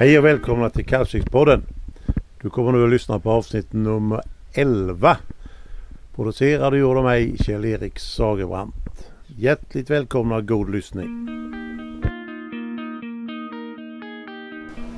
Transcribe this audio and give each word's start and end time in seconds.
Hej 0.00 0.18
och 0.18 0.24
välkomna 0.24 0.70
till 0.70 0.84
Kalvsvikspodden. 0.84 1.62
Du 2.42 2.50
kommer 2.50 2.72
nu 2.72 2.84
att 2.84 2.90
lyssna 2.90 3.18
på 3.18 3.30
avsnitt 3.30 3.72
nummer 3.72 4.22
11. 4.52 5.16
Producerad 6.14 6.72
och 6.72 6.78
gjord 6.78 6.96
av 6.96 7.04
mig 7.04 7.36
Kjell-Erik 7.38 7.98
Sagerbrant. 7.98 8.74
Hjärtligt 9.26 9.90
välkomna 9.90 10.36
och 10.36 10.48
god 10.48 10.70
lyssning. 10.70 11.28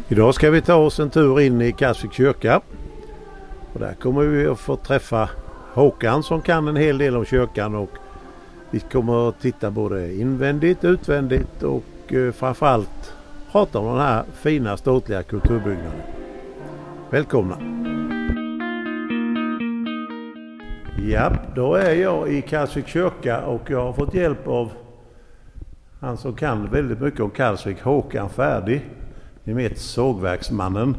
Idag 0.09 0.35
ska 0.35 0.51
vi 0.51 0.61
ta 0.61 0.75
oss 0.75 1.01
en 1.01 1.11
tur 1.11 1.41
in 1.41 1.61
i 1.61 1.73
Kalvsviks 1.73 2.17
kyrka. 2.17 2.61
Och 3.73 3.81
där 3.81 3.95
kommer 3.95 4.23
vi 4.23 4.47
att 4.47 4.59
få 4.59 4.77
träffa 4.77 5.31
Håkan 5.75 6.23
som 6.23 6.43
kan 6.43 6.69
en 6.69 6.77
hel 6.77 6.99
del 6.99 7.17
om 7.17 7.25
kyrkan 7.25 7.75
och 7.75 7.91
vi 8.71 8.81
kommer 8.81 9.29
att 9.29 9.41
titta 9.41 9.71
både 9.71 10.15
invändigt, 10.15 10.85
utvändigt 10.85 11.63
och 11.63 12.13
eh, 12.13 12.33
framförallt 12.33 13.13
prata 13.53 13.79
om 13.79 13.87
den 13.87 14.01
här 14.01 14.25
fina 14.33 14.77
ståtliga 14.77 15.23
kulturbyggnaden. 15.23 16.03
Välkomna! 17.11 17.57
Ja, 21.11 21.33
då 21.55 21.75
är 21.75 21.95
jag 21.95 22.29
i 22.29 22.43
Kalvsvik 22.43 22.89
kyrka 22.89 23.41
och 23.41 23.71
jag 23.71 23.85
har 23.85 23.93
fått 23.93 24.15
hjälp 24.15 24.49
av 24.49 24.73
han 26.01 26.17
som 26.17 26.35
kan 26.35 26.71
väldigt 26.71 27.01
mycket 27.01 27.21
om 27.21 27.31
Kalvsvik, 27.31 27.83
Håkan 27.83 28.31
Färdig. 28.31 28.91
Ni 29.45 29.53
vet 29.53 29.79
sågverksmannen. 29.79 30.97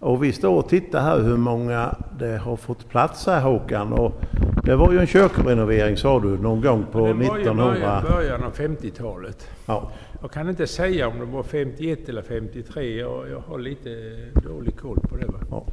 Och 0.00 0.24
vi 0.24 0.32
står 0.32 0.56
och 0.56 0.68
tittar 0.68 1.00
här 1.00 1.20
hur 1.20 1.36
många 1.36 1.94
det 2.18 2.36
har 2.36 2.56
fått 2.56 2.88
plats 2.88 3.26
här 3.26 3.40
Håkan. 3.40 3.92
Och 3.92 4.20
det 4.64 4.76
var 4.76 4.92
ju 4.92 4.98
en 4.98 5.06
kyrkorenovering 5.06 5.96
sa 5.96 6.20
du 6.20 6.38
någon 6.38 6.60
gång 6.60 6.86
på 6.92 6.98
det 6.98 7.12
var 7.12 7.38
1900... 7.38 7.74
ju 7.74 7.80
början, 7.80 8.02
början 8.02 8.44
av 8.44 8.54
50-talet. 8.54 9.48
Ja. 9.66 9.90
Jag 10.20 10.30
kan 10.30 10.48
inte 10.48 10.66
säga 10.66 11.08
om 11.08 11.18
det 11.18 11.24
var 11.24 11.42
51 11.42 12.08
eller 12.08 12.22
53. 12.22 12.98
Jag, 12.98 13.30
jag 13.30 13.40
har 13.40 13.58
lite 13.58 14.16
dålig 14.48 14.76
koll 14.76 14.98
på 15.00 15.16
det. 15.16 15.26
Ja. 15.50 15.66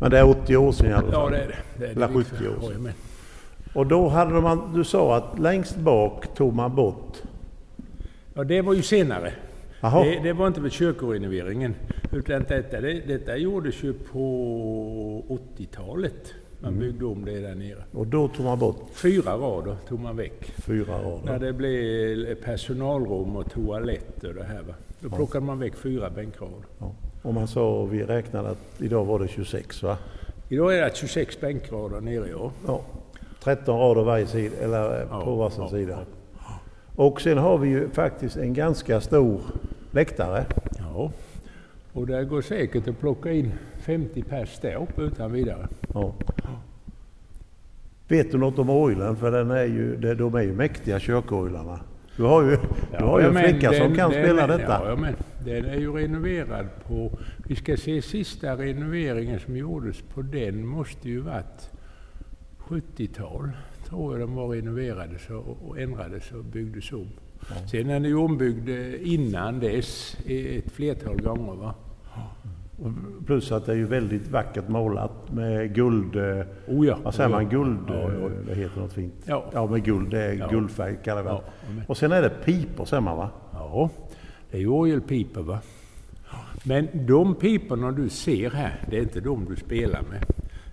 Men 0.00 0.10
det 0.10 0.18
är 0.18 0.28
80 0.28 0.56
år 0.56 0.72
sedan 0.72 0.86
i 0.90 0.92
alla 0.92 1.06
Ja, 1.12 1.20
fall. 1.22 1.32
det 1.32 1.38
är 1.38 1.46
det. 1.48 1.54
det, 1.78 1.84
är 1.84 1.94
det 1.94 2.04
Eller 2.04 2.08
vi 2.08 2.24
70 2.24 2.48
år 2.48 2.78
med. 2.78 2.92
Och 3.74 3.86
då 3.86 4.08
hade 4.08 4.40
man, 4.40 4.72
du 4.74 4.84
sa 4.84 5.16
att 5.16 5.38
längst 5.38 5.76
bak 5.76 6.34
tog 6.34 6.54
man 6.54 6.74
bort... 6.74 7.16
Ja, 8.34 8.44
det 8.44 8.62
var 8.62 8.74
ju 8.74 8.82
senare. 8.82 9.32
Det, 9.80 10.20
det 10.22 10.32
var 10.32 10.46
inte 10.46 10.60
vid 10.60 10.72
kyrkorenoveringen. 10.72 11.74
Utan 12.12 12.42
detta, 12.48 12.80
det, 12.80 12.92
detta 13.06 13.36
gjordes 13.36 13.82
ju 13.84 13.92
på 13.92 15.38
80-talet. 15.56 16.34
Man 16.60 16.72
Mm. 16.72 16.80
byggde 16.86 17.04
om 17.04 17.24
det 17.24 17.40
där 17.40 17.54
nere. 17.54 17.84
Och 17.92 18.06
då 18.06 18.28
tog 18.28 18.44
man 18.46 18.58
bort 18.58 18.76
Fyra 18.92 19.32
rader 19.36 19.76
tog 19.88 20.00
man 20.00 20.16
väck. 20.16 20.52
fyra 20.56 20.92
rader. 21.02 21.20
När 21.24 21.38
det 21.38 21.52
blev 21.52 22.34
personalrum 22.34 23.36
och 23.36 23.50
toalett 23.52 24.24
och 24.24 24.34
det 24.34 24.44
här. 24.44 24.62
Va? 24.62 24.74
Då 25.00 25.10
plockade 25.10 25.44
man 25.46 25.58
väck 25.58 25.76
fyra 25.76 26.10
bänkrader. 26.10 26.58
Ja. 26.78 26.92
Och 27.22 27.34
man 27.34 27.48
sa, 27.48 27.84
vi 27.84 28.02
räknade 28.04 28.48
att 28.50 28.58
idag 28.82 29.04
var 29.04 29.18
det 29.18 29.28
26 29.28 29.82
va? 29.82 29.96
Idag 30.48 30.76
är 30.78 30.82
det 30.84 30.96
26 30.96 31.40
bänkrader 31.40 32.00
nere, 32.00 32.28
ja. 32.30 32.50
Ja. 32.66 32.80
13 33.42 33.78
rader 33.78 34.02
varje 34.02 34.26
sida, 34.26 34.56
eller 34.62 35.00
eh, 35.00 35.06
Ja, 35.10 35.24
på 35.24 35.34
varsin 35.34 35.62
ja, 35.62 35.68
sida. 35.70 35.98
Och 36.96 37.20
sen 37.20 37.38
har 37.38 37.58
vi 37.58 37.68
ju 37.68 37.88
faktiskt 37.90 38.36
en 38.36 38.54
ganska 38.54 39.00
stor 39.00 39.40
läktare. 39.90 40.44
Ja, 40.78 41.10
och 41.98 42.06
det 42.06 42.24
går 42.24 42.42
säkert 42.42 42.88
att 42.88 43.00
plocka 43.00 43.32
in 43.32 43.52
50 43.78 44.22
pers 44.22 44.58
där 44.60 44.74
uppe 44.82 45.02
utan 45.02 45.32
vidare. 45.32 45.68
Ja. 45.94 46.14
Vet 48.08 48.32
du 48.32 48.38
något 48.38 48.58
om 48.58 48.70
orgeln? 48.70 49.16
För 49.16 49.30
den 49.30 49.50
är 49.50 49.64
ju, 49.64 49.96
de 50.14 50.34
är 50.34 50.42
ju 50.42 50.52
mäktiga 50.52 51.00
kyrkorglarna. 51.00 51.80
Du 52.16 52.22
har 52.22 52.42
ju, 52.42 52.56
du 52.98 53.04
har 53.04 53.20
ju 53.20 53.26
en 53.26 53.34
flicka 53.34 53.72
som 53.72 53.86
den- 53.86 53.96
kan 53.96 54.10
den 54.10 54.24
spela 54.24 54.42
är- 54.42 54.48
detta. 54.48 54.82
Ja, 54.88 54.96
men 54.96 55.14
den 55.44 55.64
är 55.64 55.74
ju 55.76 55.92
renoverad 55.92 56.66
på... 56.86 57.18
Vi 57.46 57.56
ska 57.56 57.76
se 57.76 58.02
sista 58.02 58.56
renoveringen 58.56 59.40
som 59.40 59.56
gjordes 59.56 60.02
på 60.14 60.22
den 60.22 60.66
måste 60.66 61.08
ju 61.08 61.20
varit 61.20 61.70
70-tal. 62.58 63.50
Tror 63.88 64.12
jag 64.18 64.28
den 64.28 64.36
var 64.36 64.48
renoverades 64.48 65.30
och, 65.30 65.56
och 65.68 65.78
ändrades 65.80 66.32
och 66.32 66.44
byggdes 66.44 66.92
om. 66.92 67.06
Sen 67.70 67.90
är 67.90 67.92
den 67.94 68.04
ju 68.04 68.14
ombyggd 68.16 68.68
eh, 68.68 69.12
innan 69.14 69.60
dess 69.60 70.16
eh, 70.26 70.56
ett 70.58 70.72
flertal 70.72 71.20
gånger. 71.22 71.54
Va? 71.54 71.74
Plus 73.26 73.52
att 73.52 73.66
det 73.66 73.72
är 73.72 73.76
ju 73.76 73.86
väldigt 73.86 74.28
vackert 74.30 74.68
målat 74.68 75.32
med 75.32 75.74
guld... 75.74 76.16
eh, 76.16 76.46
Oh 76.66 76.86
ja, 76.86 76.98
Vad 77.02 77.14
säger 77.14 77.28
oh 77.28 77.32
ja. 77.32 77.36
man? 77.38 77.48
Guld... 77.48 77.78
Ja, 77.88 77.94
ja. 77.94 78.08
eh, 78.26 78.30
Det 78.46 78.54
heter 78.54 78.80
något 78.80 78.92
fint. 78.92 79.14
Ja. 79.24 79.44
ja 79.52 79.66
med 79.66 79.84
guld. 79.84 80.10
Det 80.10 80.22
är 80.24 80.48
guldfärg 80.50 80.96
kallar 81.04 81.24
det. 81.24 81.40
Och 81.86 81.96
sen 81.96 82.12
är 82.12 82.22
det 82.22 82.30
pipor 82.44 82.84
säger 82.84 83.00
man 83.00 83.16
va? 83.16 83.30
Ja, 83.52 83.90
det 84.50 84.56
är 84.56 84.60
ju 84.60 84.68
orgelpipor 84.68 85.42
va. 85.42 85.58
Men 86.64 86.88
de 87.06 87.34
piporna 87.34 87.92
du 87.92 88.08
ser 88.08 88.50
här, 88.50 88.80
det 88.90 88.98
är 88.98 89.02
inte 89.02 89.20
de 89.20 89.44
du 89.44 89.56
spelar 89.56 90.02
med. 90.10 90.24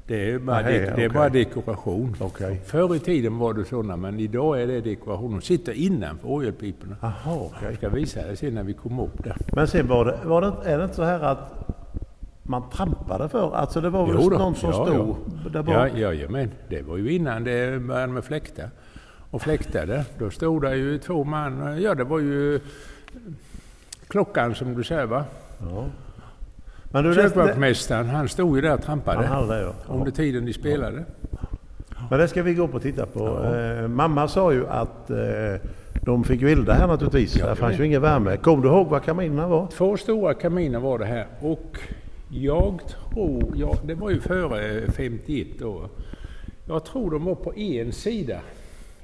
Det 0.08 0.32
är 0.32 0.40
bara, 0.40 0.62
Nej, 0.62 0.80
det, 0.80 0.94
det 0.96 1.04
är 1.04 1.10
bara 1.10 1.30
dekoration. 1.30 2.16
Okej. 2.20 2.62
Förr 2.66 2.96
i 2.96 3.00
tiden 3.00 3.38
var 3.38 3.54
det 3.54 3.66
sådana, 3.66 3.98
men 3.98 4.20
idag 4.20 4.62
är 4.62 4.68
det 4.68 4.82
dekoration. 4.82 5.32
De 5.32 5.42
sitter 5.42 5.74
innanför 5.74 6.28
orgelpiporna. 6.28 6.96
Jaha, 7.02 7.36
okej. 7.36 7.60
Jag 7.64 7.76
ska 7.76 7.90
visa 7.90 8.22
dig 8.22 8.38
sen 8.38 8.54
när 8.54 8.64
vi 8.64 8.74
kommer 8.74 9.04
upp 9.04 9.24
där. 9.24 9.38
Men 9.54 9.68
sen 9.68 9.88
var 9.88 10.06
det, 10.06 10.20
var 10.24 10.42
det, 10.42 10.54
är 10.72 10.78
det 10.78 10.84
inte 10.84 10.96
så 10.96 11.04
här 11.04 11.20
att 11.20 11.54
man 12.44 12.70
trampade 12.70 13.30
för? 13.30 13.56
Alltså 13.56 13.82
det 13.82 13.90
var 13.90 14.06
väl 14.08 14.16
Jo 14.22 14.30
då, 14.30 14.38
någon 14.38 14.56
som 14.56 14.70
ja, 14.70 14.86
stod 14.86 15.18
där 15.54 15.64
bak? 15.64 15.76
Ja, 15.76 15.88
ja, 15.88 16.14
ja, 16.14 16.30
men 16.30 16.52
det 16.70 16.82
var 16.82 16.98
ju 16.98 17.14
innan 17.14 17.44
det 17.44 17.80
började 17.80 18.14
med 18.14 18.24
fläktar. 18.24 18.70
Och 19.32 19.42
fläktade, 19.42 20.06
då 20.20 20.30
stod 20.30 20.62
det 20.62 20.76
ju 20.76 20.98
två 20.98 21.24
man. 21.24 21.82
Ja, 21.82 21.96
det 21.96 22.04
var 22.04 22.20
ju 22.20 22.60
klockan 24.08 24.56
som 24.56 24.74
du 24.74 24.84
säger 24.84 25.06
va. 25.06 25.26
Ja. 25.60 25.86
Men 26.96 27.04
du, 27.04 27.14
Kyrkvaktmästaren, 27.14 28.10
han 28.10 28.30
stod 28.30 28.56
ju 28.56 28.62
där 28.62 28.74
och 28.74 28.82
trampade. 28.82 29.28
han 29.28 29.50
hade 29.50 29.62
ja. 29.62 29.74
Under 29.88 30.12
tiden 30.12 30.46
de 30.46 30.54
spelade. 30.54 31.06
Men 32.10 32.20
det 32.20 32.28
ska 32.28 32.44
vi 32.44 32.54
gå 32.54 32.64
upp 32.64 32.74
och 32.74 32.82
titta 32.82 33.06
på. 33.06 33.44
Eh, 33.44 33.88
mamma 33.88 34.28
sa 34.28 34.54
ju 34.54 34.68
att 34.68 35.10
eh, 35.10 35.18
de 36.06 36.24
fick 36.24 36.42
vilda 36.42 36.74
här 36.74 36.88
naturligtvis. 36.88 37.38
Ja, 37.38 37.50
det 37.50 37.56
fanns 37.56 37.80
ju 37.80 37.86
ingen 37.86 38.02
värme. 38.02 38.38
Kom 38.38 38.62
du 38.62 38.68
ihåg 38.68 38.88
vad 38.88 39.04
kaminerna 39.04 39.48
var? 39.48 39.68
Två 39.68 39.98
stora 39.98 40.34
kaminer 40.34 40.80
var 40.80 41.00
det 41.00 41.06
här 41.06 41.28
och 41.40 41.78
jag 42.30 42.80
tror, 42.88 43.54
ja, 43.56 43.76
det 43.84 43.96
var 43.96 44.10
ju 44.10 44.20
före 44.20 44.92
51 44.92 45.48
då. 45.60 45.90
Jag 46.68 46.86
tror 46.86 47.12
de 47.12 47.26
var 47.26 47.36
på 47.36 47.56
en 47.56 47.92
sida. 47.92 48.40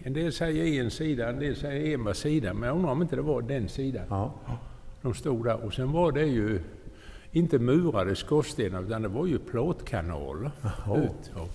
En 0.03 0.13
del 0.13 0.33
säger 0.33 0.83
en 0.83 0.91
sida, 0.91 1.29
en 1.29 1.39
del 1.39 1.55
säger 1.55 1.93
en 1.93 2.03
var 2.03 2.13
sida. 2.13 2.53
Men 2.53 2.69
jag 2.69 2.75
undrar 2.75 2.91
om 2.91 3.01
inte 3.01 3.15
det 3.15 3.21
var 3.21 3.41
den 3.41 3.69
sidan. 3.69 4.03
Ja. 4.09 4.33
De 5.01 5.13
stod 5.13 5.45
där 5.45 5.65
och 5.65 5.73
sen 5.73 5.91
var 5.91 6.11
det 6.11 6.25
ju 6.25 6.59
inte 7.31 7.59
murade 7.59 8.15
skorstenar 8.15 8.81
utan 8.83 9.01
det 9.01 9.07
var 9.07 9.25
ju 9.25 9.39
plåtkanaler. 9.39 10.51
Jaha. 10.61 10.97
Ut, 10.97 11.31
ja. 11.35 11.47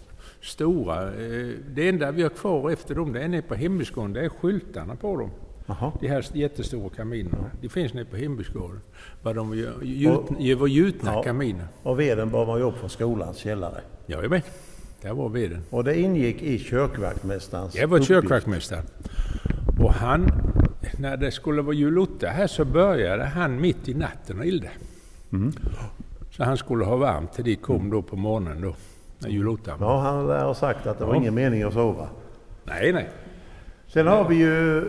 Stora. 0.43 1.03
eh, 1.05 1.49
Det 1.75 1.89
enda 1.89 2.11
vi 2.11 2.23
har 2.23 2.29
kvar 2.31 2.71
efter 2.71 2.95
dem, 2.95 3.13
det 3.13 3.23
är 3.23 3.29
nere 3.29 3.43
på 3.43 3.55
Hembygdsgården, 3.55 4.13
det 4.13 4.21
är 4.25 4.29
skyltarna 4.29 4.97
på 4.97 5.17
dem. 5.17 5.31
Jaha. 5.67 5.93
De 6.01 6.09
här 6.09 6.27
jättestora 6.33 6.89
kaminerna. 6.91 7.51
De 7.61 7.69
finns 7.69 7.95
nere 7.95 8.05
på 8.05 8.17
Hembygdsgården. 8.17 8.81
Var 9.23 9.35
de 9.35 9.55
gjut, 9.83 10.21
det 10.39 10.55
var 10.55 10.67
gjutna 10.67 11.13
Ja. 11.13 11.23
kaminer. 11.23 11.67
Och 11.83 12.01
veden 12.01 12.31
bar 12.31 12.47
man 12.47 12.59
ju 12.59 12.65
upp 12.65 12.79
från 12.79 12.91
skolans 12.91 13.37
källare. 13.37 13.81
Jajamän, 14.07 14.43
där 15.03 15.13
var 15.15 15.29
veden. 15.29 15.63
Och 15.71 15.85
det 15.85 16.01
ingick 16.01 16.43
i 16.43 16.59
kyrkvaktmästarens 16.59 17.75
Jag 17.75 17.89
var 17.89 17.97
uppgift. 17.97 18.09
kyrkvaktmästare. 18.09 18.83
Och 19.81 19.93
han, 19.93 20.31
när 20.99 21.17
det 21.17 21.31
skulle 21.31 21.63
vara 21.63 21.75
julotta 21.75 22.27
här 22.27 22.47
så 22.47 22.65
började 22.65 23.25
han 23.25 23.61
mitt 23.61 23.89
i 23.89 23.95
natten 23.95 24.41
att 24.41 24.47
elda. 24.47 24.69
Mm. 25.33 25.53
Så 26.31 26.45
han 26.45 26.57
skulle 26.57 26.85
ha 26.85 26.97
varmt 26.97 27.33
till 27.33 27.45
de 27.45 27.57
kom 27.57 27.91
då 27.91 28.03
på 28.03 28.17
morgonen 28.17 28.61
då, 28.63 28.75
när 29.19 29.29
julottan. 29.29 29.77
Ja, 29.81 29.99
han 30.01 30.27
lär 30.27 30.45
ha 30.45 30.55
sagt 30.55 30.87
att 30.87 30.99
det 30.99 31.05
var 31.05 31.15
Ja. 31.15 31.21
ingen 31.21 31.35
mening 31.35 31.63
att 31.63 31.73
sova. 31.73 32.09
Nej, 32.65 32.93
nej. 32.93 33.09
Sen 33.87 34.07
har 34.07 34.29
vi 34.29 34.35
ju... 34.35 34.85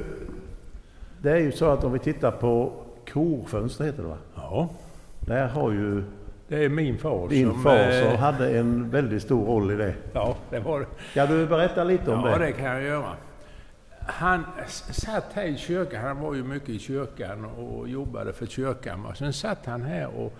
Det 1.21 1.31
är 1.31 1.37
ju 1.37 1.51
så 1.51 1.65
att 1.65 1.83
om 1.83 1.93
vi 1.93 1.99
tittar 1.99 2.31
på 2.31 2.71
korfönster 3.13 3.83
heter 3.85 4.03
det 4.03 4.09
va? 4.09 4.17
Ja, 4.35 4.69
Där 5.19 5.47
har 5.47 5.71
ju 5.71 6.03
det 6.47 6.65
är 6.65 6.69
min 6.69 6.97
far 6.97 7.27
din 7.29 7.51
som... 7.51 7.63
far 7.63 7.89
eh, 7.91 8.09
som 8.09 8.17
hade 8.19 8.57
en 8.57 8.89
väldigt 8.89 9.21
stor 9.23 9.45
roll 9.45 9.71
i 9.71 9.75
det. 9.75 9.93
Ja, 10.13 10.35
det 10.49 10.59
var 10.59 10.79
det. 10.79 10.85
Ska 11.11 11.25
du 11.25 11.47
berätta 11.47 11.83
lite 11.83 12.11
om 12.11 12.25
Ja, 12.29 12.37
det? 12.37 12.45
det 12.45 12.51
kan 12.51 12.65
jag 12.65 12.83
göra. 12.83 13.05
Han 14.07 14.43
satt 14.91 15.33
här 15.33 15.45
i 15.45 15.57
kyrkan, 15.57 16.03
han 16.03 16.19
var 16.19 16.33
ju 16.33 16.43
mycket 16.43 16.69
i 16.69 16.79
kyrkan 16.79 17.45
och 17.45 17.89
jobbade 17.89 18.33
för 18.33 18.45
kyrkan. 18.45 19.03
va. 19.03 19.15
Sen 19.15 19.33
satt 19.33 19.65
han 19.65 19.81
här 19.81 20.07
och 20.07 20.33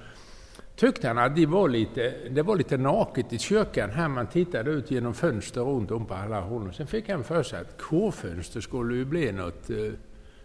tyckte 0.75 1.07
han 1.07 1.17
att 1.17 1.35
det 1.35 1.45
var 1.45 1.69
lite, 1.69 2.13
det 2.29 2.41
var 2.41 2.55
lite 2.55 2.77
naket 2.77 3.33
i 3.33 3.37
kyrkan. 3.39 3.89
Här 3.89 4.07
man 4.07 4.27
tittade 4.27 4.71
ut 4.71 4.91
genom 4.91 5.13
fönster 5.13 5.61
runt 5.61 5.91
om 5.91 6.05
på 6.05 6.13
alla 6.13 6.39
håll. 6.39 6.73
Sen 6.73 6.87
fick 6.87 7.09
han 7.09 7.23
för 7.23 7.43
sig 7.43 7.59
att 7.59 7.81
korfönster 7.81 8.61
skulle 8.61 8.95
ju 8.95 9.05
bli 9.05 9.31
något 9.31 9.69
eh, 9.69 9.77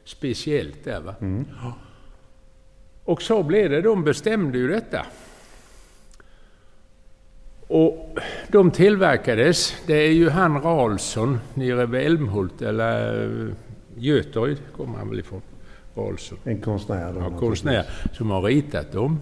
speciellt 0.05 0.85
där. 0.85 1.01
Va? 1.01 1.15
Ja. 1.21 1.75
Och 3.05 3.23
så 3.23 3.43
blev 3.43 3.71
det, 3.71 3.83
de 3.83 4.05
bestämde 4.05 4.59
ju 4.59 4.69
detta. 4.69 5.07
Och 7.73 8.19
de 8.49 8.71
tillverkades, 8.71 9.75
det 9.87 9.95
är 9.95 10.13
ju 10.13 10.31
han 10.31 10.63
Ralsson 10.63 11.41
nere 11.55 11.87
vid 11.87 12.01
Älmhult, 12.01 12.63
eller 12.63 13.25
eh, 13.25 13.55
Göteryd 13.97 14.59
kommer 14.77 14.99
han 14.99 15.09
väl 15.09 15.19
ifrån, 15.19 15.43
Ralsson. 15.95 16.39
En 16.45 16.61
konstnär. 16.61 17.15
Ja, 17.19 17.39
konstnär 17.39 17.85
som 18.13 18.31
har 18.31 18.43
ritat 18.43 18.93
dem. 18.93 19.21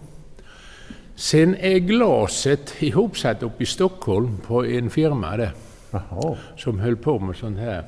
Sen 1.14 1.56
är 1.56 1.78
glaset 1.78 2.82
ihopsatt 2.82 3.42
uppe 3.42 3.62
i 3.62 3.66
Stockholm 3.66 4.38
på 4.46 4.66
en 4.66 4.90
firma 4.90 5.36
där 5.36 5.52
Jaha. 5.90 6.36
som 6.56 6.78
höll 6.78 6.96
på 6.96 7.18
med 7.18 7.36
sånt 7.36 7.58
här. 7.58 7.84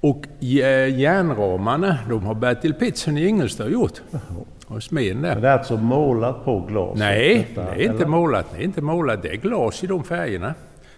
Och 0.00 0.26
järnramarna, 0.40 1.98
de 2.08 2.26
har 2.26 2.34
Bertil 2.34 2.74
Pettersson 2.74 3.18
i 3.18 3.26
Ingelstad 3.26 3.68
gjort. 3.68 4.00
Och 4.28 4.61
smeden 4.80 5.20
Men 5.20 5.34
där. 5.34 5.40
det 5.40 5.48
är 5.48 5.58
alltså 5.58 5.76
målat 5.76 6.44
på 6.44 6.60
glaset? 6.60 6.98
Nej, 6.98 7.48
detta, 7.54 7.70
det 7.70 7.82
är 7.84 7.84
inte 7.84 7.96
eller? 7.96 8.06
målat. 8.06 8.46
Det 8.54 8.58
är 8.58 8.64
inte 8.64 8.82
målat. 8.82 9.22
Det 9.22 9.28
är 9.28 9.36
glas 9.36 9.84
i 9.84 9.86
de 9.86 10.04
färgerna. 10.04 10.54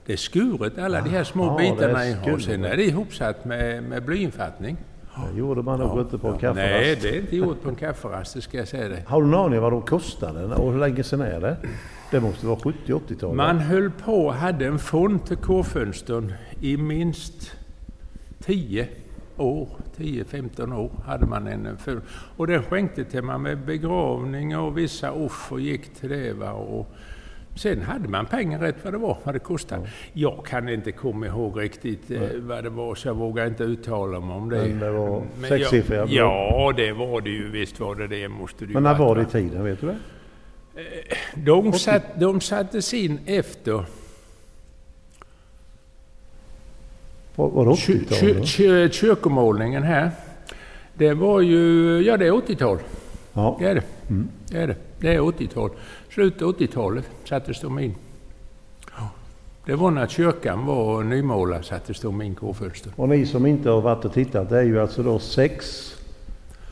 Det 0.06 0.12
är 0.12 0.16
skuret, 0.16 0.78
alla 0.78 1.00
de 1.00 1.10
här 1.10 1.24
små 1.24 1.58
det 1.58 1.66
är 1.66 1.74
bitarna. 1.74 2.34
Och 2.34 2.40
sen 2.42 2.64
är 2.64 2.76
det 2.76 2.84
ihopsatt 2.84 3.44
med, 3.44 3.82
med 3.82 4.04
blyinfattning. 4.04 4.76
Det 5.32 5.38
gjorde 5.38 5.62
man 5.62 5.78
nog 5.78 6.00
inte 6.00 6.18
på 6.18 6.28
en 6.28 6.38
kafferast. 6.38 6.56
Nej, 6.56 6.98
det 7.02 7.08
är 7.08 7.20
inte 7.20 7.36
gjort 7.36 7.62
på 7.62 7.68
en 7.68 7.74
kafferast, 7.74 8.34
det 8.34 8.40
ska 8.40 8.58
jag 8.58 8.68
säga 8.68 8.88
dig. 8.88 9.04
Har 9.06 9.22
du 9.22 9.28
någon 9.28 9.46
aning 9.46 9.60
vad 9.60 9.72
de 9.72 9.82
kostade 9.82 10.54
och 10.54 10.72
hur 10.72 10.78
länge 10.80 11.02
sedan 11.02 11.20
är 11.20 11.40
det? 11.40 11.56
Det 12.10 12.20
måste 12.20 12.46
vara 12.46 12.58
70-80-talet? 12.58 13.36
Man 13.36 13.58
höll 13.58 13.90
på 13.90 14.30
hade 14.30 14.66
en 14.66 14.78
fond 14.78 15.24
till 15.26 15.36
K-fönstren 15.36 16.32
i 16.60 16.76
minst 16.76 17.52
10 18.44 18.88
år, 19.36 19.68
10-15 19.96 20.74
år 20.76 20.90
hade 21.06 21.26
man 21.26 21.46
en 21.46 21.76
fond. 21.76 22.00
Och 22.36 22.46
den 22.46 22.62
skänkte 22.62 23.04
till 23.04 23.22
man 23.22 23.42
med 23.42 23.58
begravning 23.58 24.56
och 24.58 24.78
vissa 24.78 25.12
offer 25.12 25.58
gick 25.58 25.94
till 25.94 26.08
det. 26.08 26.32
Va? 26.32 26.52
Och 26.52 26.94
sen 27.54 27.82
hade 27.82 28.08
man 28.08 28.26
pengar 28.26 28.58
rätt 28.58 28.76
vad 28.82 28.92
det 28.92 28.98
var, 28.98 29.18
vad 29.24 29.34
det 29.34 29.38
kostade. 29.38 29.88
Jag 30.12 30.46
kan 30.46 30.68
inte 30.68 30.92
komma 30.92 31.26
ihåg 31.26 31.60
riktigt 31.60 32.10
eh, 32.10 32.20
vad 32.36 32.64
det 32.64 32.70
var 32.70 32.94
så 32.94 33.08
jag 33.08 33.14
vågar 33.14 33.46
inte 33.46 33.64
uttala 33.64 34.20
mig 34.20 34.36
om 34.36 34.50
det. 34.50 34.68
Men 34.68 34.78
det 34.78 34.90
var 34.90 35.22
sexsiffriga. 35.48 36.06
Ja, 36.08 36.72
det 36.76 36.92
var 36.92 37.20
det 37.20 37.30
ju. 37.30 37.50
Visst 37.50 37.80
var 37.80 37.94
det 37.94 38.06
det. 38.06 38.28
Måste 38.28 38.66
det 38.66 38.72
Men 38.72 38.82
när 38.82 38.94
var 38.94 39.16
det 39.16 39.22
i 39.22 39.24
tiden? 39.24 39.64
Vet 39.64 39.80
du 39.80 39.86
det? 39.86 39.98
De, 41.34 41.72
satt, 41.72 42.20
de 42.20 42.40
sattes 42.40 42.94
in 42.94 43.18
efter 43.26 43.84
Var, 47.36 47.48
var 47.48 47.64
det 47.64 47.70
Ky- 47.76 47.98
80-talet? 47.98 48.36
ky- 48.36 48.44
ky- 48.44 48.88
Kyrkomålningen 48.90 49.82
här, 49.82 50.10
det 50.94 51.14
var 51.14 51.40
ju, 51.40 52.00
ja 52.06 52.16
det 52.16 52.26
är 52.26 52.32
80-tal. 52.32 52.78
Ja. 53.32 53.56
Det 53.60 53.66
är 53.66 53.74
det. 53.74 53.82
Det 54.48 54.58
är 54.58 54.66
det. 54.66 54.76
Det 54.98 55.14
är 55.14 55.20
80-tal. 55.20 55.70
Slutet 56.10 56.42
av 56.42 56.56
80-talet 56.58 57.04
sattes 57.24 57.60
de 57.60 57.78
in. 57.78 57.94
Ja. 58.98 59.08
Det 59.66 59.74
var 59.74 59.90
när 59.90 60.06
kyrkan 60.06 60.66
var 60.66 61.02
nymålad 61.02 61.64
sattes 61.64 62.00
de 62.00 62.22
in 62.22 62.34
K-fönster. 62.34 62.92
Och 62.96 63.08
ni 63.08 63.26
som 63.26 63.46
inte 63.46 63.70
har 63.70 63.80
varit 63.80 64.04
och 64.04 64.12
tittat, 64.12 64.50
det 64.50 64.58
är 64.58 64.62
ju 64.62 64.80
alltså 64.80 65.02
då 65.02 65.18
sex 65.18 65.90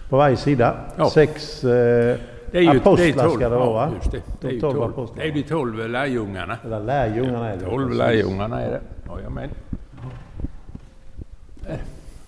på 0.09 0.17
varje 0.17 0.37
sida. 0.37 0.77
Ja. 0.97 1.11
Sex 1.11 1.65
eh, 1.65 1.71
Det 1.71 2.19
är 2.59 2.61
ju 2.61 2.69
apostlar 2.69 2.97
det 2.97 3.09
är 3.09 3.13
tolv, 3.13 3.31
ska 3.39 3.49
det 3.49 3.57
vara 3.57 3.73
va? 3.73 3.93
Ja, 4.03 4.11
det. 4.11 4.23
Det 4.41 4.49
är 4.49 4.53
De 4.53 4.61
tolv 4.61 4.93
tolv. 4.93 5.09
Det 5.17 5.23
är 5.23 5.33
de 5.33 5.43
tolv 5.43 5.89
lärjungarna. 5.89 6.59
Eller 6.65 6.81
lärjungarna 6.81 7.49
är 7.51 7.57
det. 7.57 7.65
Tolv 7.65 7.91
lärjungarna 7.95 8.61
är 8.61 8.71
det. 8.71 8.81
Jajamän. 9.17 9.51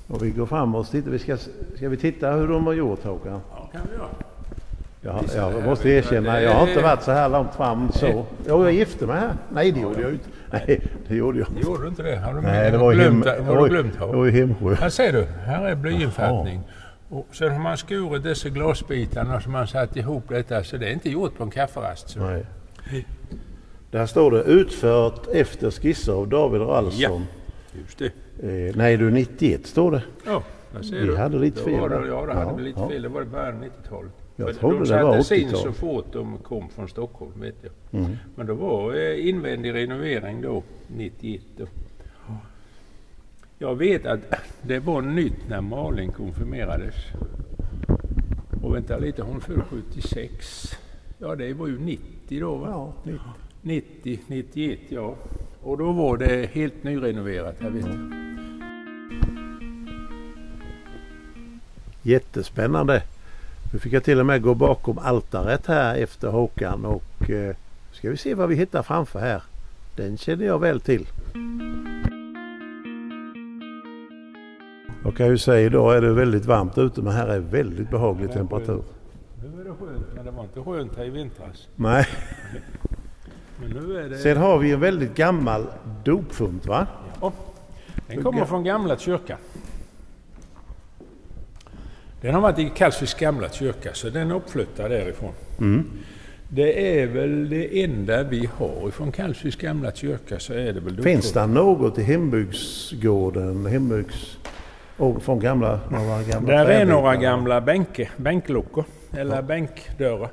Och 0.06 0.24
vi 0.24 0.30
går 0.30 0.46
fram 0.46 0.74
och 0.74 0.90
tittar. 0.90 1.10
Vi 1.10 1.18
ska, 1.18 1.36
ska 1.76 1.88
vi 1.88 1.96
titta 1.96 2.30
hur 2.30 2.48
de 2.48 2.66
har 2.66 2.72
gjort 2.72 3.04
Håkan? 3.04 3.40
Ja, 3.50 3.70
kan 3.72 3.80
vi 3.90 3.96
göra. 3.96 4.08
Jag, 5.36 5.52
jag 5.54 5.64
måste 5.64 5.88
erkänna, 5.88 6.40
jag, 6.40 6.54
har 6.54 6.68
inte 6.68 6.82
varit 6.82 7.02
så 7.02 7.12
här 7.12 7.28
långt 7.28 7.54
fram 7.54 7.92
så. 7.92 8.26
Jo, 8.48 8.64
jag 8.64 8.72
gifte 8.72 9.06
mig 9.06 9.20
här. 9.20 9.32
Nej, 9.52 9.72
det 9.72 9.80
gjorde 9.80 10.02
jag 10.02 10.12
inte. 10.12 10.28
Nej, 10.50 10.80
det 11.08 11.14
gjorde 11.14 11.38
jag 11.38 11.48
inte. 11.48 11.60
Gjorde 11.60 11.82
du 11.82 11.88
inte 11.88 12.02
det? 12.02 12.16
Har 12.16 12.34
du 12.34 12.40
Nej, 12.40 12.70
det 12.70 12.78
var 12.78 12.92
glömt, 12.92 13.26
hem, 13.26 13.44
har 13.44 13.56
du 13.56 13.62
oj, 13.62 13.68
glömt? 13.70 13.98
det 13.98 14.06
var 14.06 14.26
i 14.26 14.30
Hemsjö. 14.30 14.74
Här 14.74 14.88
ser 14.88 15.12
du, 15.12 15.26
här 15.44 15.64
är 15.66 15.74
blyinfattning. 15.74 16.60
Och 17.08 17.26
sen 17.32 17.52
har 17.52 17.58
man 17.58 17.76
skurit 17.76 18.22
dessa 18.22 18.48
glasbitarna 18.48 19.40
som 19.40 19.52
man 19.52 19.66
satt 19.66 19.96
ihop 19.96 20.28
detta, 20.28 20.64
så 20.64 20.76
det 20.76 20.86
är 20.86 20.92
inte 20.92 21.10
gjort 21.10 21.36
på 21.36 21.42
en 21.42 21.50
kafferast. 21.50 22.08
Så. 22.08 22.20
Nej. 22.20 22.46
Där 23.90 24.06
står 24.06 24.30
det 24.30 24.42
utfört 24.42 25.26
efter 25.32 25.70
skisser 25.70 26.12
av 26.12 26.28
David 26.28 26.60
Ralsson. 26.60 27.26
Just 27.72 27.98
det. 27.98 28.12
Eh, 28.42 28.76
nej 28.76 28.96
du, 28.96 29.10
91 29.10 29.66
står 29.66 29.90
det. 29.90 30.02
Ja, 30.26 30.42
där 30.72 30.82
ser 30.82 31.00
Vi 31.00 31.06
du. 31.06 31.16
hade 31.16 31.38
lite 31.38 31.62
fel 31.62 31.80
Var 31.80 31.88
det, 31.88 31.94
där. 32.00 32.06
ja, 32.06 32.26
det 32.26 32.32
hade 32.34 32.50
Ja, 32.50 32.58
lite 32.58 32.80
ja. 32.80 32.88
fel. 32.88 33.02
Det 33.02 33.08
var 33.08 33.22
i 33.22 33.24
början 33.24 33.56
av 33.56 33.62
90-talet. 33.64 34.12
Jag 34.36 34.46
Men 34.46 34.54
trodde 34.54 34.78
de 34.78 34.84
det 34.96 35.02
var 35.04 35.12
sattes 35.12 35.32
in 35.32 35.48
80-tal. 35.48 35.60
så 35.62 35.72
fort 35.72 36.06
de 36.12 36.38
kom 36.38 36.68
från 36.68 36.88
Stockholm, 36.88 37.32
vet 37.40 37.54
jag. 37.62 38.00
Mm. 38.02 38.16
Men 38.34 38.46
det 38.46 38.52
var 38.52 38.94
eh, 38.94 39.28
invändig 39.28 39.74
renovering 39.74 40.42
då, 40.42 40.62
91. 40.96 41.42
Då. 41.56 41.66
Jag 43.58 43.74
vet 43.74 44.06
att 44.06 44.20
det 44.62 44.78
var 44.78 45.02
nytt 45.02 45.48
när 45.48 45.60
Malin 45.60 46.12
konfirmerades. 46.12 46.94
Och 48.62 48.74
vänta 48.74 48.98
lite, 48.98 49.22
hon 49.22 49.40
föddes 49.40 49.64
76. 49.64 50.76
Ja, 51.18 51.34
det 51.34 51.52
var 51.54 51.66
ju 51.66 51.78
90 51.78 52.40
då 52.40 52.54
va? 52.54 52.68
Ja, 52.70 52.92
90. 53.04 53.20
90, 53.62 54.18
91 54.26 54.78
ja. 54.88 55.14
Och 55.64 55.78
då 55.78 55.92
var 55.92 56.16
det 56.16 56.50
helt 56.52 56.84
nyrenoverat, 56.84 57.54
jag 57.58 57.70
vet 57.70 57.86
jag. 57.86 58.12
Jättespännande. 62.02 63.02
Nu 63.72 63.78
fick 63.78 63.92
jag 63.92 64.04
till 64.04 64.20
och 64.20 64.26
med 64.26 64.42
gå 64.42 64.54
bakom 64.54 64.98
altaret 64.98 65.66
här 65.66 65.96
efter 65.96 66.28
Håkan 66.28 66.84
och 66.84 67.30
eh, 67.30 67.56
ska 67.92 68.10
vi 68.10 68.16
se 68.16 68.34
vad 68.34 68.48
vi 68.48 68.54
hittar 68.54 68.82
framför 68.82 69.20
här. 69.20 69.42
Den 69.96 70.16
känner 70.16 70.44
jag 70.44 70.58
väl 70.58 70.80
till. 70.80 71.06
Jag 75.04 75.16
kan 75.16 75.26
ju 75.26 75.38
säga 75.38 75.66
idag 75.66 75.96
är 75.96 76.00
det 76.00 76.12
väldigt 76.12 76.46
varmt 76.46 76.78
ute 76.78 77.02
men 77.02 77.12
här 77.12 77.28
är 77.28 77.38
väldigt 77.38 77.90
behaglig 77.90 78.32
temperatur. 78.32 78.82
Nu 79.42 79.60
är 79.60 79.64
det 79.64 79.70
skönt, 79.70 80.06
men 80.14 80.24
det 80.24 80.30
var 80.30 80.42
inte 80.42 80.62
skönt 80.62 80.96
här 80.96 81.04
i 81.04 81.10
vintras. 81.10 81.68
Nej. 81.76 82.06
Men 83.60 83.70
nu 83.70 83.98
är 83.98 84.08
det... 84.08 84.18
Sen 84.18 84.36
har 84.36 84.58
vi 84.58 84.72
en 84.72 84.80
väldigt 84.80 85.14
gammal 85.14 85.66
dopfunt 86.04 86.66
va? 86.66 86.86
Ja, 87.20 87.32
den 88.08 88.22
kommer 88.22 88.44
från 88.44 88.64
gamla 88.64 88.98
kyrkan. 88.98 89.38
Den 92.20 92.34
har 92.34 92.40
varit 92.40 92.58
i 92.58 92.72
Kalvsviks 92.76 93.14
gamla 93.14 93.48
kyrka, 93.48 93.90
så 93.92 94.10
den 94.10 94.30
är 94.30 94.34
uppflyttad 94.34 94.90
därifrån. 94.90 95.32
Mm. 95.58 95.90
Det 96.48 97.00
är 97.00 97.06
väl 97.06 97.48
det 97.48 97.82
enda 97.84 98.22
vi 98.22 98.48
har 98.56 98.88
ifrån 98.88 99.12
Kalvsviks 99.12 99.56
gamla 99.56 99.92
kyrka, 99.92 100.38
så 100.38 100.52
är 100.52 100.72
det 100.72 100.80
väl 100.80 101.02
Finns 101.02 101.32
det 101.32 101.46
något 101.46 101.98
i 101.98 102.02
hembygdsgården, 102.02 103.66
hembygds... 103.66 104.38
Och 104.96 105.22
från 105.22 105.40
gamla, 105.40 105.80
några 105.90 106.22
gamla 106.22 106.52
Där 106.52 106.66
är 106.66 106.84
några 106.84 107.16
gamla 107.16 107.60
bänke, 107.60 108.08
bänkluckor, 108.16 108.84
eller 109.16 109.42
bänkdörrar. 109.42 110.30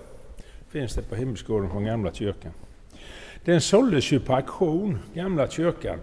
Finns 0.69 0.93
det 0.93 1.01
på 1.01 1.15
hembygdsgården 1.15 1.69
från 1.69 1.85
gamla 1.85 2.11
kyrkan. 2.13 2.51
Den 3.45 3.61
såldes 3.61 4.11
ju 4.11 4.19
på 4.19 4.35
auktion, 4.35 4.99
gamla 5.13 5.47
kyrkan. 5.47 5.97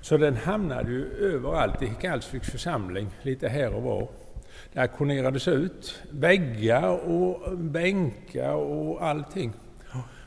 Så 0.00 0.16
den 0.16 0.36
hamnade 0.36 0.90
ju 0.90 1.04
överallt 1.34 1.82
i 1.82 1.92
Kalvsviks 2.00 2.50
församling, 2.50 3.08
lite 3.22 3.48
här 3.48 3.74
och 3.74 3.82
var. 3.82 4.08
Det 4.72 4.80
auktionerades 4.80 5.48
ut 5.48 6.02
väggar 6.10 7.08
och 7.10 7.58
bänkar 7.58 8.52
och 8.54 9.04
allting. 9.06 9.52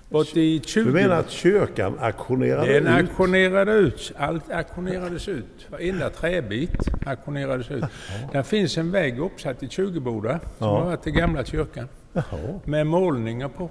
Bort 0.09 0.37
i 0.37 0.59
20 0.65 0.83
Du 0.83 0.91
menar 0.91 1.15
att 1.19 1.29
kyrkan 1.29 1.97
auktionerade 1.99 2.73
den 2.79 2.83
ut? 2.87 2.99
auktionerade 3.09 3.71
ut. 3.73 4.11
Allt 4.17 4.51
auktionerades 4.51 5.27
ut. 5.27 5.67
Varenda 5.69 6.09
träbit 6.09 6.71
auktionerades 7.05 7.71
ut. 7.71 7.83
Där 8.31 8.43
finns 8.43 8.77
en 8.77 8.91
vägg 8.91 9.19
uppsatt 9.19 9.63
i 9.63 9.69
Tjugoboda 9.69 10.39
som 10.39 10.67
Ja. 10.67 10.77
har 10.77 10.85
varit 10.85 11.01
till 11.03 11.11
gamla 11.13 11.45
kyrkan. 11.45 11.87
Jaha, 12.13 12.59
Med 12.65 12.87
målningar 12.87 13.47
på. 13.49 13.69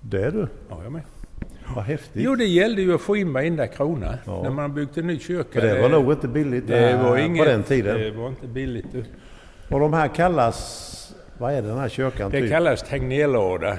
det 0.00 0.22
är 0.24 0.30
du. 0.30 0.48
Ja, 0.68 0.82
jag 0.82 0.92
med. 0.92 1.02
Vad 1.74 1.84
häftigt. 1.84 2.22
Jo, 2.24 2.34
det 2.34 2.44
gällde 2.44 2.82
ju 2.82 2.94
att 2.94 3.00
få 3.00 3.16
in 3.16 3.32
varenda 3.32 3.66
krona 3.66 4.18
Ja. 4.26 4.42
när 4.42 4.50
man 4.50 4.74
byggt 4.74 4.96
en 4.98 5.06
ny 5.06 5.18
kyrka. 5.18 5.60
För 5.60 5.66
det 5.68 5.82
var 5.82 5.88
nog 5.88 6.12
inte 6.12 6.28
billigt 6.28 6.66
det 6.66 6.80
där 6.80 7.02
var 7.02 7.16
inget, 7.16 7.38
på 7.44 7.50
den 7.50 7.62
tiden. 7.62 7.98
Det 8.00 8.10
var 8.10 8.28
inte 8.28 8.46
billigt. 8.46 8.86
du. 8.92 9.04
Och 9.70 9.80
de 9.80 9.92
här 9.92 10.08
kallas... 10.08 10.96
Vad 11.38 11.52
är 11.52 11.62
den 11.62 11.78
här 11.78 11.88
kyrkan 11.88 12.30
Det 12.30 12.40
typ? 12.40 12.50
kallas 12.50 12.82
Tegnérlåda. 12.82 13.76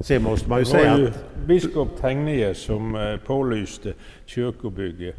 Sen 0.00 0.22
måste 0.22 0.48
man 0.48 0.58
ju 0.58 0.64
säga 0.64 0.98
ju 0.98 1.08
att... 1.08 1.24
biskop 1.46 1.88
Tegnér 2.00 2.54
som 2.54 2.96
eh, 2.96 3.16
pålyste 3.16 3.92
kyrkobygge. 4.26 5.12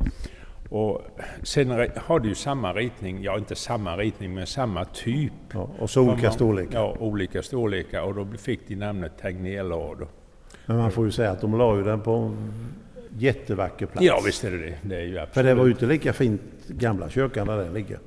Och 0.69 1.01
sen 1.43 1.69
har 1.95 2.19
det 2.19 2.27
ju 2.27 2.35
samma 2.35 2.73
ritning, 2.73 3.23
ja 3.23 3.37
inte 3.37 3.55
samma 3.55 3.97
ritning 3.97 4.33
men 4.33 4.47
samma 4.47 4.85
typ. 4.85 5.33
Ja, 5.53 5.69
och 5.79 5.89
så 5.89 6.01
olika 6.01 6.31
storlekar. 6.31 6.79
Ja, 6.79 6.95
olika 6.99 7.41
storlekar 7.41 8.01
och 8.01 8.15
då 8.15 8.27
fick 8.37 8.67
de 8.67 8.75
namnet 8.75 9.11
Tegnérlådor. 9.21 10.07
Men 10.65 10.77
man 10.77 10.91
får 10.91 11.05
ju 11.05 11.11
säga 11.11 11.31
att 11.31 11.41
de 11.41 11.57
la 11.57 11.77
ju 11.77 11.83
den 11.83 12.01
på 12.01 12.11
en 12.11 12.53
jättevacker 13.17 13.85
plats. 13.85 14.05
Ja 14.05 14.21
visst 14.25 14.43
är 14.43 14.51
det 14.51 14.57
det. 14.57 14.77
Det 14.81 14.95
är 14.95 15.01
ju 15.05 15.17
absolut. 15.19 15.33
För 15.33 15.43
det 15.43 15.53
var 15.53 15.65
ju 15.65 15.71
inte 15.71 15.85
lika 15.85 16.13
fint 16.13 16.41
gamla 16.67 17.09
kyrkan 17.09 17.47
där 17.47 17.57
den 17.57 17.73
ligger. 17.73 17.99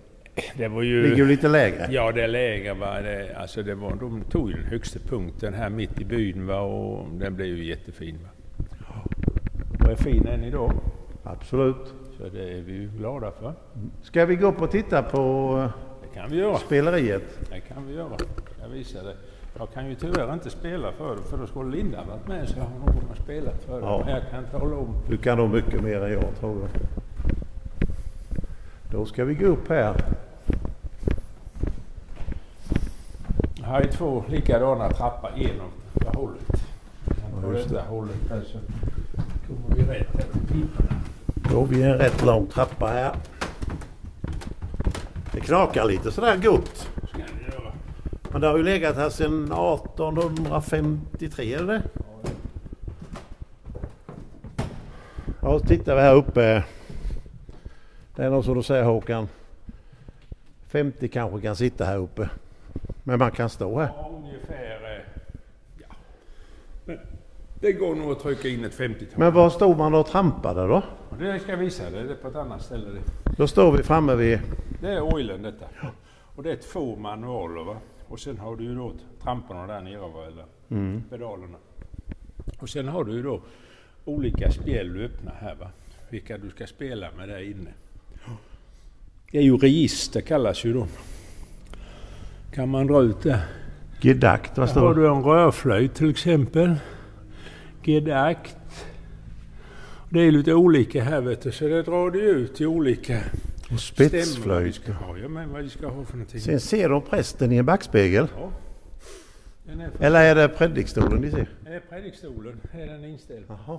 det 0.56 0.68
var 0.68 0.82
Ligger 0.82 1.16
ju 1.16 1.26
lite 1.26 1.48
lägre. 1.48 1.88
Ja, 1.90 2.12
det 2.12 2.26
lägre 2.26 2.74
var 2.74 3.02
det. 3.02 3.36
Alltså 3.36 3.62
det 3.62 3.74
var, 3.74 3.96
de 4.00 4.22
tog 4.30 4.50
ju 4.50 4.56
den 4.56 4.64
högsta 4.64 4.98
punkten 4.98 5.54
här 5.54 5.70
mitt 5.70 6.00
i 6.00 6.04
byn 6.04 6.46
va, 6.46 6.60
och 6.60 7.06
den 7.12 7.36
blev 7.36 7.46
ju 7.46 7.64
jättefin. 7.64 8.18
Va. 8.22 8.28
Och 9.80 9.90
är 9.90 9.96
fin 9.96 10.26
än 10.26 10.44
idag. 10.44 10.72
Absolut. 11.24 11.94
Så 12.18 12.28
det 12.28 12.58
är 12.58 12.60
vi 12.62 12.72
ju 12.72 12.90
glada 12.98 13.30
för. 13.30 13.54
Ska 14.02 14.24
vi 14.26 14.36
gå 14.36 14.46
upp 14.46 14.62
och 14.62 14.70
titta 14.70 15.02
på 15.02 15.68
Det 16.02 16.20
kan 16.20 16.30
vi 16.30 16.36
göra. 16.36 16.56
speleriet? 16.58 17.38
Det 17.50 17.60
kan 17.60 17.86
vi 17.86 17.94
göra. 17.94 18.16
Jag 18.62 18.68
visar 18.68 19.02
det. 19.02 19.14
Jag 19.58 19.72
kan 19.74 19.88
ju 19.88 19.94
tyvärr 19.94 20.32
inte 20.32 20.50
spela 20.50 20.92
för 20.92 21.16
det, 21.16 21.22
för 21.22 21.36
då 21.36 21.46
skulle 21.46 21.76
Linda 21.76 22.04
varit 22.04 22.28
med 22.28 22.48
så 22.48 22.60
har 22.60 22.66
hon 22.66 23.24
spelat 23.24 23.62
för 23.66 23.80
det. 23.80 23.86
Ja. 23.86 24.02
Men 24.04 24.14
jag 24.14 24.22
kan 24.30 24.44
tala 24.44 24.76
om. 24.76 24.94
Du 25.08 25.16
kan 25.16 25.38
nog 25.38 25.50
mycket 25.50 25.82
mer 25.82 26.04
än 26.04 26.12
jag 26.12 26.36
tror 26.40 26.60
jag. 26.60 26.70
Då 28.90 29.06
ska 29.06 29.24
vi 29.24 29.34
gå 29.34 29.46
upp 29.46 29.68
här. 29.68 29.94
Har 33.62 33.80
ju 33.82 33.88
två 33.90 34.24
likadana 34.28 34.90
trappor 34.90 35.30
genom 35.36 35.70
det 35.92 36.16
hållet. 36.16 36.64
Ja, 37.06 37.40
På 37.42 37.52
detta 37.52 37.82
hållet 37.82 38.30
här 38.30 38.42
så 38.46 38.58
kommer 39.46 39.76
vi 39.76 39.82
rätt 39.82 40.14
här 40.14 40.40
piporna. 40.48 41.00
Då 41.50 41.58
har 41.58 41.66
vi 41.66 41.82
en 41.82 41.98
rätt 41.98 42.24
lång 42.24 42.46
trappa 42.46 42.86
här. 42.86 43.12
Det 45.32 45.40
knakar 45.40 45.84
lite 45.84 46.12
sådär 46.12 46.36
gott. 46.36 46.88
Men 48.32 48.40
det 48.40 48.47
har 48.47 48.56
ju 48.56 48.62
legat 48.62 48.97
här 48.97 49.11
sedan 49.11 49.44
1853 49.44 51.54
eller? 51.54 51.82
Ja, 55.42 55.58
så 55.58 55.66
tittar 55.66 55.94
vi 55.94 56.00
här 56.00 56.14
uppe. 56.14 56.64
Det 58.16 58.25
är 58.25 58.30
nog 58.30 58.44
som 58.44 58.54
du 58.54 58.62
säger 58.62 58.85
Håkan. 58.85 59.28
50 60.68 61.08
kanske 61.08 61.40
kan 61.40 61.56
sitta 61.56 61.85
här 61.85 61.97
uppe. 61.99 62.28
Men 63.04 63.18
man 63.18 63.30
kan 63.30 63.50
stå 63.50 63.78
här. 63.78 63.90
Ja, 63.97 64.11
ungefär. 64.25 64.97
eh, 64.97 65.00
Ja. 65.78 65.87
Men 66.85 66.99
det 67.61 67.73
går 67.73 67.94
nog 67.94 68.12
att 68.12 68.20
trycka 68.20 68.49
in 68.49 68.64
ett 68.64 68.78
50-tal. 68.78 69.18
Men 69.18 69.35
var 69.35 69.50
stod 69.50 69.78
man 69.78 69.94
och 69.94 70.06
trampade 70.06 70.66
då? 70.66 70.82
Och 71.11 71.16
Det 71.18 71.40
ska 71.40 71.50
jag 71.50 71.58
visa 71.58 71.90
dig. 71.90 72.04
Det 72.04 72.12
är 72.12 72.16
på 72.16 72.28
ett 72.28 72.37
annat 72.37 72.62
ställe. 72.62 73.00
Då 73.37 73.47
står 73.47 73.73
vi 73.73 73.82
framme 73.82 74.14
vid... 74.14 74.40
Det 74.80 74.88
är 74.88 75.00
oilen 75.00 75.42
detta. 75.42 75.64
Och 76.37 76.42
det 76.42 76.52
är 76.52 76.56
två 76.56 76.97
manualer 76.97 77.64
va. 77.64 77.76
Och 78.08 78.20
sen 78.20 78.38
har 78.38 78.56
du 78.56 78.64
ju 78.64 78.74
då 78.74 78.92
tramporna 79.22 79.66
där 79.66 79.80
nere 79.80 80.26
eller 80.26 80.44
Mm. 80.70 81.02
pedalerna. 81.10 81.58
Och 82.58 82.68
sen 82.68 82.88
har 82.88 83.04
du 83.04 83.12
ju 83.12 83.22
då 83.22 83.40
olika 84.04 84.50
spel 84.50 84.92
du 84.94 85.04
öppnar 85.04 85.34
här 85.40 85.54
va. 85.54 85.70
Vilka 86.10 86.38
du 86.38 86.50
ska 86.50 86.66
spela 86.66 87.08
med 87.16 87.28
där 87.28 87.42
inne. 87.50 87.70
Det 89.30 89.38
är 89.38 89.42
ju 89.42 89.56
register 89.56 90.20
kallas 90.20 90.64
ju 90.64 90.72
de. 90.72 90.88
Kan 92.54 92.68
man 92.68 92.86
dra 92.86 93.02
ut 93.02 93.22
det. 93.22 93.42
Gedakt, 94.00 94.58
vad 94.58 94.68
har 94.68 94.74
står 94.74 94.94
det? 94.94 95.00
du 95.00 95.08
en 95.08 95.22
rörflöjt 95.22 95.94
till 95.94 96.10
exempel. 96.10 96.74
Gedakt. 97.82 98.56
Det 100.10 100.20
är 100.20 100.30
lite 100.32 100.54
olika 100.54 101.02
här 101.04 101.20
vet 101.20 101.42
du, 101.42 101.52
så 101.52 101.64
det 101.68 101.82
drar 101.82 102.10
du 102.10 102.20
ut 102.20 102.54
till 102.54 102.66
olika 102.66 103.20
Och 103.72 103.80
spetsflöjt. 103.80 104.75
ska 104.75 104.92
ha. 104.92 105.18
Ja, 105.18 105.28
men 105.28 105.52
vad 105.52 105.62
vi 105.62 105.70
ska 105.70 105.87
ha 105.88 106.04
för 106.04 106.12
någonting. 106.16 106.40
Sen 106.40 106.60
ser 106.60 106.88
de 106.88 107.02
prästen 107.02 107.52
i 107.52 107.56
en 107.56 107.66
backspegel. 107.66 108.26
Ja. 108.37 108.52
Är, 109.72 109.90
Eller 110.00 110.20
är 110.25 110.34
det 110.34 110.48
predikstolen 110.48 111.22
de 111.22 111.30
ser? 111.30 111.48
är 111.66 111.80
predikstolen, 111.80 112.60
är 112.72 112.87
den 112.87 113.04
inställd. 113.04 113.44
Jaha. 113.48 113.78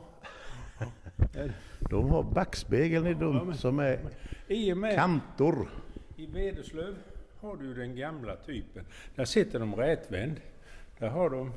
De 1.89 2.09
har 2.09 2.23
backspegeln 2.23 3.07
i 3.07 3.11
Ja, 3.11 3.17
dum 3.17 3.47
men- 3.47 3.57
som 3.57 3.79
är 3.79 3.99
I 4.47 4.73
med 4.75 4.95
kantor. 4.95 5.69
i 6.17 6.25
Vederslöv 6.25 6.95
har 7.39 7.55
du 7.57 7.73
den 7.73 7.95
gamla 7.95 8.35
typen. 8.35 8.85
Där 9.15 9.25
sitter 9.25 9.59
de 9.59 9.75
rätvänd. 9.75 10.35
Där 10.99 11.07
har 11.09 11.29
de 11.29 11.51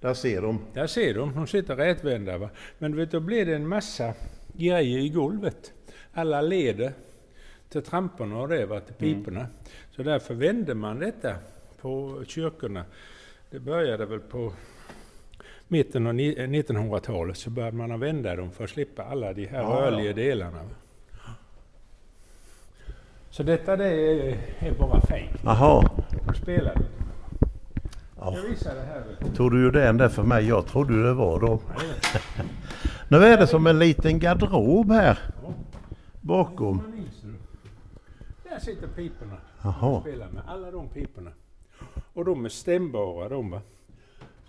Där 0.00 0.14
ser 0.14 0.42
de. 0.42 0.60
Där 0.72 0.86
ser 0.86 1.14
de, 1.14 1.34
de 1.34 1.46
sitter 1.46 1.76
rätvända. 1.76 2.38
Va? 2.38 2.50
Men 2.78 2.90
du 2.90 2.96
vet, 2.96 3.10
då 3.10 3.20
blir 3.20 3.46
det 3.46 3.54
en 3.54 3.68
massa 3.68 4.14
grejer 4.52 4.98
i 4.98 5.08
golvet. 5.08 5.72
Alla 6.12 6.40
leder 6.40 6.92
till 7.80 7.90
tramporna 7.90 8.36
och 8.40 8.48
det, 8.48 8.66
va, 8.66 8.80
till 8.80 8.94
piporna. 8.94 9.46
Så 9.96 10.02
därför 10.02 10.34
vände 10.34 10.74
man 10.74 10.98
detta 10.98 11.34
på 11.80 12.22
kyrkorna. 12.26 12.84
Det 13.50 13.58
började 13.60 14.06
väl 14.06 14.20
på 14.20 14.52
mitten 15.68 16.06
av 16.06 16.14
ni- 16.14 16.34
1900-talet 16.46 17.36
så 17.36 17.50
började 17.50 17.76
man 17.76 18.00
vända 18.00 18.36
dem 18.36 18.50
för 18.50 18.64
att 18.64 18.70
slippa 18.70 19.04
alla 19.04 19.32
de 19.32 19.46
här 19.46 19.62
Ja, 19.62 19.80
ja. 19.80 19.90
rörliga 19.90 20.12
delarna. 20.12 20.58
Va? 20.62 20.68
Så 23.30 23.42
detta 23.42 23.76
det 23.76 23.86
är, 23.86 24.38
är 24.58 24.72
bara 24.78 25.00
fejk. 25.00 25.30
Jaha. 25.44 25.90
Nu 26.26 26.34
spelar 26.34 26.74
du. 26.74 26.84
Ja. 28.20 28.34
Jag 28.36 28.42
visar 28.42 28.74
det 28.74 28.80
här. 28.82 29.02
Tog 29.36 29.50
du 29.50 29.60
ju 29.64 29.70
den 29.70 29.96
där 29.98 30.08
för 30.08 30.22
mig? 30.22 30.48
Jag 30.48 30.66
trodde 30.66 31.02
det 31.02 31.12
var 31.14 31.40
dem. 31.40 31.58
Nu 33.08 33.16
är 33.16 33.38
det 33.38 33.46
som 33.46 33.66
en 33.66 33.78
liten 33.78 34.18
garderob 34.18 34.90
här 34.92 35.18
bakom. 36.20 36.82
Där 38.54 38.60
sitter 38.60 38.86
piporna. 38.86 39.36
Jaha. 39.62 40.00
Spelar 40.00 40.28
med 40.28 40.42
alla 40.46 40.70
de 40.70 40.88
piporna. 40.88 41.30
Och 42.12 42.24
de 42.24 42.44
är 42.44 42.48
stämbara 42.48 43.28
de 43.28 43.50
va. 43.50 43.60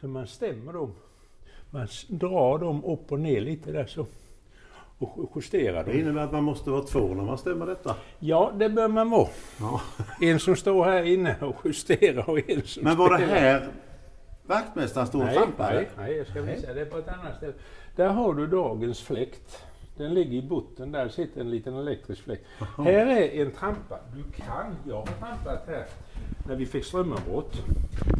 Så 0.01 0.07
man 0.07 0.27
stämmer 0.27 0.74
dem. 0.74 0.93
Man 1.69 1.88
drar 2.07 2.57
dem 2.59 2.83
upp 2.85 3.12
och 3.12 3.19
ner 3.19 3.41
lite 3.41 3.71
där 3.71 3.85
så. 3.85 4.05
Och 5.00 5.13
ju- 5.17 5.27
justerar 5.35 5.83
Det 5.83 5.91
dem. 5.91 6.00
innebär 6.01 6.21
att 6.21 6.31
man 6.31 6.43
måste 6.43 6.69
vara 6.69 6.81
två 6.81 7.00
när 7.13 7.24
man 7.24 7.38
stämmer 7.38 7.65
detta. 7.65 7.95
Ja, 8.19 8.51
det 8.55 8.69
bör 8.69 8.88
man 8.88 9.09
vara. 9.09 9.27
Ja. 9.59 9.81
En 10.21 10.39
som 10.39 10.55
står 10.55 10.85
här 10.85 11.03
inne 11.03 11.35
och 11.41 11.55
justerar 11.65 12.29
och 12.29 12.50
en 12.50 12.62
som 12.62 12.83
Men 12.83 12.97
var 12.97 13.17
det 13.17 13.25
här 13.25 13.67
vaktmästaren 14.45 15.07
stod 15.07 15.21
och 15.21 15.27
Nej, 15.27 15.35
trampade? 15.38 15.75
nej, 15.75 15.89
nej, 15.97 16.17
jag 16.17 16.27
ska 16.27 16.41
visa 16.41 16.74
det 16.74 16.85
på 16.85 16.97
ett 16.97 17.07
annat 17.07 17.38
ställe. 17.38 17.53
Där 17.95 18.09
har 18.09 18.33
du 18.33 18.47
dagens 18.47 19.01
fläkt. 19.01 19.65
Den 19.97 20.13
ligger 20.13 20.37
i 20.37 20.41
botten, 20.41 20.91
där 20.91 21.09
sitter 21.09 21.41
en 21.41 21.49
liten 21.51 21.75
elektrisk 21.77 22.21
fläkt. 22.23 22.45
Här 22.77 22.87
är 23.07 23.41
en 23.45 23.51
trampa. 23.51 23.99
Du 24.15 24.23
kan, 24.31 24.75
jag 24.87 24.95
har 24.95 25.05
trampat 25.05 25.63
här 25.67 25.85
när 26.47 26.55
vi 26.55 26.65
fick 26.65 26.85
strömavbrott. 26.85 27.61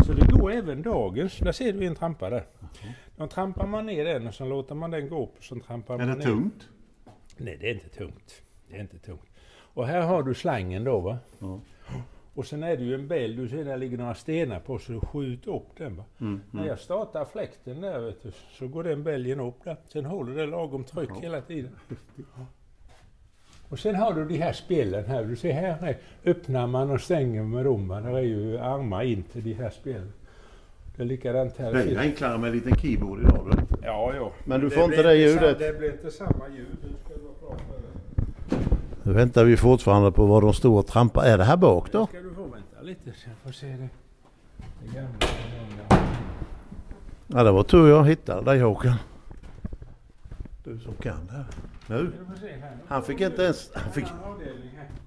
Så 0.06 0.14
det 0.14 0.32
går 0.32 0.52
även 0.52 0.82
dagens. 0.82 1.38
Där 1.40 1.52
ser 1.52 1.74
du 1.74 1.86
en 1.88 1.96
trampa 1.96 2.30
där. 2.30 2.44
Då 3.18 3.28
trampar 3.28 3.68
man 3.68 3.86
ner 3.86 4.06
den 4.06 4.28
och 4.28 4.34
så 4.34 4.46
låter 4.46 4.76
man 4.76 4.92
den 4.92 5.10
gå 5.10 5.24
upp 5.24 5.38
och 5.38 5.44
så 5.44 5.56
trampar 5.60 5.94
Är 5.94 5.98
man 5.98 6.08
det 6.08 6.16
ner. 6.16 6.24
tungt? 6.26 6.68
Nej, 7.38 7.58
det 7.62 7.70
är 7.70 7.74
inte 7.74 7.90
tungt. 7.90 8.42
Det 8.70 8.76
är 8.76 8.82
inte 8.82 9.00
tungt. 9.00 9.26
Och 9.74 9.88
här 9.88 10.02
har 10.02 10.24
du 10.24 10.34
slangen 10.34 10.84
då 10.84 11.00
va. 11.00 11.18
Ja. 11.40 11.60
Och 12.36 12.46
sen 12.46 12.64
är 12.64 12.78
det 12.78 12.84
ju 12.84 12.96
en 12.96 13.08
bäll, 13.08 13.36
du 13.36 13.50
ser 13.50 13.66
där 13.66 13.78
ligger 13.78 13.98
några 13.98 14.16
stenar 14.16 14.60
på 14.60 14.80
så 14.80 14.92
du 14.92 15.00
skjuter 15.00 15.56
upp 15.56 15.68
den 15.78 15.96
va. 15.96 16.04
Mm. 16.22 16.42
När 16.52 16.68
jag 16.68 16.80
startar 16.80 17.26
fläkten 17.26 17.82
där 17.82 18.00
vet 18.00 18.24
du, 18.24 18.32
så 18.60 18.68
går 18.68 18.84
den 18.84 19.04
bälgen 19.04 19.40
upp 19.40 19.64
där. 19.64 19.78
Sen 19.88 20.06
håller 20.06 20.36
det 20.36 20.46
lagom 20.46 20.84
tryck 20.84 21.10
Ja. 21.16 21.20
hela 21.22 21.42
tiden. 21.42 21.72
Och 23.70 23.80
sen 23.80 23.96
har 23.96 24.14
du 24.14 24.26
de 24.26 24.38
här 24.38 24.54
spelen 24.54 25.06
här. 25.06 25.24
Du 25.24 25.36
ser 25.36 25.54
här 25.54 25.88
är, 25.88 25.98
öppnar 26.32 26.68
man 26.68 26.90
och 26.92 27.02
stänger 27.02 27.44
med 27.44 27.66
dem. 27.66 27.88
va. 27.88 28.02
Där 28.02 28.18
är 28.18 28.22
ju 28.22 28.58
armar 28.58 29.04
in 29.04 29.24
till 29.24 29.44
de 29.44 29.54
här 29.54 29.70
spelen. 29.70 30.14
Det 30.96 31.04
är 31.04 31.08
likadant 31.08 31.58
här. 31.58 31.74
Det 31.74 31.82
är 31.82 32.00
enklare 32.00 32.38
med 32.38 32.48
en 32.50 32.56
liten 32.56 32.76
keyboard 32.76 33.20
idag. 33.20 33.48
Du. 33.52 33.58
Ja, 33.84 34.14
ja. 34.16 34.32
Men 34.46 34.62
du 34.62 34.70
Det 34.70 34.76
får 34.76 34.84
inte 34.84 35.04
det 35.04 35.16
ljudet. 35.16 35.60
Det 35.60 35.80
blir 35.80 35.92
inte 35.92 36.12
samma 36.12 36.50
ljud. 36.58 36.68
Du 36.82 36.90
ska 37.06 37.24
vara 37.24 37.58
klar. 37.58 37.80
Nu 39.04 39.14
väntar 39.14 39.44
vi 39.44 39.58
fortfarande 39.58 40.12
på 40.12 40.26
vad 40.26 40.44
de 40.44 40.54
står 40.54 40.80
och 40.80 40.88
trampar. 40.88 41.24
Är 41.26 41.38
det 41.38 41.44
här 41.44 41.58
bak 41.58 41.92
då? 41.92 42.08
ska 42.08 42.18
du 42.20 42.34
få 42.34 42.42
vänta 42.44 42.75
lite 42.86 43.14
så 43.14 43.30
jag 43.30 43.38
får 43.38 43.52
se 43.52 43.68
det. 43.68 43.90
Det 44.82 44.94
gamla. 44.94 45.18
Ja, 47.28 47.44
det 47.44 47.52
var 47.52 47.64
tur 47.64 47.90
jag 47.90 48.06
hittade 48.06 48.52
dig 48.52 48.60
Håkan. 48.60 48.96
Du 50.64 50.80
som 50.80 50.94
kan 50.94 51.26
det 51.26 51.32
här. 51.34 51.46
Nu. 51.88 52.12
Han 52.88 53.04
fick 53.04 53.22
inte 53.22 53.44
ens... 53.44 53.72
Han 53.74 53.94
fick, 53.94 54.06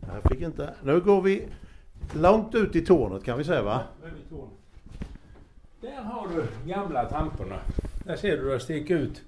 han 0.08 0.22
fick 0.22 0.40
inte... 0.40 0.74
Nu 0.82 1.00
går 1.00 1.22
vi 1.22 1.48
långt 2.14 2.54
ut 2.54 2.76
i 2.76 2.86
tornet 2.86 3.24
kan 3.24 3.38
vi 3.38 3.44
säga 3.44 3.62
va? 3.62 3.82
Där 5.80 6.02
har 6.02 6.28
du 6.28 6.70
gamla 6.72 7.04
tramporna. 7.04 7.56
Där 8.04 8.16
ser 8.16 8.36
du 8.36 8.50
det 8.50 8.60
sticker 8.60 8.96
ut 8.96 9.22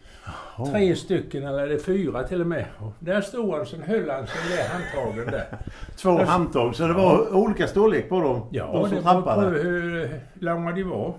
tre 0.73 0.97
stycken 0.97 1.47
eller 1.47 1.59
är 1.59 1.67
det 1.67 1.79
fyra 1.79 2.23
till 2.23 2.41
och 2.41 2.47
med. 2.47 2.65
Där 2.99 3.21
stod 3.21 3.55
han, 3.55 3.67
sen 3.67 3.83
höll 3.83 4.11
han 4.11 4.27
sig 4.27 4.57
med 4.57 4.67
handtagen 4.67 5.27
där. 5.33 5.59
Två 5.97 6.25
handtag 6.25 6.75
så 6.77 6.87
det 6.87 6.95
var 6.95 7.35
olika 7.35 7.67
storlek 7.69 8.09
på 8.09 8.21
dem. 8.21 8.47
Ja, 8.51 8.67
de 8.73 8.89
som 8.89 8.97
det 8.97 9.03
var 9.03 9.15
på 9.15 9.23
trampade. 9.23 9.63
hur 9.63 10.11
långa 10.35 10.73
de 10.73 10.83
var. 10.85 11.15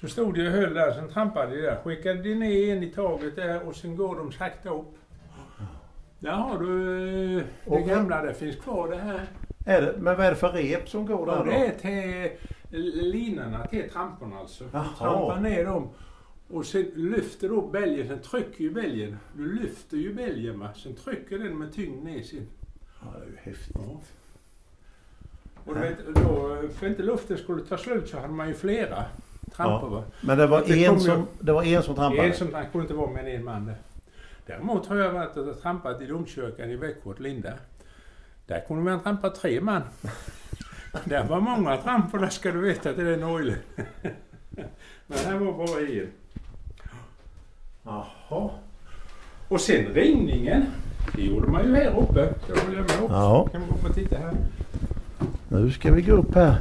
Så 0.00 0.06
stod 0.08 0.34
de 0.34 0.46
och 0.46 0.52
höll 0.52 0.74
där, 0.74 0.92
sen 0.92 1.08
trampade 1.08 1.56
de 1.56 1.62
där. 1.62 1.76
Skickade 1.84 2.22
de 2.22 2.34
ner 2.34 2.76
en 2.76 2.82
i 2.82 2.86
taget 2.86 3.36
där 3.36 3.68
och 3.68 3.76
sen 3.76 3.96
går 3.96 4.16
de 4.16 4.32
sakta 4.32 4.70
upp. 4.70 4.94
Där 6.18 6.30
har 6.32 6.58
du 6.58 7.38
eh, 7.38 7.44
det 7.64 7.80
gamla, 7.80 8.22
det 8.22 8.34
finns 8.34 8.56
kvar 8.56 8.88
det 8.88 8.96
här. 8.96 9.20
Är 9.66 9.82
det, 9.82 9.94
men 9.98 10.16
vad 10.16 10.26
är 10.26 10.30
det 10.30 10.36
för 10.36 10.48
rep 10.48 10.88
som 10.88 11.06
går 11.06 11.26
där 11.26 11.38
Och 11.38 11.46
då? 11.46 11.50
det 11.50 11.66
är 11.66 11.70
till 11.70 12.30
linorna 12.70 13.66
till 13.66 13.90
tramporna 13.90 14.38
alltså. 14.38 14.64
Du 14.64 14.70
Jaha. 14.72 14.84
trampar 14.98 15.40
ner 15.40 15.64
dem 15.64 15.88
och 16.50 16.66
sen 16.66 16.90
lyfter 16.94 17.48
du 17.48 17.54
upp 17.54 17.72
bälgen, 17.72 18.08
sen 18.08 18.18
trycker 18.20 18.64
ju 18.64 18.70
bälgen. 18.70 19.16
Du 19.36 19.52
lyfter 19.60 19.96
ju 19.96 20.14
bälgen 20.14 20.58
va, 20.60 20.68
sen 20.76 20.94
trycker 20.94 21.38
den 21.38 21.58
med 21.58 21.72
tyngd 21.74 22.04
ner 22.04 22.22
sin. 22.22 22.46
Ja, 23.02 23.06
det 23.18 23.24
är 23.24 23.30
ju 23.30 23.36
häftigt. 23.42 23.76
Och 25.64 25.74
du 25.74 25.80
vet, 25.80 25.98
då, 26.14 26.62
för 26.74 26.86
inte 26.86 27.02
luften 27.02 27.38
skulle 27.38 27.64
ta 27.64 27.78
slut 27.78 28.08
så 28.08 28.16
hade 28.18 28.32
man 28.32 28.48
ju 28.48 28.54
flera 28.54 29.04
trampor 29.52 29.88
va. 29.88 30.04
Men 30.20 30.38
det 30.38 30.46
var, 30.46 30.64
Det 30.66 30.84
en 30.84 30.90
kom 30.90 30.98
ju- 30.98 31.04
som, 31.04 31.26
det 31.40 31.52
var 31.52 31.62
en 31.62 31.82
som 31.82 31.94
trampade? 31.94 32.28
En 32.28 32.34
som 32.34 32.50
det 32.50 32.68
kunde 32.72 32.84
inte 32.84 32.94
vara 32.94 33.10
med 33.10 33.34
en 33.34 33.44
man 33.44 33.66
där. 33.66 33.76
Däremot 34.46 34.86
har 34.86 34.96
jag 34.96 35.12
varit 35.12 35.36
och 35.36 35.60
trampat 35.60 36.00
i 36.02 36.06
domkyrkan 36.06 36.70
i 36.70 36.76
Växjö, 36.76 37.12
Linda. 37.18 37.52
Där 38.46 38.60
kunde 38.68 38.82
man 38.82 39.02
trampa 39.02 39.30
tre 39.30 39.60
man. 39.60 39.82
Där 41.04 41.24
var 41.24 41.40
många 41.40 41.76
trampor, 41.76 42.18
där 42.18 42.28
ska 42.28 42.52
du 42.52 42.60
veta 42.60 42.92
till 42.92 43.04
den 43.04 43.24
oilen. 43.24 43.58
Men 45.06 45.18
här 45.18 45.38
var 45.38 45.52
bara 45.52 45.80
el. 45.80 46.06
Jaha. 47.82 48.50
Och 49.48 49.60
sen 49.60 49.84
ringningen. 49.86 50.66
Det 51.14 51.22
gjorde 51.22 51.48
man 51.48 51.64
ju 51.64 51.74
här 51.74 51.98
uppe. 51.98 52.34
Jag 52.48 52.72
med 52.72 52.80
också? 52.80 53.06
Ja. 53.08 53.48
Kan 53.52 53.60
vi 53.60 53.66
gå 53.66 53.74
upp 53.74 53.84
och 53.84 53.94
titta 53.94 54.18
här? 54.18 54.34
Nu 55.48 55.70
ska 55.70 55.92
vi 55.92 56.02
gå 56.02 56.12
upp 56.12 56.34
här. 56.34 56.56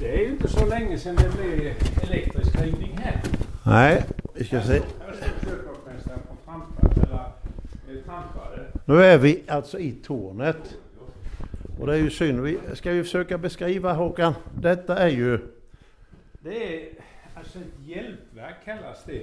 Det 0.00 0.14
är 0.14 0.18
ju 0.18 0.28
inte 0.28 0.48
så 0.48 0.66
länge 0.66 0.98
sedan 0.98 1.16
det 1.16 1.36
blev 1.36 1.74
elektrisk 2.02 2.60
ringning 2.60 2.98
här. 3.02 3.22
Nej, 3.66 4.04
vi 4.34 4.44
ska 4.44 4.62
se. 4.62 4.76
Eh. 4.76 4.82
Nu 8.84 9.04
är 9.04 9.18
vi 9.18 9.42
alltså 9.48 9.78
i 9.78 9.92
tornet. 9.92 10.76
Och 11.80 11.86
det 11.86 11.94
är 11.94 11.98
ju 11.98 12.10
synd. 12.10 12.40
Vi, 12.40 12.58
ska 12.74 12.90
vi 12.90 13.02
försöka 13.02 13.38
beskriva 13.38 13.92
Håkan? 13.92 14.34
Detta 14.54 14.98
är 14.98 15.08
ju... 15.08 15.38
Det 16.40 16.84
är 16.84 16.92
alltså 17.34 17.58
ett 17.58 17.86
hjälpverk 17.86 18.54
kallas 18.64 19.04
det. 19.04 19.22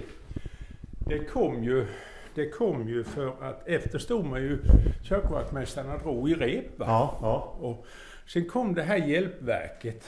Det 1.00 1.26
kom 1.26 1.64
ju, 1.64 1.88
det 2.36 2.50
kom 2.50 2.88
ju 2.88 3.04
för 3.04 3.28
att 3.28 3.68
efter 3.68 4.00
stod 4.00 4.26
man 4.26 4.42
ju 4.42 4.60
kyrkvaktmästarna 5.04 5.98
drog 5.98 6.30
i 6.30 6.36
rep. 6.36 6.80
Va? 6.80 6.86
Ja, 6.88 7.18
ja. 7.22 7.68
Och 7.68 7.86
sen 8.28 8.46
kom 8.46 8.74
det 8.74 8.84
här 8.84 8.98
hjälpverket. 8.98 10.04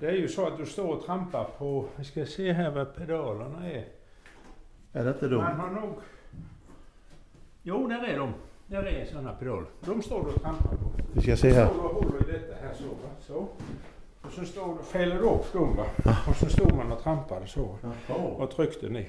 Det 0.00 0.06
är 0.06 0.16
ju 0.16 0.28
så 0.28 0.46
att 0.46 0.58
du 0.58 0.66
står 0.66 0.96
och 0.96 1.04
trampar 1.04 1.44
på, 1.58 1.88
vi 1.96 2.04
ska 2.04 2.26
se 2.26 2.52
här 2.52 2.70
vad 2.70 2.96
pedalerna 2.96 3.70
är. 3.70 3.84
Är 4.92 5.04
det 5.04 5.10
inte 5.10 5.28
dumt? 5.28 5.42
Man 5.42 5.60
har 5.60 5.70
nog... 5.70 5.94
Jo, 7.62 7.86
där 7.86 8.04
är 8.04 8.18
de. 8.18 8.32
Där 8.72 8.86
är 8.86 9.04
sådana 9.04 9.32
pedaler. 9.32 9.66
De 9.80 10.02
står 10.02 10.24
du 10.24 10.28
och 10.28 10.42
trampar 10.42 10.76
på. 10.76 10.90
Vi 11.12 11.22
ska 11.22 11.36
se 11.36 11.52
här. 11.52 11.66
Står 11.66 11.82
du 11.82 11.88
och 11.88 11.94
håller 11.94 12.28
i 12.28 12.32
detta 12.32 12.54
här 12.62 12.74
så. 12.74 12.84
Va? 12.84 13.10
så. 13.20 13.48
Och 14.22 14.32
så 14.32 14.44
står 14.44 14.76
du, 14.78 14.84
fäller 14.84 15.16
du 15.16 15.22
upp 15.22 15.52
dem 15.52 15.76
va. 15.76 16.16
Och 16.28 16.36
så 16.36 16.46
stod 16.46 16.74
man 16.74 16.92
och 16.92 17.02
trampade 17.02 17.46
så. 17.46 17.78
Och 18.38 18.50
tryckte 18.50 18.88
ner. 18.88 19.08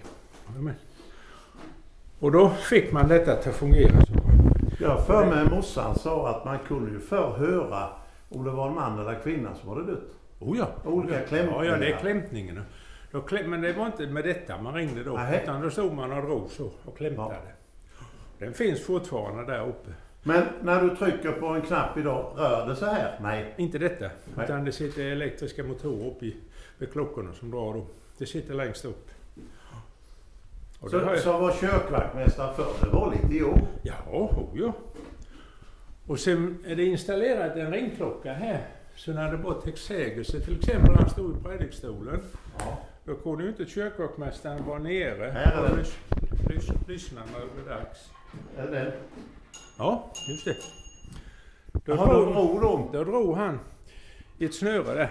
Och 2.20 2.32
då 2.32 2.50
fick 2.50 2.92
man 2.92 3.08
detta 3.08 3.36
till 3.36 3.50
att 3.50 3.56
fungera 3.56 4.02
så. 4.06 4.14
Jag 4.80 5.06
för 5.06 5.26
mig 5.26 5.46
morsan 5.56 5.96
sa 5.96 6.30
att 6.30 6.46
man 6.46 6.60
kunde 6.60 6.92
ju 6.92 7.00
förr 7.00 7.36
höra 7.38 7.90
om 8.30 8.44
det 8.44 8.52
var 8.52 8.68
en 8.68 8.76
man 8.76 9.00
eller 9.00 9.20
kvinna 9.20 9.56
som 9.56 9.70
hade 9.70 9.86
dött. 9.86 10.18
Oh 10.40 10.58
ja. 10.58 10.68
Olika 10.86 11.20
klämningar. 11.20 11.64
Ja, 11.64 11.72
ja, 11.72 11.78
det 11.78 11.94
är 11.94 11.98
klämtningen. 11.98 12.62
Då 13.12 13.22
kläm, 13.22 13.50
men 13.50 13.62
det 13.62 13.74
var 13.74 13.86
inte 13.86 14.08
med 14.08 14.24
detta 14.24 14.62
man 14.62 14.74
ringde 14.74 15.04
då. 15.04 15.14
Nej. 15.14 15.42
Utan 15.44 15.62
då 15.62 15.70
stod 15.70 15.94
man 15.94 16.12
och 16.12 16.24
drog 16.24 16.50
så 16.50 16.72
och 16.86 16.98
klämtade. 16.98 17.54
Den 18.44 18.54
finns 18.54 18.82
fortfarande 18.86 19.46
där 19.54 19.68
uppe. 19.68 19.90
Men 20.24 20.44
när 20.62 20.82
du 20.82 20.96
trycker 20.96 21.32
på 21.32 21.48
en 21.48 21.62
knapp 21.62 21.98
idag, 21.98 22.34
rör 22.38 22.68
det 22.68 22.76
så 22.76 22.86
här? 22.86 23.20
Nej. 23.22 23.54
Inte 23.58 23.78
detta. 23.78 24.10
Nej. 24.36 24.46
Utan 24.46 24.66
det 24.66 24.72
sitter 24.72 25.06
elektriska 25.12 25.64
motorer 25.64 26.08
uppe 26.08 26.26
i, 26.26 26.36
vid 26.78 26.92
klockorna 26.92 27.34
som 27.34 27.52
drar 27.52 27.74
dem. 27.74 27.86
Det 28.18 28.26
sitter 28.26 28.54
längst 28.54 28.86
upp. 28.86 29.10
Och 30.80 30.90
Så, 30.90 30.96
jag- 30.98 31.20
så 31.20 31.38
var 31.38 31.52
kyrkvaktmästare 31.52 32.54
förr, 32.56 32.74
det 32.82 32.90
var 32.96 33.12
lite 33.12 33.38
jobb. 33.38 33.60
Ja, 33.84 33.94
oh, 34.12 34.50
ja. 34.54 34.74
Och 36.08 36.20
sen 36.20 36.58
är 36.68 36.76
det 36.76 36.84
installerat 36.86 37.56
en 37.56 37.72
ringklocka 37.72 38.34
här. 38.34 38.62
Så 38.96 39.12
när 39.14 39.32
det 39.32 39.38
var 39.38 39.54
texsägelse, 39.62 40.40
till 40.40 40.58
exempel 40.58 40.92
när 40.92 40.98
han 41.00 41.10
stod 41.10 41.38
i 41.38 41.44
predikstolen, 41.44 42.20
Ja. 42.60 42.78
då 43.06 43.16
kunde 43.16 43.44
ju 43.44 43.50
inte 43.50 43.66
kyrkvaktmästaren 43.66 44.66
vara 44.66 44.80
nere 44.80 45.52
och 45.62 45.78
lyssna 46.90 47.22
när 47.34 47.40
det 47.40 47.54
blev 47.56 47.78
dags. 47.78 48.10
Är 48.58 48.68
det 48.68 48.72
den? 48.72 48.92
Ja, 49.78 50.12
just 50.30 50.46
det. 50.46 50.56
Då, 51.86 51.96
Jaha, 51.96 52.14
då 52.14 52.26
drog, 52.26 52.60
drog 52.62 52.90
då 52.94 53.04
drog 53.04 53.38
han 53.38 53.60
i 54.38 54.46
ett 54.46 54.54
snöre 54.56 54.94
där. 54.94 55.10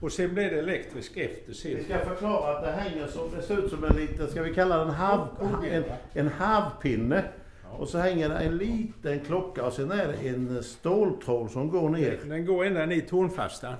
Och 0.00 0.12
sen 0.12 0.34
blev 0.34 0.50
det 0.50 0.58
elektriskt 0.58 1.16
efter 1.16 1.48
Vi 1.48 1.54
sen. 1.54 1.84
ska 1.84 1.98
förklara 1.98 2.56
att 2.56 2.64
det 2.64 2.70
hänger 2.72 3.06
som, 3.06 3.30
det 3.36 3.42
ser 3.42 3.64
ut 3.64 3.70
som 3.70 3.84
en 3.84 3.96
liten, 3.96 4.30
ska 4.30 4.42
vi 4.42 4.54
kalla 4.54 4.76
den 4.76 4.90
hav, 4.90 5.28
en, 5.70 5.84
en 6.14 6.28
havpinne. 6.28 7.24
Och 7.78 7.88
så 7.88 7.98
hänger 7.98 8.28
det 8.28 8.34
en 8.34 8.56
liten 8.56 9.20
klocka 9.20 9.64
och 9.64 9.72
sen 9.72 9.90
är 9.90 10.08
det 10.08 10.28
en 10.28 10.62
ståltråd 10.62 11.50
som 11.50 11.68
går 11.70 11.88
ner. 11.88 12.18
Den 12.24 12.46
går 12.46 12.64
ända 12.64 12.86
ner 12.86 12.96
i 12.96 13.00
tornfastan. 13.00 13.74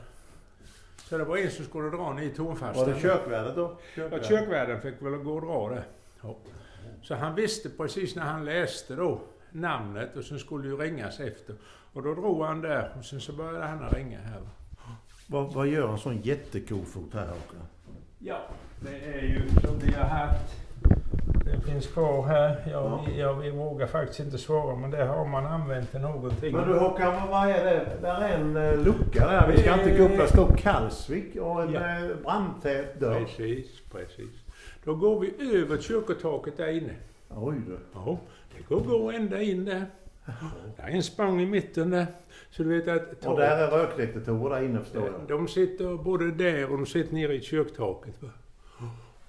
Så 1.09 1.19
det 1.19 1.25
var 1.25 1.37
en 1.37 1.51
som 1.51 1.65
skulle 1.65 1.91
dra 1.91 2.13
ner 2.13 2.23
i 2.23 2.31
tornfastan. 2.31 2.87
Var 2.87 2.95
det 2.95 3.01
kyrkvärdet 3.01 3.57
då? 3.57 3.77
Ja, 3.95 4.23
kyrkvärden 4.23 4.81
fick 4.81 5.03
väl 5.03 5.13
gå 5.13 5.35
och 5.35 5.43
dra 5.47 5.69
det. 5.75 5.83
Ja. 6.23 6.37
Så 7.03 7.15
han 7.15 7.35
visste 7.35 7.69
precis 7.69 8.17
när 8.17 8.23
han 8.23 8.45
läste 8.45 8.95
då 8.95 9.21
namnet 9.53 10.17
och 10.17 10.25
sen 10.25 10.39
skulle 10.39 10.69
ju 10.69 10.77
ringas 10.77 11.21
efter. 11.21 11.55
Och 11.93 12.03
då 12.03 12.15
drog 12.15 12.45
han 12.45 12.61
där 12.61 12.93
och 12.99 13.05
sen 13.05 13.21
så 13.21 13.33
började 13.33 13.65
han 13.67 13.91
ringa 13.91 14.19
här. 14.19 14.41
Vad, 15.27 15.53
vad 15.55 15.67
gör 15.67 15.89
en 15.93 15.99
sån 15.99 16.21
jättekofot 16.21 17.15
här 17.15 17.27
Håkan? 17.27 17.67
Ja, 18.19 18.39
det 18.81 19.15
är 19.19 19.23
ju 19.23 19.49
som 19.67 19.79
vi 19.79 19.93
har 19.93 20.05
haft. 20.05 20.57
Det 21.45 21.61
finns 21.61 21.87
kvar 21.87 22.27
här. 22.27 22.63
Jag, 22.71 23.09
jag, 23.17 23.47
jag 23.47 23.53
vågar 23.53 23.87
faktiskt 23.87 24.21
inte 24.21 24.39
svara 24.39 24.77
men 24.77 24.91
det 24.91 25.05
har 25.05 25.25
man 25.27 25.47
använt 25.47 25.91
till 25.91 26.01
någonting. 26.01 26.57
Men 26.57 26.69
du 26.69 26.79
Håkan, 26.79 27.13
vad- 27.15 27.29
vad 27.29 27.49
är 27.51 27.65
det? 27.65 27.87
Där 28.03 28.21
är 28.21 28.35
en 28.39 28.57
eh, 28.57 28.77
lucka 28.85 29.27
där. 29.27 29.49
Vi 29.49 29.59
ska 29.63 29.75
inte 29.75 29.99
gå 29.99 30.05
upp. 30.05 30.17
Där 30.19 30.27
står 30.27 30.57
Kalsvik 30.57 31.37
och 31.37 31.63
en 31.63 31.73
Ja. 31.73 31.81
eh, 31.81 32.17
brandtät 32.25 33.01
dörr. 33.01 33.21
Precis, 33.25 33.67
precis. 33.93 34.31
Då 34.85 34.95
går 34.95 35.21
vi 35.21 35.59
över 35.59 35.79
kyrkotaket 35.79 36.57
där 36.57 36.69
inne. 36.69 36.95
Oj 37.29 37.57
du. 37.67 37.79
Ja, 37.95 38.19
det 38.57 38.69
går 38.69 38.81
att 38.81 38.87
gå 38.87 39.11
ända 39.11 39.43
in 39.43 39.65
där. 39.65 39.87
Det 40.77 40.83
är 40.83 40.89
en 40.89 41.03
spång 41.03 41.41
i 41.41 41.47
mitten 41.47 41.91
där. 41.91 42.07
Så 42.51 42.63
du 42.63 42.69
vet 42.69 42.89
att... 42.89 43.27
Och 43.27 43.39
där 43.39 43.57
är 43.57 43.71
rökdetektorer 43.71 44.57
där 44.57 44.65
inne 44.65 44.81
förstår 44.81 45.03
jag. 45.03 45.29
De 45.29 45.49
sitter 45.49 45.97
både 45.97 46.31
där 46.31 46.71
och 46.71 46.77
de 46.77 46.87
sitter 46.87 47.15
nere 47.15 47.35
i 47.35 47.41
kyrktaket. 47.41 48.15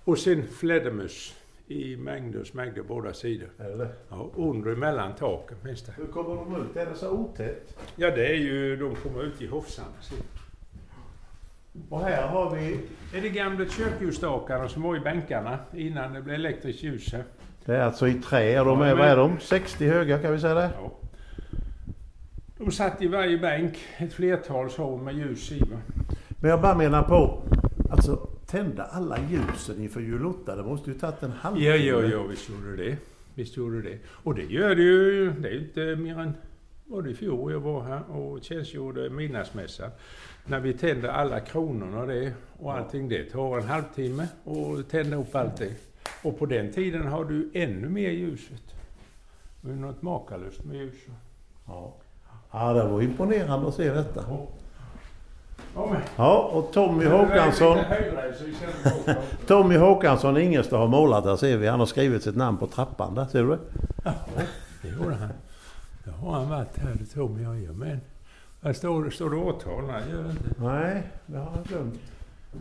Och 0.03 0.17
sen 0.17 0.47
flädermus 0.47 1.35
i 1.67 1.95
mängder 1.95 2.39
och 2.41 2.55
mängder 2.55 2.83
båda 2.83 3.13
sidor. 3.13 3.49
Eller? 3.59 3.89
Ja, 4.09 4.29
under 4.35 4.75
mellan 4.75 5.15
taken 5.15 5.57
finns 5.63 5.83
det. 5.83 5.91
Hur 5.97 6.07
kommer 6.07 6.35
de 6.35 6.55
ut? 6.55 6.75
Är 6.75 6.85
det 6.85 6.95
så 6.95 7.09
otätt? 7.09 7.77
Ja, 7.95 8.11
det 8.11 8.27
är 8.27 8.35
ju... 8.35 8.75
De 8.75 8.95
kommer 8.95 9.23
ut 9.23 9.41
i 9.41 9.47
Hofsand. 9.47 9.93
Och 11.89 12.01
här 12.01 12.27
har 12.27 12.55
vi... 12.55 12.79
Det 13.11 13.17
är 13.17 13.21
de 13.21 13.29
gamla 13.29 13.65
kyrkljusstakarna 13.65 14.69
som 14.69 14.81
var 14.81 14.95
i 14.97 14.99
bänkarna 14.99 15.59
innan 15.73 16.13
det 16.13 16.21
blev 16.21 16.35
elektriskt 16.35 16.83
ljus 16.83 17.13
här. 17.13 17.23
Det 17.65 17.75
är 17.75 17.81
alltså 17.81 18.07
i 18.07 18.13
trä 18.13 18.59
och 18.59 18.65
de 18.65 18.79
Ja, 18.79 18.85
är, 18.85 18.89
men- 18.89 18.97
vad 18.97 19.07
är 19.07 19.17
de? 19.17 19.39
60 19.39 19.87
höga 19.87 20.19
kan 20.19 20.31
vi 20.33 20.39
säga 20.39 20.53
det? 20.53 20.69
Ja. 20.81 20.91
De 22.57 22.71
satt 22.71 23.01
i 23.01 23.07
varje 23.07 23.37
bänk, 23.37 23.77
ett 23.97 24.13
flertal 24.13 24.69
så 24.69 24.97
med 24.97 25.15
ljus 25.15 25.51
i. 25.51 25.61
Men 26.39 26.49
jag 26.49 26.61
bara 26.61 26.75
menar 26.77 27.03
på, 27.03 27.43
alltså 27.91 28.15
tända 28.45 28.83
alla 28.83 29.17
ljusen 29.29 29.81
inför 29.83 30.01
julotta, 30.01 30.55
det 30.55 30.63
måste 30.63 30.91
ju 30.91 30.99
tagit 30.99 31.23
en 31.23 31.31
halvtimme. 31.31 31.69
Ja, 31.69 31.75
ja, 31.75 32.01
ja, 32.01 32.23
visst 32.23 32.49
gjorde 32.49 32.75
det. 32.75 32.97
Visst 33.35 33.57
gjorde 33.57 33.81
det. 33.81 33.97
Och 34.07 34.35
det 34.35 34.43
gör 34.43 34.75
det 34.75 34.81
ju, 34.83 35.31
det 35.31 35.47
är 35.49 35.53
ju 35.53 35.59
inte 35.59 35.95
mer 35.95 36.19
än, 36.19 36.33
var 36.91 37.01
det 37.01 37.09
i 37.09 37.13
fjol 37.13 37.51
jag 37.51 37.59
var 37.59 37.81
här 37.81 38.01
och 38.11 38.43
tjänstgjorde 38.43 39.09
midnattsmässa. 39.09 39.91
När 40.45 40.59
vi 40.59 40.73
tände 40.73 41.11
alla 41.11 41.39
kronorna 41.39 42.01
och 42.01 42.07
det 42.07 42.33
och 42.59 42.73
allting 42.73 43.09
det 43.09 43.23
tar 43.23 43.57
en 43.57 43.67
halvtimme 43.67 44.27
och 44.43 44.89
tända 44.89 45.17
upp 45.17 45.35
allting. 45.35 45.73
Och 46.23 46.39
på 46.39 46.45
den 46.45 46.71
tiden 46.71 47.07
har 47.07 47.25
du 47.25 47.51
ännu 47.53 47.89
mer 47.89 48.09
ljuset. 48.09 48.75
Det 49.61 49.71
är 49.71 49.75
något 49.75 50.01
makalöst 50.01 50.63
med 50.63 50.75
ljus. 50.77 50.95
Ja. 51.67 51.93
ja, 52.51 52.73
det 52.73 52.83
var 52.83 53.01
imponerande 53.01 53.67
att 53.67 53.75
se 53.75 53.89
detta. 53.89 54.25
Ja, 56.15 56.51
och 56.53 56.73
Tommy 56.73 57.05
Håkansson, 57.05 57.77
Tommy 59.47 59.77
Håkansson 59.77 60.37
Ingestad 60.37 60.77
har 60.77 60.87
målat 60.87 61.23
där 61.23 61.35
ser 61.35 61.57
vi. 61.57 61.67
Han 61.67 61.79
har 61.79 61.87
skrivit 61.87 62.23
sitt 62.23 62.35
namn 62.35 62.57
på 62.57 62.67
trappan 62.67 63.15
där, 63.15 63.25
ser 63.25 63.43
du 63.43 63.49
det? 63.49 63.59
Ja, 64.03 64.13
det 64.81 64.87
gjorde 64.89 65.15
han. 65.15 65.29
Då 66.19 66.25
har 66.27 66.39
han 66.39 66.49
varit 66.49 66.77
här, 66.77 66.95
det 66.99 67.05
tror 67.05 67.41
jag. 67.41 67.61
Ja, 67.61 67.73
men. 67.73 67.99
Här 68.61 68.73
står, 68.73 69.09
står 69.09 69.29
det 69.29 69.35
årtal? 69.35 69.87
Nej, 69.87 70.03
gör 70.11 70.23
det 70.23 70.29
inte. 70.29 70.53
Nej, 70.57 71.03
det 71.25 71.37
har 71.37 71.51
jag 71.55 71.65
glömt. 71.65 71.99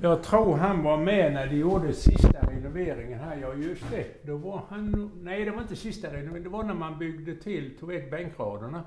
Jag 0.03 0.23
tror 0.23 0.57
han 0.57 0.83
var 0.83 0.97
med 0.97 1.33
när 1.33 1.47
de 1.47 1.57
gjorde 1.57 1.93
sista 1.93 2.47
renoveringen 2.51 3.19
här. 3.19 3.37
Ja, 3.37 3.55
just 3.55 3.91
det. 3.91 4.27
Då 4.27 4.37
var 4.37 4.63
han 4.69 5.11
Nej, 5.23 5.45
det 5.45 5.51
var 5.51 5.63
inte 5.63 5.77
sista 5.77 6.09
renoveringen. 6.09 6.43
Det 6.43 6.49
var 6.49 6.65
när 6.65 6.75
man 6.75 6.99
byggde 6.99 7.35
till, 7.35 7.79
tog 7.79 7.89
väck 7.89 8.11
bänkraderna. 8.11 8.83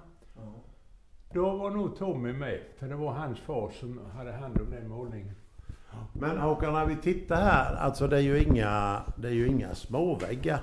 Då 1.33 1.57
var 1.57 1.71
nog 1.71 1.97
Tommy 1.97 2.33
med. 2.33 2.59
För 2.79 2.87
det 2.87 2.95
var 2.95 3.11
hans 3.11 3.39
far 3.39 3.71
som 3.79 3.99
hade 4.17 4.31
hand 4.31 4.61
om 4.61 4.71
den 4.71 4.87
målningen. 4.87 5.35
Men 6.13 6.37
Håkan, 6.37 6.73
när 6.73 6.85
vi 6.85 6.95
tittar 6.95 7.35
här, 7.35 7.75
alltså 7.75 8.07
det 8.07 8.17
är 8.17 8.21
ju 8.21 8.43
inga, 8.43 9.01
det 9.15 9.27
är 9.27 9.31
ju 9.31 9.47
inga 9.47 9.75
småväggar. 9.75 10.59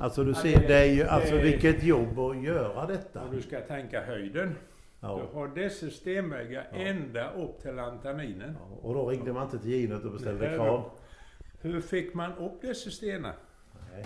Alltså 0.00 0.24
du 0.24 0.30
Ja, 0.30 0.36
ser, 0.36 0.68
det- 0.68 0.74
är 0.74 0.84
ju, 0.84 1.04
alltså 1.04 1.36
vilket 1.36 1.82
jobb 1.82 2.18
att 2.18 2.42
göra 2.42 2.86
detta. 2.86 3.22
Om 3.22 3.36
du 3.36 3.42
ska 3.42 3.60
tänka 3.60 4.00
höjden. 4.04 4.54
Ja. 5.00 5.20
Du 5.32 5.38
har 5.38 5.48
dessa 5.48 5.90
stenväggar 5.90 6.68
ända 6.72 7.30
upp 7.32 7.62
till 7.62 7.74
lantaninen. 7.74 8.56
Ja, 8.60 8.76
Och 8.88 8.94
då 8.94 9.08
ringde 9.08 9.32
man 9.32 9.42
inte 9.44 9.58
till 9.58 9.70
Ginet 9.70 10.04
och 10.04 10.12
beställde 10.12 10.48
Nej, 10.48 10.56
kran. 10.58 10.82
Hur 11.60 11.80
fick 11.80 12.14
man 12.14 12.32
upp 12.34 12.62
dessa 12.62 12.90
stenar? 12.90 13.32
Nej, 13.92 14.04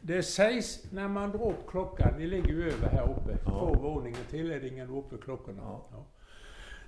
det- 0.00 0.22
sägs 0.22 0.92
när 0.92 1.08
man 1.08 1.30
drar 1.30 1.48
upp 1.48 1.66
klockan, 1.70 2.14
ni 2.18 2.26
ligger 2.26 2.48
ju 2.48 2.70
över 2.72 2.88
här 2.88 3.02
uppe, 3.10 3.38
Ja. 3.44 3.50
två 3.50 3.74
våningar 3.82 4.18
till 4.30 4.50
är 4.52 4.60
det 4.60 4.68
ingen 4.68 4.90
uppe 4.90 5.16
klockorna. 5.24 5.62
Ja. 5.62 5.86
Ja. 5.92 6.06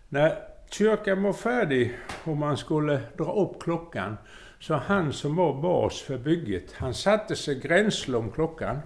När 0.09 0.33
kyrkan 0.71 1.23
var 1.23 1.33
färdig 1.33 1.99
och 2.25 2.37
man 2.37 2.57
skulle 2.57 3.01
dra 3.17 3.33
upp 3.33 3.63
klockan. 3.63 4.17
Så 4.61 4.75
han 4.75 5.13
som 5.13 5.37
var 5.37 5.63
bas 5.63 6.01
för 6.01 6.19
bygget, 6.19 6.73
han 6.73 6.95
satte 6.95 7.37
sig 7.37 7.61
gränslom 7.61 8.31
klockan 8.31 8.79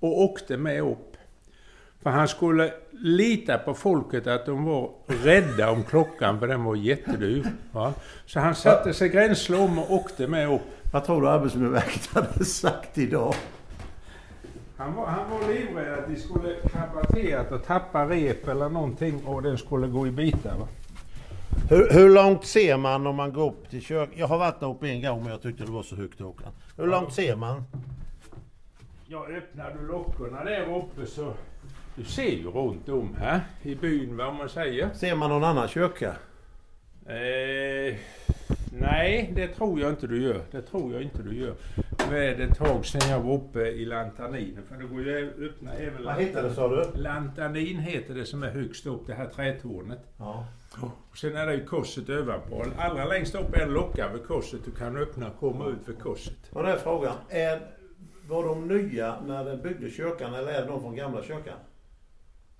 och 0.00 0.20
åkte 0.20 0.56
med 0.56 0.82
upp. 0.82 1.16
För 2.02 2.10
han 2.10 2.28
skulle 2.28 2.72
lita 2.90 3.58
på 3.58 3.74
folket 3.74 4.26
att 4.26 4.46
de 4.46 4.64
var 4.64 4.90
rädda 5.06 5.70
om 5.70 5.84
klockan 5.84 6.40
för 6.40 6.48
den 6.48 6.64
var 6.64 6.76
jättedyr. 6.76 7.46
Va? 7.72 7.94
Så 8.26 8.40
han 8.40 8.54
satte 8.54 8.94
sig 8.94 9.08
gränslom 9.08 9.78
och 9.78 9.92
åkte 9.92 10.26
med 10.26 10.54
upp. 10.54 10.62
Vad 10.92 11.04
tror 11.04 11.22
du 11.22 11.28
Arbetsmiljöverket 11.28 12.06
hade 12.14 12.44
sagt 12.44 12.98
idag? 12.98 13.34
Han 14.76 14.94
var, 14.94 15.06
han 15.06 15.30
var 15.30 15.52
livrädd 15.52 15.98
att 15.98 16.08
de 16.08 16.16
skulle 16.16 16.54
krabba 16.54 17.04
till 17.04 17.36
och 17.50 17.64
tappa 17.64 18.08
rep 18.08 18.48
eller 18.48 18.68
någonting 18.68 19.26
och 19.26 19.42
den 19.42 19.58
skulle 19.58 19.86
gå 19.86 20.06
i 20.06 20.10
bitar. 20.10 20.54
Va? 20.58 20.68
Hur, 21.70 21.90
hur 21.90 22.10
långt 22.14 22.44
ser 22.44 22.76
man 22.76 23.06
om 23.06 23.16
man 23.16 23.32
går 23.32 23.50
upp 23.50 23.70
till 23.70 23.82
kyrkan? 23.82 24.14
Jag 24.16 24.26
har 24.26 24.38
varit 24.38 24.60
där 24.60 24.70
uppe 24.70 24.88
en 24.88 25.02
gång 25.02 25.22
men 25.22 25.30
jag 25.32 25.42
tyckte 25.42 25.64
det 25.64 25.70
var 25.70 25.82
så 25.82 25.96
högt 25.96 26.20
Håkan. 26.20 26.52
Hur 26.76 26.86
långt 26.86 27.12
ser 27.12 27.36
man? 27.36 27.64
Ja, 29.06 29.26
öppnar 29.26 29.76
du 29.80 29.86
luckorna 29.86 30.44
där 30.44 30.76
uppe 30.76 31.06
så 31.06 31.34
du 31.96 32.04
ser 32.04 32.30
ju 32.30 32.50
runt 32.50 32.88
om 32.88 33.16
här 33.18 33.40
i 33.62 33.74
byn 33.74 34.16
vad 34.16 34.34
man 34.34 34.48
säger. 34.48 34.90
Ser 34.94 35.14
man 35.14 35.30
någon 35.30 35.44
annan 35.44 35.68
kyrka? 35.68 36.16
Eh, 37.06 37.96
nej, 38.72 39.32
det 39.34 39.48
tror 39.48 39.80
jag 39.80 39.90
inte 39.90 40.06
du 40.06 40.22
gör. 40.22 40.42
Det 40.50 40.62
tror 40.62 40.92
jag 40.92 41.02
inte 41.02 41.22
du 41.22 41.36
gör. 41.36 41.54
Nu 42.10 42.24
är 42.24 42.36
det 42.36 42.44
ett 42.44 42.58
tag 42.58 42.86
sedan 42.86 43.10
jag 43.10 43.20
var 43.20 43.34
uppe 43.34 43.60
i 43.60 43.84
Lantaninen. 43.84 44.62
För 44.68 44.76
det 44.76 44.84
går 44.84 45.02
ju 45.02 45.28
att 45.28 45.38
öppna 45.38 45.74
även... 45.74 46.04
Vad 46.04 46.14
heter 46.14 46.42
det 46.42 46.54
sa 46.54 46.68
du? 46.68 47.00
Lantanin 47.00 47.78
heter 47.78 48.14
det 48.14 48.24
som 48.24 48.42
är 48.42 48.50
högst 48.50 48.86
upp, 48.86 49.06
det 49.06 49.14
här 49.14 49.26
trätornet. 49.26 49.98
Ja. 50.18 50.46
Och 51.10 51.18
sen 51.18 51.36
är 51.36 51.46
det 51.46 51.54
ju 51.54 51.64
korset 51.64 52.08
ovanpå. 52.08 52.64
Allra 52.78 53.04
längst 53.04 53.34
upp 53.34 53.56
är 53.56 53.60
en 53.60 53.72
lucka 53.72 54.08
vid 54.12 54.24
korset. 54.24 54.60
Du 54.64 54.70
kan 54.70 54.96
öppna 54.96 55.30
och 55.30 55.38
komma 55.38 55.68
ut 55.68 55.88
vid 55.88 55.98
korset. 55.98 56.50
Och 56.52 56.62
då 56.62 56.68
är 56.68 56.76
frågan, 56.76 57.14
är, 57.28 57.60
var 58.28 58.44
de 58.44 58.68
nya 58.68 59.20
när 59.26 59.44
de 59.44 59.56
byggde 59.56 59.90
kyrkan 59.90 60.34
eller 60.34 60.52
är 60.52 60.60
det 60.60 60.66
de 60.66 60.80
från 60.80 60.96
gamla 60.96 61.22
kyrkan? 61.22 61.58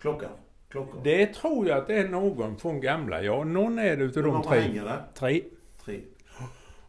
Klockan? 0.00 0.30
Klockor? 0.68 1.00
Det 1.04 1.26
tror 1.26 1.68
jag 1.68 1.78
att 1.78 1.86
det 1.86 1.94
är 1.94 2.08
någon 2.08 2.56
från 2.58 2.80
gamla, 2.80 3.22
ja. 3.22 3.44
Någon 3.44 3.78
är 3.78 3.96
det 3.96 4.04
utav 4.04 4.22
de 4.22 4.42
tre. 4.42 4.82
Tre. 5.14 5.42
Tre. 5.84 6.00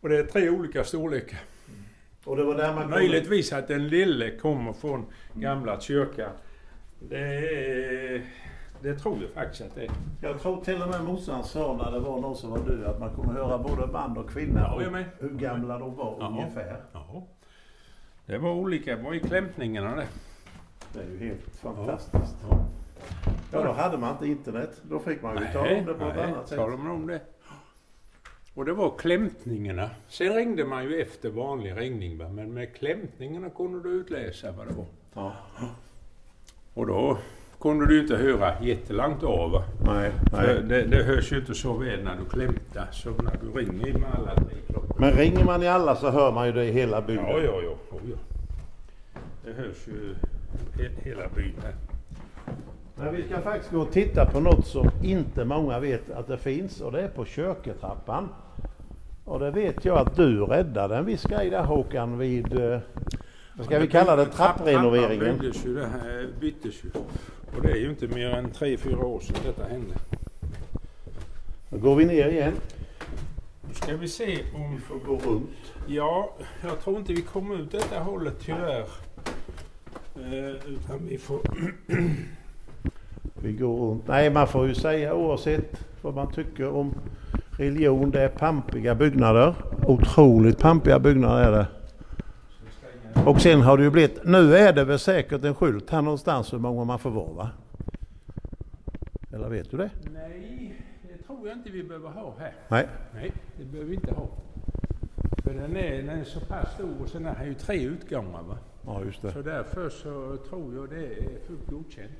Och 0.01 0.09
det 0.09 0.17
är 0.17 0.23
tre 0.23 0.49
olika 0.49 0.83
storlekar. 0.83 1.39
Och 2.29 2.35
det 2.35 2.43
var 2.43 2.55
där 2.55 2.75
man 2.75 2.89
Möjligtvis 2.89 3.53
att 3.53 3.67
den 3.67 3.87
lille 3.87 4.31
kommer 4.31 4.73
från 4.73 5.05
gamla 5.33 5.79
kyrkan. 5.79 6.29
Det, 6.99 8.21
det 8.81 8.95
tror 8.95 9.17
jag 9.21 9.29
faktiskt 9.31 9.61
att 9.61 9.75
det 9.75 9.81
är. 9.81 9.91
Jag 10.21 10.41
tror 10.41 10.63
till 10.63 10.81
och 10.81 10.89
med 10.89 11.03
morsan 11.03 11.43
sa 11.43 11.77
när 11.83 11.91
det 11.91 11.99
var 11.99 12.21
någon 12.21 12.35
som 12.35 12.49
var 12.49 12.57
död 12.59 12.83
att 12.83 12.99
man 12.99 13.15
kommer 13.15 13.33
höra 13.33 13.57
både 13.57 13.87
man 13.87 14.17
och 14.17 14.29
kvinna 14.29 14.59
Ja, 14.61 14.75
och 14.75 14.81
hur 15.19 15.29
gamla 15.29 15.77
de 15.77 15.95
var 15.95 16.17
Ja. 16.19 16.27
ungefär. 16.27 16.81
Ja. 16.93 17.23
Det 18.25 18.37
var 18.37 18.51
olika, 18.51 18.95
det 18.95 19.03
var 19.03 19.13
i 19.13 19.19
klämtningarna 19.19 19.95
det. 19.95 20.07
Det 20.93 20.99
är 20.99 21.07
ju 21.09 21.17
helt 21.17 21.55
fantastiskt. 21.61 22.35
Ja. 22.49 22.65
Ja, 23.53 23.63
då 23.63 23.71
hade 23.71 23.97
man 23.97 24.11
inte 24.11 24.27
internet. 24.27 24.81
Då 24.81 24.99
fick 24.99 25.21
man 25.21 25.37
ju 25.37 25.45
tala 25.53 25.77
om 25.77 25.85
det 25.85 25.93
på 25.93 26.05
ett 26.05 26.15
nej, 26.15 26.25
annat 26.25 26.47
sätt. 26.47 26.57
talar 26.57 26.77
man 26.77 26.91
om 26.91 27.07
det. 27.07 27.21
Och 28.53 28.65
det 28.65 28.73
var 28.73 28.97
klämtningarna. 28.97 29.89
Sen 30.07 30.35
ringde 30.35 30.65
man 30.65 30.83
ju 30.83 31.01
efter 31.01 31.29
vanlig 31.29 31.77
ringning 31.77 32.17
men 32.17 32.53
med 32.53 32.75
klämtningarna 32.75 33.49
kunde 33.49 33.83
du 33.83 33.89
utläsa 33.89 34.51
vad 34.51 34.67
det 34.67 34.73
var. 34.73 34.85
Ja. 35.13 35.33
Och 36.73 36.87
då 36.87 37.17
kunde 37.59 37.85
du 37.87 38.01
inte 38.01 38.15
höra 38.17 38.61
jättelångt 38.63 39.23
av. 39.23 39.63
Nej, 39.85 40.11
nej. 40.31 40.61
det, 40.63 40.81
det 40.81 41.03
hörs 41.03 41.31
ju 41.31 41.37
inte 41.39 41.53
så 41.53 41.73
väl 41.73 42.03
när 42.03 42.15
du 42.17 42.25
klämtar 42.29 42.87
som 42.91 43.13
när 43.23 43.37
du 43.41 43.59
ringer 43.59 43.93
med 43.93 44.09
alla 44.13 44.35
tre 44.35 44.55
klockor. 44.67 44.95
Men 44.99 45.11
ringer 45.11 45.45
man 45.45 45.63
i 45.63 45.67
alla 45.67 45.95
så 45.95 46.09
hör 46.09 46.31
man 46.31 46.45
ju 46.47 46.51
det 46.51 46.65
i 46.65 46.71
hela 46.71 47.01
bygden. 47.01 47.25
Ja, 47.27 47.39
ja, 47.39 47.61
ja. 47.61 47.95
Oh, 47.95 48.01
ja. 48.11 48.17
Det 49.45 49.53
hörs 49.53 49.87
ju 49.87 50.15
he- 50.83 51.03
hela 51.03 51.27
byn 51.35 51.53
här. 51.63 51.73
Men 52.99 53.15
vi 53.15 53.23
ska 53.23 53.41
faktiskt 53.41 53.71
gå 53.71 53.81
och 53.81 53.91
titta 53.91 54.25
på 54.25 54.39
något 54.39 54.67
som 54.67 54.89
inte 55.03 55.45
många 55.45 55.79
vet 55.79 56.11
att 56.11 56.27
det 56.27 56.37
finns 56.37 56.81
och 56.81 56.91
det 56.91 57.01
är 57.01 57.07
på 57.07 57.25
köketrappan. 57.25 58.29
Och 59.25 59.39
det 59.39 59.51
vet 59.51 59.85
jag 59.85 59.97
att 59.97 60.15
du 60.15 60.45
räddade 60.45 60.97
en 60.97 61.05
viss 61.05 61.23
grej 61.23 61.49
där 61.49 61.63
Håkan 61.63 62.17
vid, 62.17 62.59
eh, 62.59 62.79
vad 63.53 63.65
ska 63.65 63.79
vi 63.79 63.87
kalla 63.87 64.15
det, 64.15 64.25
trapprenoveringen? 64.25 65.19
Trappan 65.19 65.39
byggdes 65.39 65.65
ju, 65.65 65.75
det 65.75 65.87
här 65.87 66.27
byttes 66.39 66.83
ju. 66.83 66.89
Och 67.55 67.61
det 67.61 67.71
är 67.71 67.75
ju 67.75 67.89
inte 67.89 68.07
mer 68.07 68.29
än 68.29 68.51
tre 68.51 68.77
fyra 68.77 69.05
år 69.05 69.19
sedan 69.19 69.35
detta 69.45 69.63
hände. 69.63 69.95
Då 71.69 71.77
går 71.77 71.95
vi 71.95 72.05
ner 72.05 72.27
igen. 72.27 72.53
Nu 73.67 73.73
ska 73.73 73.97
vi 73.97 74.07
se 74.07 74.25
Vi 74.25 74.43
om... 74.55 74.81
får 74.81 74.95
gå 74.95 75.17
runt. 75.17 75.73
Ja, 75.87 76.33
jag 76.63 76.79
tror 76.79 76.97
inte 76.97 77.13
vi 77.13 77.21
kommer 77.21 77.61
ut 77.61 77.71
detta 77.71 77.99
hållet 77.99 78.35
tyvärr. 78.41 78.85
Eh, 80.15 80.71
utan 80.73 81.07
vi 81.07 81.17
får... 81.17 81.41
Vi 83.43 83.53
går 83.53 83.77
runt. 83.77 84.07
Nej, 84.07 84.29
man 84.29 84.47
får 84.47 84.67
ju 84.67 84.75
säga 84.75 85.13
oavsett 85.13 85.85
vad 86.01 86.15
man 86.15 86.31
tycker 86.31 86.69
om 86.69 86.93
religion, 87.51 88.11
det 88.11 88.21
är 88.21 88.29
pampiga 88.29 88.95
byggnader. 88.95 89.55
Otroligt 89.87 90.59
pampiga 90.59 90.99
byggnader 90.99 91.43
är 91.43 91.51
det. 91.51 91.67
Och 93.25 93.41
sen 93.41 93.61
har 93.61 93.77
det 93.77 93.83
ju 93.83 93.89
blivit, 93.89 94.25
nu 94.25 94.55
är 94.55 94.73
det 94.73 94.83
väl 94.83 94.99
säkert 94.99 95.43
en 95.43 95.55
skylt 95.55 95.89
här 95.89 96.01
någonstans 96.01 96.53
hur 96.53 96.59
många 96.59 96.83
man 96.83 96.99
får 96.99 97.09
vara 97.09 97.33
va? 97.33 97.49
Eller 99.33 99.49
vet 99.49 99.71
du 99.71 99.77
det? 99.77 99.89
Nej, 100.13 100.75
det 101.01 101.23
tror 101.27 101.47
jag 101.47 101.57
inte 101.57 101.69
vi 101.69 101.83
behöver 101.83 102.09
ha 102.09 102.33
här. 102.39 102.53
Nej. 102.67 102.87
Nej, 103.13 103.31
det 103.57 103.65
behöver 103.65 103.89
vi 103.89 103.95
inte 103.95 104.13
ha. 104.13 104.27
För 105.49 105.55
den 105.55 105.77
är, 105.77 105.97
den 105.97 106.09
är 106.09 106.23
så 106.23 106.39
pass 106.39 106.73
stor 106.73 107.01
och 107.03 107.09
sen 107.09 107.25
är 107.25 107.35
det 107.39 107.45
ju 107.45 107.53
tre 107.53 107.83
utgångar 107.83 108.43
va. 108.43 108.57
Ja, 108.85 109.01
just 109.05 109.21
det. 109.21 109.31
Så 109.31 109.41
därför 109.41 109.89
så 109.89 110.37
tror 110.49 110.75
jag 110.75 110.89
det 110.89 111.05
är 111.05 111.47
fullt 111.47 111.67
godkänt. 111.69 112.11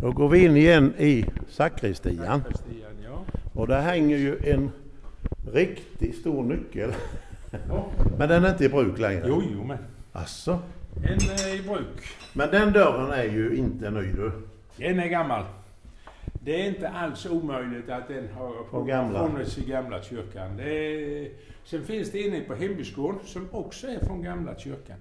Då 0.00 0.12
går 0.12 0.28
vi 0.28 0.44
in 0.44 0.56
igen 0.56 0.94
i 0.98 1.24
sakristian. 1.48 2.42
Ja. 3.04 3.24
Och 3.54 3.66
där 3.66 3.80
hänger 3.80 4.16
ju 4.16 4.38
en 4.38 4.70
riktigt 5.52 6.16
stor 6.16 6.44
nyckel. 6.44 6.92
ja. 7.68 7.86
Men 8.18 8.28
den 8.28 8.44
är 8.44 8.50
inte 8.50 8.64
i 8.64 8.68
bruk 8.68 8.98
längre. 8.98 9.24
Jo, 9.28 9.42
jo, 9.52 9.64
men 9.64 9.78
Asså? 10.12 10.58
en 10.96 11.12
är 11.12 11.60
i 11.60 11.62
bruk. 11.62 12.06
Men 12.32 12.50
den 12.50 12.72
dörren 12.72 13.10
är 13.10 13.24
ju 13.24 13.56
inte 13.56 13.90
ny 13.90 14.12
du. 14.12 14.32
Den 14.76 15.00
är 15.00 15.08
gammal. 15.08 15.44
Det 16.46 16.62
är 16.62 16.68
inte 16.68 16.88
alls 16.88 17.26
omöjligt 17.26 17.90
att 17.90 18.08
den 18.08 18.28
har 18.72 18.84
gamla. 18.84 19.28
funnits 19.28 19.58
i 19.58 19.64
gamla 19.70 20.02
kyrkan. 20.02 20.56
Det 20.56 20.70
är, 20.72 21.28
sen 21.64 21.82
finns 21.84 22.10
det 22.12 22.20
inne 22.22 22.40
på 22.40 22.54
hembygdsgården 22.54 23.18
som 23.24 23.48
också 23.52 23.86
är 23.86 23.98
från 24.06 24.22
gamla 24.22 24.58
kyrkan. 24.58 24.96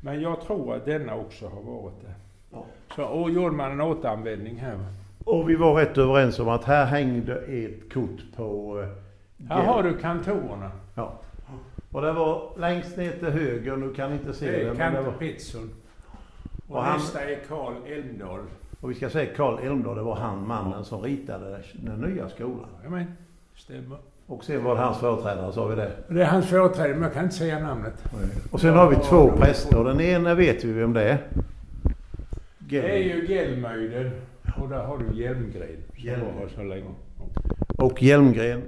Men 0.00 0.20
jag 0.20 0.40
tror 0.40 0.74
att 0.74 0.84
denna 0.84 1.14
också 1.14 1.48
har 1.48 1.62
varit 1.62 2.00
där. 2.02 2.14
Ja. 2.52 2.64
Så, 2.96 3.04
och 3.04 3.30
gjorde 3.30 3.56
man 3.56 3.72
en 3.72 3.80
återanvändning 3.80 4.56
här. 4.56 4.78
Och 5.24 5.50
vi 5.50 5.54
var 5.56 5.74
rätt 5.74 5.98
överens 5.98 6.38
om 6.38 6.48
att 6.48 6.64
här 6.64 6.86
hängde 6.86 7.36
ett 7.40 7.92
kort 7.92 8.20
på... 8.36 8.80
eh, 8.82 9.48
Här 9.48 9.64
har 9.64 9.82
du 9.82 9.96
kantorerna. 9.98 10.70
Ja. 10.94 11.20
Och 11.92 12.02
det 12.02 12.12
var 12.12 12.52
längst 12.58 12.96
ner 12.96 13.12
till 13.12 13.28
höger, 13.28 13.76
nu 13.76 13.94
kan 13.94 14.10
ni 14.10 14.16
inte 14.16 14.32
se 14.32 14.46
Det 14.46 14.52
det. 14.52 14.62
är 14.64 14.70
det 14.70 14.76
Kante 14.76 15.00
var. 15.00 15.08
Och, 16.68 16.76
Och 16.76 16.82
han- 16.82 16.98
nästa 16.98 17.20
är 17.24 17.38
Karl 17.48 17.72
Elmdahl. 17.86 18.40
Och 18.80 18.90
vi 18.90 18.94
ska 18.94 19.10
säga 19.10 19.34
Karl 19.34 19.66
Elmdahl, 19.66 19.96
det 19.96 20.02
var 20.02 20.16
han 20.16 20.46
mannen 20.46 20.84
som 20.84 21.02
ritade 21.02 21.62
den 21.72 22.00
nya 22.00 22.28
skolan. 22.28 22.68
Jajamän, 22.78 23.12
stämmer. 23.56 23.98
Och 24.26 24.44
sen 24.44 24.64
var 24.64 24.74
det 24.74 24.80
hans 24.80 24.98
företrädare, 24.98 25.52
sa 25.52 25.66
vi 25.66 25.76
det. 25.76 25.92
Det 26.08 26.22
är 26.22 26.26
hans 26.26 26.46
företrädare, 26.46 26.92
men 26.92 27.02
jag 27.02 27.12
kan 27.12 27.24
inte 27.24 27.36
säga 27.36 27.58
namnet. 27.58 28.04
Och 28.50 28.60
sen 28.60 28.74
har 28.74 28.90
vi 28.90 28.96
två 28.96 29.30
präster, 29.36 29.84
den 29.84 30.00
ena 30.00 30.34
vet 30.34 30.64
vi 30.64 30.72
vem 30.72 30.92
det 30.92 31.02
är. 31.02 31.18
Det 32.58 32.92
är 32.92 32.98
ju 32.98 33.26
Hjälmöjden 33.28 34.10
och 34.60 34.68
där 34.68 34.84
har 34.84 34.98
du 34.98 35.04
var 35.14 36.32
här 36.32 36.48
så 36.54 36.62
länge. 36.62 36.94
Och 37.78 38.02
Hjelmgren 38.02 38.62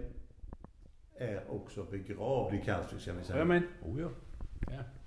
är 1.18 1.40
också 1.48 1.84
begravd 1.90 2.54
i 2.54 2.62
Kalvsvik 2.64 3.00
ska 3.00 3.12
vi 3.12 3.24
säga. 3.24 3.36
Jajamän. 3.36 3.62
Oh, 3.82 4.00
ja. 4.00 4.08
ja. 4.60 4.99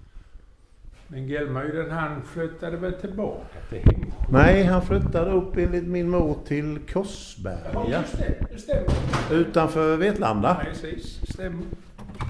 Men 1.07 1.27
Hjälmöjden 1.27 1.91
han 1.91 2.21
flyttade 2.23 2.77
väl 2.77 2.93
tillbaka 2.93 3.45
till 3.69 3.79
hem? 3.79 4.11
Nej, 4.29 4.63
han 4.63 4.81
flyttade 4.81 5.31
upp 5.31 5.57
enligt 5.57 5.87
min 5.87 6.09
mor 6.09 6.37
till 6.47 6.79
Ja, 6.87 6.93
Korsberga 6.93 7.99
just 8.01 8.17
det. 8.17 8.35
Det 8.51 8.59
stämmer. 8.59 8.91
utanför 9.31 9.97
Vetlanda. 9.97 10.61
Precis, 10.65 11.21
stämmer. 11.29 11.65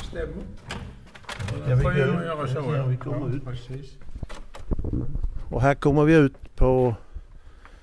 Stämmer. 0.03 0.33
Ja, 1.69 1.75
vi 1.75 1.99
göra 1.99 2.47
så. 2.47 2.75
ja, 2.75 2.85
vi 2.85 2.97
kommer 2.97 3.35
ut. 3.35 3.45
Precis. 3.45 3.97
Och 5.49 5.61
här 5.61 5.75
kommer 5.75 6.03
vi 6.05 6.15
ut 6.15 6.55
på... 6.55 6.95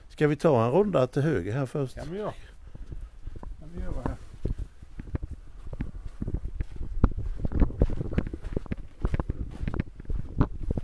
Ska 0.09 0.29
vi 0.29 0.37
ta 0.37 0.65
en 0.65 0.71
runda 0.73 1.07
till 1.07 1.23
höger 1.23 1.53
här 1.53 1.67
först? 1.67 1.95
kan 1.95 2.07
vi 2.13 2.19
göra. 2.19 2.33
kan 3.59 3.69
vi 3.75 3.81
göra 3.83 3.93
här. 4.05 4.15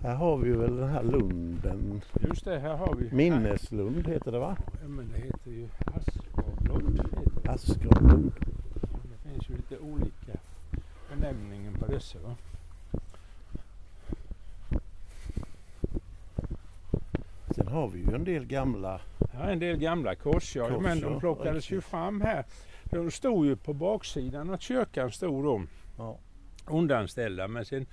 Här 0.07 0.14
har 0.14 0.37
vi 0.37 0.51
väl 0.51 0.77
den 0.77 0.88
här 0.88 1.03
lunden. 1.03 2.03
Just 2.29 2.45
det, 2.45 2.59
här 2.59 2.77
har 2.77 2.95
vi. 2.95 3.11
Minneslund 3.16 4.09
heter 4.09 4.33
det 4.33 4.38
va? 4.38 4.57
Ja, 4.83 4.88
men 4.88 5.09
det 5.12 5.19
heter 5.19 5.51
ju 5.51 5.69
Asparlund. 5.85 6.99
heter 6.99 8.40
det. 9.03 9.31
Finns 9.31 9.51
ju 9.51 9.57
lite 9.57 9.79
olika 9.79 10.38
benämningar 11.11 11.73
på 11.73 11.87
dessa. 11.87 12.19
Va? 12.19 12.37
Sen 17.55 17.69
har 17.69 17.88
vi 17.88 17.99
ju 17.99 18.14
en 18.14 18.25
del 18.25 18.47
gamla 18.47 19.01
Ja, 19.33 19.40
en 19.40 19.59
del 19.59 19.77
gamla 19.77 20.14
kors, 20.14 20.57
ja. 20.57 20.69
Kors, 20.69 20.83
men 20.83 21.01
de 21.01 21.21
plockades 21.21 21.71
ju 21.71 21.81
fram 21.81 22.21
här. 22.21 22.45
De 22.85 23.11
stod 23.11 23.47
ju 23.47 23.57
på 23.57 23.73
baksidan 23.73 24.51
av 24.51 24.59
kyrkan, 24.59 25.11
stod 25.11 25.45
de 25.45 25.69
Ja. 25.99 26.19
undanställda. 26.66 27.49
Men 27.49 27.64
sen 27.64 27.87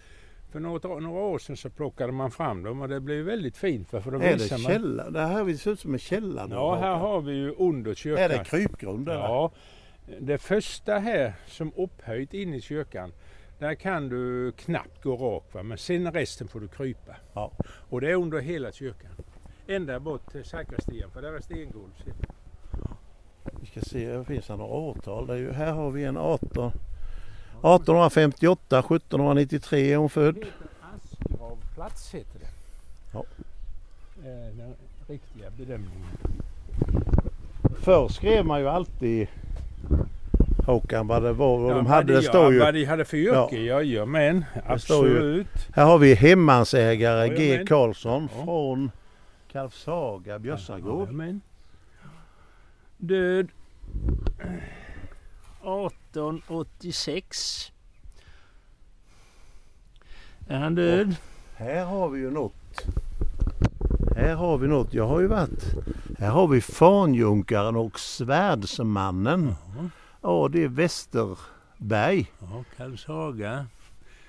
för 0.54 0.60
något, 0.60 0.84
några 0.84 1.22
år 1.22 1.40
sedan 1.40 1.58
så 1.58 1.70
plockade 1.70 2.14
man 2.14 2.32
fram 2.32 2.64
dem 2.64 2.82
och 2.82 2.90
det 2.90 3.00
blev 3.00 3.26
väldigt 3.26 3.58
fint. 3.58 3.90
För 3.90 4.12
då 4.12 4.18
Är 4.18 4.20
det 4.20 4.34
visar 4.34 4.58
man, 4.58 4.72
källare? 4.72 5.10
Det 5.10 5.22
här 5.22 5.54
ser 5.54 5.72
ut 5.72 5.80
som 5.80 5.94
en 5.94 6.00
källare. 6.00 6.48
Ja, 6.52 6.76
här 6.76 6.96
har 6.96 7.22
vi 7.22 7.34
ju 7.34 7.52
under 7.52 7.96
kyrkan. 7.96 8.24
Är 8.24 8.30
det 8.30 8.44
krypgrund 8.44 9.10
eller? 9.10 9.20
Ja, 9.20 9.52
det 10.20 10.38
första 10.38 11.00
här 11.00 11.34
som 11.48 11.74
upphöjt 11.76 12.34
in 12.34 12.54
i 12.54 12.62
kyrkan, 12.62 13.12
där 13.60 13.76
kan 13.76 14.10
du 14.10 14.52
knappt 14.52 15.04
gå 15.04 15.16
rakt 15.16 15.54
va? 15.54 15.64
men 15.64 15.78
sen 15.78 16.12
resten 16.12 16.48
får 16.48 16.60
du 16.60 16.68
krypa. 16.68 17.16
Ja. 17.34 17.52
Och 17.90 18.02
det 18.02 18.12
är 18.12 18.16
under 18.16 18.40
hela 18.40 18.72
kyrkan. 18.72 19.12
Ända 19.68 20.00
bort 20.00 20.32
till 20.32 20.46
sakristian, 20.46 21.12
för 21.12 21.22
där 21.22 21.34
är 21.34 21.42
stengolv. 21.42 21.92
Vi 23.62 23.66
ska 23.68 23.82
se, 23.82 24.24
finns 24.24 24.48
det 24.48 24.56
några 24.56 24.74
årtal. 24.74 25.28
Det 25.28 25.34
är 25.34 25.38
ju, 25.38 25.52
här 25.52 25.72
har 25.72 25.92
vi 25.92 26.04
en 26.04 26.18
18, 26.18 26.72
1858, 27.64 28.80
1793 28.80 29.94
är 29.94 29.98
hon 29.98 30.10
född. 30.10 30.36
heter 30.36 30.48
Askgravplats 30.96 32.14
heter 32.14 32.40
det. 32.40 32.48
Ja. 33.14 33.24
Eh, 34.24 34.56
Den 34.58 34.74
riktiga 35.08 35.50
bedömningen. 35.58 36.08
Förr 37.82 38.08
skrev 38.08 38.46
man 38.46 38.60
ju 38.60 38.68
alltid 38.70 39.28
Håkan 40.66 41.08
vad 41.08 41.24
det 41.24 41.34
var 41.34 41.58
och 41.60 41.72
Ja, 41.72 41.76
de 41.76 41.86
hade, 41.86 42.08
de- 42.08 42.14
det 42.14 42.22
står 42.24 42.44
ja, 42.44 42.52
ju. 42.52 42.60
Vad 42.60 42.74
de 42.74 42.86
hade 42.86 43.06
för 43.06 43.18
yrke, 43.18 43.56
ja. 43.58 43.82
jajamän. 43.82 44.46
Absolut. 44.68 45.48
Här 45.76 45.86
har 45.86 45.98
vi 45.98 46.14
hemmansägare 46.14 47.30
G 47.30 47.36
Jajamän. 47.46 47.68
Karlsson 47.68 48.30
Ja. 48.38 48.44
från 48.46 48.92
Kalvshaga, 49.52 50.40
Bjössagård. 50.40 51.08
Jajamän. 51.08 51.42
Död 52.98 53.48
1886. 56.16 57.72
Är 60.48 60.60
han 60.60 60.76
död? 60.76 61.16
Här 61.56 61.86
har 61.86 62.10
vi 62.10 62.20
ju 62.20 62.32
något. 62.32 62.54
Här 64.16 64.36
har 64.36 64.58
vi 64.58 64.68
något. 64.68 64.94
Jag 64.94 65.08
har 65.08 65.20
ju 65.20 65.28
varit. 65.28 65.64
Här 66.20 66.30
har 66.30 66.48
vi 66.48 66.62
Fanjunkaren 66.62 67.76
och 67.76 68.00
Svärdsmannen. 68.00 69.56
Ja, 70.22 70.50
det 70.52 70.64
är 70.64 70.68
Västerberg, 70.68 72.32
Ja, 72.40 72.64
Karlshaga. 72.78 73.66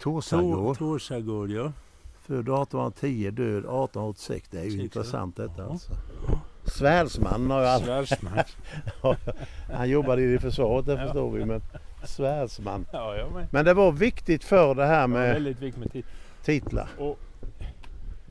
Torsagård. 0.00 0.78
Torsagård, 0.78 1.50
ja. 1.50 1.72
Född 2.22 2.38
1810, 2.38 3.30
död 3.30 3.58
1886. 3.58 4.48
Det 4.50 4.60
är 4.60 4.64
ju 4.64 4.82
intressant 4.82 5.36
detta 5.36 5.62
ja. 5.62 5.70
alltså. 5.70 5.92
Svärdsmannen 6.64 7.50
har 7.50 7.60
jag 7.62 7.70
aldrig... 7.70 8.08
Svärdsman. 8.08 8.44
Han 9.72 9.88
jobbade 9.90 10.22
i 10.22 10.38
försvaret, 10.38 10.86
det 10.86 10.92
Ja. 10.92 10.98
förstår 10.98 11.30
vi. 11.30 11.44
Men 11.44 11.62
svärdsman. 12.04 12.86
ja, 12.92 13.16
ja, 13.16 13.26
men. 13.34 13.46
Men 13.50 13.64
det 13.64 13.74
var 13.74 13.92
viktigt 13.92 14.44
för 14.44 14.74
det 14.74 14.86
här 14.86 15.00
Ja, 15.00 15.06
med 15.06 15.32
väldigt 15.32 15.60
viktigt 15.62 15.80
med 15.82 15.92
tid. 15.92 16.04
titlar. 16.44 16.88
Och 16.98 17.18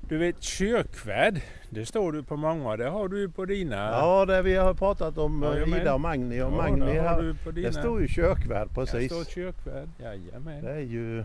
du 0.10 0.18
vet 0.18 0.44
kyrkvärd, 0.44 1.42
det 1.70 1.86
står 1.86 2.12
du 2.12 2.24
på 2.24 2.36
många, 2.38 2.78
det 2.78 2.90
har 2.90 3.08
du 3.08 3.20
ju 3.20 3.30
på 3.30 3.46
dina. 3.46 3.76
Ja, 3.76 4.26
det 4.26 4.42
vi 4.42 4.56
har 4.56 4.74
pratat 4.74 5.18
om 5.18 5.44
eh, 5.44 5.50
Jajamän. 5.50 5.82
Ida 5.82 5.94
och 5.94 6.02
Magni. 6.02 6.42
Och 6.42 6.46
Ja, 6.54 6.58
Magni 6.58 6.86
det 6.94 7.00
har 7.00 7.08
här, 7.10 7.22
du 7.22 7.34
på 7.36 7.52
dina. 7.52 7.68
det 7.68 7.74
står 7.74 8.02
ju 8.02 8.08
kyrkvärd 8.08 8.70
precis. 8.76 9.12
står 9.12 9.24
kyrkvärd, 9.24 9.90
jajamän. 10.00 10.64
Det 10.64 10.72
är 10.72 10.80
ju 10.80 11.24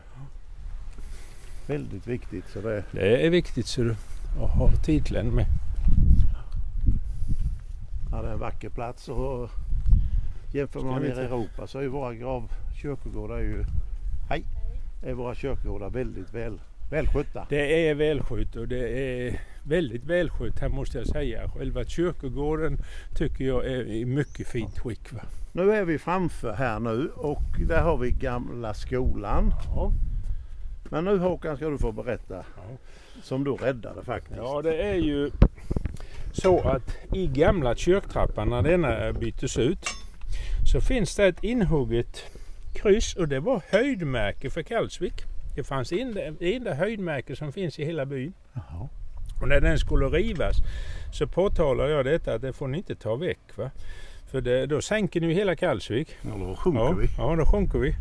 väldigt 1.67 2.07
viktigt. 2.07 2.45
Så 2.53 2.61
det, 2.61 2.85
Det 2.93 3.27
är 3.27 3.31
viktigt 3.31 3.67
så 3.67 3.81
du 3.83 3.91
att 4.43 4.51
ha 4.51 4.71
titeln 4.85 5.35
med. 5.35 5.47
Ja, 8.19 8.23
det 8.23 8.29
är 8.29 8.33
en 8.33 8.39
vacker 8.39 8.69
plats. 8.69 9.09
Och 9.09 9.51
jämför 10.53 10.81
man 10.81 11.03
med 11.03 11.19
Europa 11.19 11.67
så 11.67 11.79
är 11.79 11.83
ju 11.83 11.89
våra 11.89 12.15
grav, 12.15 12.51
kyrkogårdar 12.83 13.39
ju, 13.39 13.65
hej, 14.29 14.45
är 15.05 15.13
våra 15.13 15.35
kyrkogårdar 15.35 15.91
väldigt 15.91 16.35
väl, 16.35 16.61
välskötta. 16.91 17.47
Det 17.49 17.89
är 17.89 17.95
välskött 17.95 18.57
och 18.57 18.69
det 18.69 18.89
är 18.89 19.41
väldigt 19.63 20.05
välskött 20.05 20.61
här 20.61 20.69
måste 20.69 20.99
jag 20.99 21.07
säga. 21.07 21.51
Själva 21.51 21.85
kyrkogården 21.85 22.79
tycker 23.15 23.45
jag 23.45 23.67
är 23.67 23.87
i 23.87 24.05
mycket 24.05 24.49
fint 24.49 24.79
skick. 24.79 25.13
Va? 25.13 25.21
Nu 25.53 25.73
är 25.73 25.85
vi 25.85 25.99
framför 25.99 26.53
här 26.53 26.81
nu 26.81 27.09
och 27.09 27.43
där 27.69 27.83
har 27.83 27.97
vi 27.97 28.11
gamla 28.11 28.75
skolan. 28.75 29.55
Ja. 29.75 29.93
Men 30.91 31.05
nu 31.05 31.19
Håkan 31.19 31.57
ska 31.57 31.69
du 31.69 31.79
få 31.79 31.93
berätta. 31.93 32.35
Ja. 32.35 32.77
Som 33.23 33.45
du 33.45 33.53
räddade 33.53 34.05
faktiskt. 34.05 34.37
ja, 34.37 34.63
det 34.63 34.83
är 34.83 34.95
ju 34.95 35.31
så 36.33 36.69
att 36.69 36.97
i 37.13 37.27
gamla 37.27 37.75
kyrktrappan 37.77 38.49
när 38.49 38.63
denna 38.63 39.13
byttes 39.13 39.59
ut 39.59 39.87
så 40.73 40.81
finns 40.81 41.17
det 41.17 41.27
ett 41.27 41.45
inhugget 41.45 42.25
kryss 42.75 43.15
och 43.15 43.29
det 43.29 43.41
var 43.41 43.63
höjdmärke 43.71 44.51
för 44.51 44.63
Kalvsvik. 44.63 45.25
Det 45.57 45.65
fanns 45.65 45.89
det 45.89 46.01
enda, 46.01 46.21
det 46.31 46.57
enda 46.57 46.75
höjdmärke 46.75 47.37
som 47.37 47.53
finns 47.53 47.79
i 47.79 47.85
hela 47.85 48.07
byn. 48.07 48.33
Jaha. 48.53 48.89
Och 49.41 49.49
när 49.49 49.61
den 49.61 49.79
skulle 49.79 50.07
rivas 50.07 50.57
så 51.13 51.27
påtalade 51.27 51.91
jag 51.91 52.05
detta 52.05 52.35
att 52.35 52.43
det 52.43 52.53
får 52.53 52.69
ni 52.69 52.79
inte 52.79 52.95
ta 52.95 53.17
väck. 53.17 53.39
Va? 53.57 53.71
För 54.31 54.41
det, 54.41 54.67
då 54.67 54.81
sänker 54.81 55.21
ni 55.21 55.33
hela 55.33 55.57
Kalvsvik. 55.57 56.09
Ja, 56.23 56.31
då 56.47 56.57
sjunker 56.57 56.81
ja, 56.81 56.93
vi. 56.93 57.09
Ja, 57.19 57.37
då 57.37 57.47
sjunker 57.47 57.79
vi. 57.79 57.95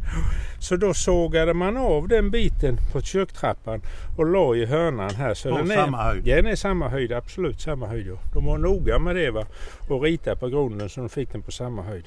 Så 0.60 0.76
då 0.76 0.94
sågade 0.94 1.54
man 1.54 1.78
av 1.78 2.08
den 2.08 2.32
biten 2.32 2.78
på 2.92 3.02
kyrktrappan 3.02 3.82
och 4.18 4.26
la 4.26 4.56
i 4.56 4.66
hörnan 4.66 5.10
här. 5.10 5.34
Så 5.34 5.50
På 5.50 5.58
den 5.58 5.68
samma 5.68 5.98
är, 5.98 6.04
höjd? 6.04 6.28
Ja, 6.28 6.36
den 6.36 6.46
är 6.46 6.56
samma 6.56 6.90
höjd, 6.90 7.12
absolut 7.12 7.62
samma 7.62 7.88
höjd. 7.88 8.18
De 8.34 8.46
var 8.46 8.58
noga 8.58 9.00
med 9.00 9.16
det 9.16 9.32
va? 9.32 9.46
och 9.90 10.04
rita 10.04 10.36
på 10.36 10.48
grunden 10.48 10.90
så 10.90 11.00
de 11.00 11.10
fick 11.10 11.32
den 11.32 11.42
på 11.42 11.52
samma 11.52 11.82
höjd. 11.82 12.06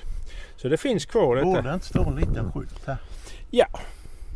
Så 0.57 0.69
det 0.69 0.77
finns 0.77 1.07
kvar 1.07 1.37
detta. 1.37 1.47
Borde 1.47 1.63
det 1.63 1.75
inte 1.75 1.87
stå 1.87 2.05
en 2.05 2.17
liten 2.17 2.53
skylt 2.53 2.87
här? 2.87 2.97
Ja, 3.51 3.67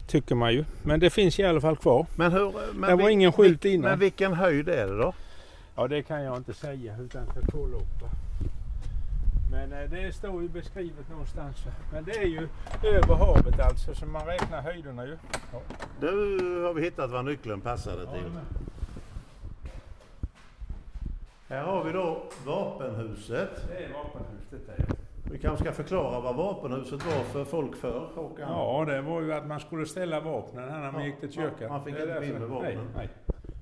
tycker 0.06 0.34
man 0.34 0.52
ju. 0.52 0.64
Men 0.82 1.00
det 1.00 1.10
finns 1.10 1.38
i 1.38 1.44
alla 1.44 1.60
fall 1.60 1.76
kvar. 1.76 2.06
Men 2.16 2.32
hur, 2.32 2.52
men 2.74 2.90
Det 2.90 3.02
var 3.02 3.10
ingen 3.10 3.32
skylt 3.32 3.64
innan. 3.64 3.90
Men 3.90 3.98
vilken 3.98 4.34
höjd 4.34 4.68
är 4.68 4.86
det 4.86 4.98
då? 4.98 5.12
Ja, 5.76 5.88
det 5.88 6.02
kan 6.02 6.22
jag 6.22 6.36
inte 6.36 6.54
säga 6.54 6.96
utan 7.00 7.26
ska 7.26 7.40
kolla 7.52 7.76
upp. 7.76 8.23
Men 9.54 9.72
eh, 9.72 9.90
det 9.90 10.12
står 10.12 10.42
ju 10.42 10.48
beskrivet 10.48 11.10
någonstans. 11.10 11.56
Men 11.92 12.04
det 12.04 12.16
är 12.16 12.26
ju 12.26 12.48
över 12.82 13.14
havet 13.14 13.60
alltså, 13.60 13.94
så 13.94 14.06
man 14.06 14.26
räknar 14.26 14.62
höjderna 14.62 15.06
ju. 15.06 15.16
Ja. 15.52 15.60
Nu 16.00 16.62
har 16.62 16.74
vi 16.74 16.82
hittat 16.82 17.10
vad 17.10 17.24
nyckeln 17.24 17.60
passade 17.60 18.02
Ja, 18.04 18.12
till. 18.12 18.22
men- 18.22 18.44
Här 21.48 21.62
har 21.62 21.84
vi 21.84 21.92
då 21.92 22.22
vapenhuset. 22.46 23.68
Det 23.68 23.84
är 23.84 23.92
vapenhuset 23.92 24.66
där. 24.66 24.86
Vi 25.32 25.38
kanske 25.38 25.64
ska 25.64 25.72
förklara 25.74 26.20
vad 26.20 26.36
vapenhuset 26.36 27.06
var 27.06 27.22
för 27.24 27.44
folk 27.44 27.76
förr, 27.76 28.08
Håkan? 28.14 28.50
Ja, 28.52 28.84
det 28.84 29.00
var 29.02 29.20
ju 29.20 29.32
att 29.34 29.46
man 29.46 29.60
skulle 29.60 29.86
ställa 29.86 30.20
vapnen 30.20 30.70
här 30.70 30.80
när 30.80 30.92
man 30.92 31.00
Ja, 31.00 31.06
gick 31.06 31.20
till 31.20 31.30
ja, 31.34 31.42
kyrkan. 31.42 31.68
man 31.68 31.84
fick 31.84 31.94
Det 31.94 32.02
är 32.02 32.14
inte 32.16 32.26
in 32.26 32.32
med 32.38 32.48
vapnen. 32.48 32.76
Nej, 32.76 32.86
nej. 32.96 33.08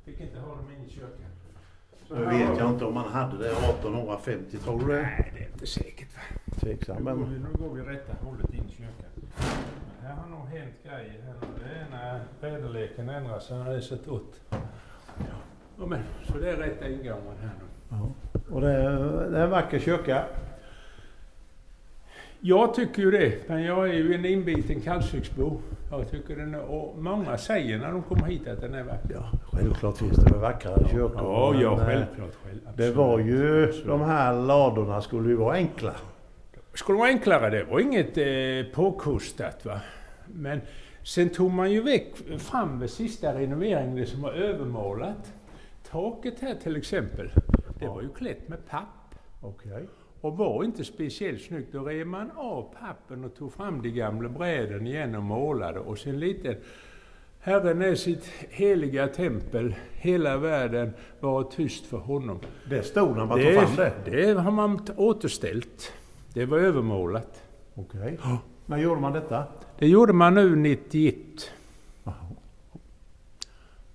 Fick 0.04 0.20
inte 0.20 0.40
ha 0.40 0.48
dem 0.48 0.66
inne 0.76 0.86
i 0.86 0.90
kyrkan. 0.90 1.31
Nu 2.14 2.24
vet 2.24 2.58
jag 2.58 2.70
inte 2.70 2.84
om 2.84 2.94
man 2.94 3.08
hade 3.12 3.38
det 3.38 3.48
1850, 3.50 4.58
tror 4.58 4.80
du 4.80 4.86
det? 4.86 5.02
Nej, 5.02 5.32
det 5.34 5.44
är 5.44 5.48
inte 5.52 5.66
säkert. 5.66 6.08
Tveksam, 6.60 6.96
Nu, 6.96 7.04
går 7.04 7.14
men 7.14 7.32
vi, 7.32 7.38
nu 7.38 7.68
går 7.68 7.74
vi 7.74 7.82
rätta 7.82 8.12
hållet 8.24 8.54
in 8.54 8.64
i 8.68 8.70
kyrkan. 8.70 9.10
Men 10.00 10.06
här 10.08 10.14
har 10.16 10.28
nog 10.28 10.46
hänt 10.48 10.74
grejer. 10.84 11.20
Det 11.58 11.64
är 11.64 11.86
när 11.90 12.20
väderleken 12.40 13.08
ändras 13.08 13.46
så 13.46 13.54
har 13.54 13.70
det 13.70 13.82
sett 13.82 14.08
ut. 14.08 14.40
Ja, 15.78 15.86
men, 15.86 15.98
så 16.28 16.38
det 16.38 16.50
är 16.50 16.56
rätta 16.56 16.88
ingången 16.88 17.36
här 17.42 17.50
nu. 17.60 18.12
och 18.54 18.60
det 18.60 18.72
är, 18.72 19.30
det 19.30 19.38
är 19.38 19.44
en 19.44 19.50
vacker 19.50 19.78
kyrka. 19.78 20.24
Jag 22.44 22.74
tycker 22.74 23.02
ju 23.02 23.10
det, 23.10 23.48
men 23.48 23.62
jag 23.62 23.88
är 23.88 23.92
ju 23.92 24.14
en 24.14 24.24
inbiten 24.24 24.80
Kalvsviksbo. 24.80 25.60
Jag 25.90 26.10
tycker 26.10 26.36
den 26.36 26.54
är, 26.54 26.60
och 26.60 27.02
många 27.02 27.38
säger 27.38 27.78
när 27.78 27.92
de 27.92 28.02
kommer 28.02 28.26
hit 28.26 28.48
att 28.48 28.60
den 28.60 28.74
är 28.74 28.82
vacker. 28.82 29.14
Ja, 29.14 29.30
självklart 29.52 29.98
finns 29.98 30.16
det 30.16 30.38
vackrare 30.38 30.88
kyrkor. 30.88 31.12
Ja, 31.16 31.54
ja, 31.62 31.72
eh, 31.80 31.86
självklart. 31.86 32.34
Själv, 32.44 32.58
Det 32.76 32.90
var 32.90 33.18
ju, 33.18 33.64
Absolut. 33.64 33.86
de 33.86 34.00
här 34.00 34.32
ladorna 34.34 35.00
skulle 35.02 35.28
ju 35.28 35.34
vara 35.34 35.54
enkla. 35.54 35.92
skulle 36.74 36.98
vara 36.98 37.08
enklare. 37.08 37.50
Det 37.50 37.64
var 37.64 37.80
inget 37.80 38.18
eh, 38.18 38.74
påkostat. 38.74 39.64
Va? 39.64 39.80
Men 40.26 40.60
sen 41.02 41.28
tog 41.28 41.50
man 41.50 41.72
ju 41.72 41.82
väck 41.82 42.14
fram 42.38 42.80
vid 42.80 42.90
sista 42.90 43.38
renoveringen 43.38 43.96
det 43.96 44.06
som 44.06 44.22
var 44.22 44.32
övermålat. 44.32 45.32
Taket 45.90 46.40
här 46.40 46.54
till 46.54 46.76
exempel, 46.76 47.30
det 47.78 47.86
var 47.88 48.02
ju 48.02 48.08
klätt 48.08 48.48
med 48.48 48.68
papp 48.68 49.14
Okej. 49.40 49.88
Och 50.22 50.36
var 50.36 50.64
inte 50.64 50.84
speciellt 50.84 51.42
snyggt. 51.42 51.72
Då 51.72 51.84
rev 51.84 52.06
man 52.06 52.30
av 52.36 52.74
pappen 52.80 53.24
och 53.24 53.34
tog 53.34 53.52
fram 53.52 53.82
de 53.82 53.90
gamla 53.90 54.28
bräden 54.28 54.86
igen 54.86 55.14
och 55.14 55.22
målade 55.22 55.78
och 55.78 55.98
sen 55.98 56.20
lite 56.20 56.56
Herren 57.44 57.82
är 57.82 57.94
sitt 57.94 58.26
heliga 58.50 59.08
tempel, 59.08 59.74
hela 59.92 60.36
världen 60.36 60.92
var 61.20 61.42
tyst 61.42 61.86
för 61.86 61.98
honom. 61.98 62.38
Det 62.70 62.82
stod 62.82 63.16
när 63.16 63.26
man 63.26 63.40
tog 63.40 63.52
fram 63.52 63.76
det. 63.76 64.10
det 64.10 64.40
har 64.40 64.50
man 64.50 64.86
återställt. 64.96 65.92
Det 66.34 66.46
var 66.46 66.58
övermålat. 66.58 67.42
Okej. 67.74 68.18
När 68.66 68.78
gjorde 68.78 69.00
man 69.00 69.12
detta? 69.12 69.44
Det 69.78 69.88
gjorde 69.88 70.12
man 70.12 70.34
nu 70.34 70.56
91. 70.56 71.16
Jaha. 72.04 72.14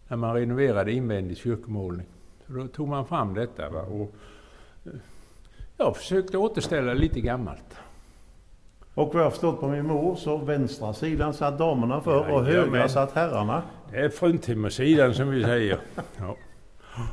När 0.08 0.18
man 0.18 0.36
renoverade 0.36 0.92
invändig 0.92 1.38
kyrkomålning. 1.38 2.08
Så 2.48 2.54
då 2.54 2.68
tog 2.68 2.88
man 2.88 3.06
fram 3.06 3.34
detta. 3.34 3.70
Va? 3.70 3.82
Och, 3.82 4.16
eh, 4.86 4.92
jag 5.78 5.98
försökte 5.98 6.38
återställa 6.38 6.94
lite 6.94 7.22
gammalt. 7.22 7.78
Och 8.94 9.14
vad 9.14 9.24
jag 9.24 9.32
förstått 9.32 9.60
på 9.60 9.68
min 9.68 9.88
mor 9.88 10.16
så 10.16 10.38
vänstra 10.38 10.94
sidan 10.94 11.34
satt 11.34 11.58
damerna 11.58 12.02
för 12.02 12.20
och 12.20 12.46
Jajamän. 12.48 12.74
högra 12.74 12.90
satt 12.90 13.12
herrarna. 13.12 13.64
Det 13.92 13.98
är 13.98 14.10
fruntimmersidan 14.10 15.14
som 15.14 15.30
vi 15.30 15.44
säger. 15.44 15.78
Ja. 16.18 16.36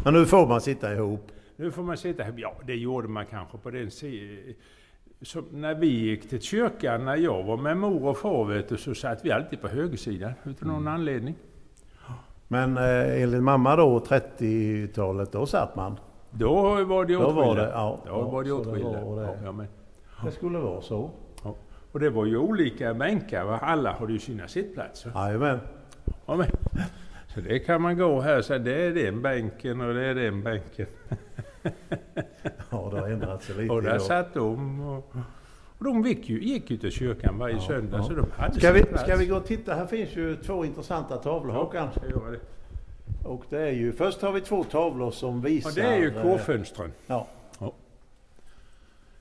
Men 0.05 0.14
nu 0.14 0.27
får 0.27 0.46
man 0.46 0.61
sitta 0.61 0.94
ihop. 0.94 1.33
Nu 1.57 1.70
får 1.70 1.83
man 1.83 1.96
sitta 1.96 2.22
här. 2.22 2.35
Ja, 2.37 2.55
det 2.66 2.74
gjorde 2.74 3.09
man 3.09 3.27
kanske 3.27 3.59
på 3.59 3.70
den 3.70 3.90
sidan. 3.90 4.55
När 5.50 5.74
vi 5.74 5.87
gick 5.87 6.29
till 6.29 6.40
kyrkan, 6.40 7.05
när 7.05 7.16
jag 7.16 7.42
var 7.42 7.57
med 7.57 7.77
mor 7.77 8.09
och 8.09 8.18
far, 8.18 8.44
vet 8.44 8.68
du, 8.68 8.77
så 8.77 8.94
satt 8.94 9.24
vi 9.24 9.31
alltid 9.33 9.61
på 9.61 9.68
högersidan 9.68 10.33
utan 10.44 10.68
någon 10.68 10.88
anledning. 10.88 11.35
Men 12.48 12.77
eh, 12.77 13.22
enligt 13.22 13.42
mamma 13.42 13.77
då, 13.77 13.98
30-talet, 13.98 15.33
då 15.33 15.46
satt 15.46 15.77
man. 15.77 15.96
Då 16.38 16.85
var 16.85 17.05
det 17.05 17.14
Då 17.14 17.20
åtskilda. 17.20 17.33
var 17.47 17.57
det, 17.57 17.70
ja. 17.75 18.01
Då 18.07 18.23
var 18.23 18.42
det 18.42 18.49
Ja, 18.49 18.64
så 18.64 18.70
det 18.75 18.83
var 19.05 19.16
det. 19.16 19.23
Ja, 19.23 19.35
ja, 19.44 19.53
men, 19.53 19.66
Det 20.25 20.31
skulle 20.31 20.59
vara 20.59 20.81
så. 20.81 21.11
ja. 21.44 21.55
Och 21.92 22.01
det 22.01 22.11
var 22.11 22.25
ju 22.27 22.37
olika 22.38 22.94
bänkar, 22.94 23.44
va? 23.44 23.59
alla 23.62 23.92
hade 23.92 24.12
ju 24.12 24.18
sina 24.18 24.49
sittplatser. 24.49 25.12
Jajamän. 25.14 25.59
Ja, 26.27 26.37
men. 26.37 26.47
Så 27.35 27.40
det 27.40 27.59
kan 27.59 27.83
man 27.83 27.99
gå 27.99 28.20
här 28.20 28.38
och 28.38 28.44
säga, 28.44 28.59
det 28.59 28.87
är 28.87 28.92
den 28.94 29.23
bänken 29.23 29.81
och 29.81 29.94
det 29.94 30.05
är 30.05 30.14
den 30.14 30.42
bänken. 30.42 30.87
Ja, 32.70 32.90
det 32.94 33.01
har 33.01 33.09
ändrat 33.09 33.42
sig 33.42 33.57
lite 33.57 33.73
Och 33.75 33.83
där 33.83 33.99
satt 33.99 34.35
de. 34.35 34.81
Och, 34.81 35.14
och 35.79 35.85
de 35.85 36.03
gick 36.03 36.29
ju, 36.29 36.42
gick 36.42 36.70
ju 36.70 36.77
till 36.77 36.90
kyrkan 36.90 37.38
varje 37.38 37.55
Ja, 37.55 37.61
söndag, 37.61 37.97
ja. 37.97 38.03
så 38.03 38.12
de 38.12 38.27
hade 38.37 38.55
Ska 38.55 38.73
vi, 38.73 38.83
plats. 38.85 39.03
ska 39.03 39.16
vi 39.16 39.27
gå 39.27 39.37
och 39.37 39.44
titta? 39.47 39.75
Här 39.75 39.87
finns 39.87 40.16
ju 40.16 40.37
två 40.37 40.64
intressanta 40.64 41.16
tavlor 41.16 41.53
Håkan. 41.55 41.88
Och 43.25 43.45
det 43.51 43.59
är 43.61 43.73
ju, 43.73 43.93
först 43.93 44.23
har 44.23 44.33
vi 44.33 44.40
två 44.40 44.64
tavlor 44.64 45.11
som 45.11 45.40
visar... 45.43 45.71
Ja, 45.83 45.88
det 45.88 45.95
är 45.95 45.99
ju 45.99 46.17
eh, 46.17 46.23
kårfönstren. 46.23 46.93
Ja, 47.07 47.27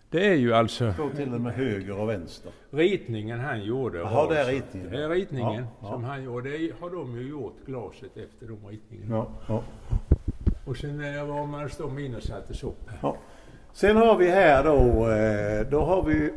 Det 0.10 0.28
är 0.28 0.34
ju 0.36 0.54
alltså 0.54 0.93
två 0.98 1.10
till 1.15 1.34
och 1.34 1.41
med 1.41 1.54
höger 1.54 1.98
och 2.00 2.10
vänster. 2.10 2.52
ritningen 2.72 3.39
han 3.39 3.63
gjorde. 3.63 3.98
Jaha, 3.98 4.30
det 4.30 4.39
är 4.39 4.46
så- 4.46 4.52
ritningen. 4.52 4.91
Det 4.91 5.04
är 5.04 5.10
ritningen 5.10 5.54
Ja, 5.63 5.67
ja. 5.82 5.89
som 5.91 6.04
han 6.04 6.24
gjorde. 6.24 6.50
Det 6.58 6.72
har 6.80 6.89
de 6.89 7.17
ju 7.22 7.30
gjort 7.30 7.56
glaset 7.65 8.17
efter 8.17 8.48
de 8.48 8.58
ritningarna. 8.69 9.15
Ja, 9.15 9.28
ja. 9.48 9.63
Och 10.65 10.78
sen 10.78 11.28
var 11.28 11.46
man 11.46 11.69
de 11.78 12.00
in 12.00 12.15
och 12.15 12.24
sattes 12.24 12.63
upp. 12.63 12.89
Ja. 13.02 13.17
Sen 13.74 13.98
har 13.98 14.17
vi 14.17 14.30
här 14.30 14.63
då, 14.63 15.10
eh, 15.12 15.69
då 15.72 15.82
har 15.82 16.04
vi... 16.04 16.32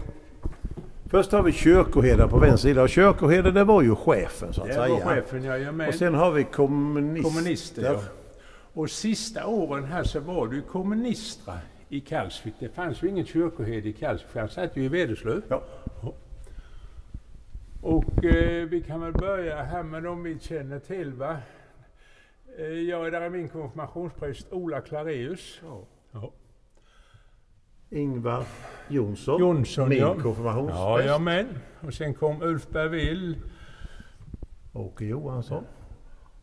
Först 1.10 1.32
har 1.32 1.42
vi 1.42 1.52
kyrkoherden 1.52 2.28
på 2.28 2.38
vänster 2.38 2.68
sida 2.68 2.82
och 2.82 2.88
kyrkoherden 2.88 3.54
det 3.54 3.64
var 3.64 3.82
ju 3.82 3.94
chefen 3.94 4.52
så 4.52 4.60
att 4.62 4.68
Det 4.68 4.74
säga. 4.74 4.88
var 4.88 5.00
chefen, 5.00 5.44
jajamän. 5.44 5.88
Och 5.88 5.94
sen 5.94 6.14
har 6.14 6.30
vi 6.32 6.44
kommunister. 6.44 7.30
Kommunister, 7.30 7.82
ja. 7.82 8.00
Och 8.72 8.90
sista 8.90 9.46
åren 9.46 9.84
här 9.84 10.04
så 10.04 10.20
var 10.20 10.48
det 10.48 10.56
ju 10.56 10.62
kommunister 10.62 11.58
i 11.88 12.00
Kalvsvik. 12.00 12.54
Det 12.58 12.68
fanns 12.68 13.02
ju 13.02 13.08
ingen 13.08 13.26
kyrkoherde 13.26 13.88
i 13.88 13.92
Kalvsvik, 13.92 14.30
för 14.30 14.40
han 14.40 14.48
satt 14.48 14.76
ju 14.76 14.84
i 14.84 14.88
Vederslöv. 14.88 15.42
Ja. 15.48 15.62
Och 17.82 18.24
eh, 18.24 18.68
vi 18.68 18.82
kan 18.82 19.00
väl 19.00 19.12
börja 19.12 19.62
här 19.62 19.82
med 19.82 20.02
de 20.02 20.22
vi 20.22 20.38
känner 20.38 20.78
till 20.78 21.12
va. 21.12 21.36
Eh, 22.58 22.64
ja, 22.66 22.98
där 23.10 23.20
är 23.20 23.30
min 23.30 23.48
konfirmationspräst 23.48 24.46
Ola 24.52 24.80
Clareus. 24.80 25.60
Ja. 26.12 26.30
Ingvar 27.96 28.44
Jonsson. 28.88 29.40
Jonsson, 29.40 29.88
min 29.88 29.98
ja. 29.98 30.14
konfirmationspräst. 30.14 30.80
Ja, 30.80 31.02
ja, 31.02 31.18
men. 31.18 31.46
Och 31.80 31.94
sen 31.94 32.14
kom 32.14 32.42
Ulf 32.42 32.68
Bervill, 32.68 33.36
Åke 34.72 35.04
Johansson. 35.04 35.64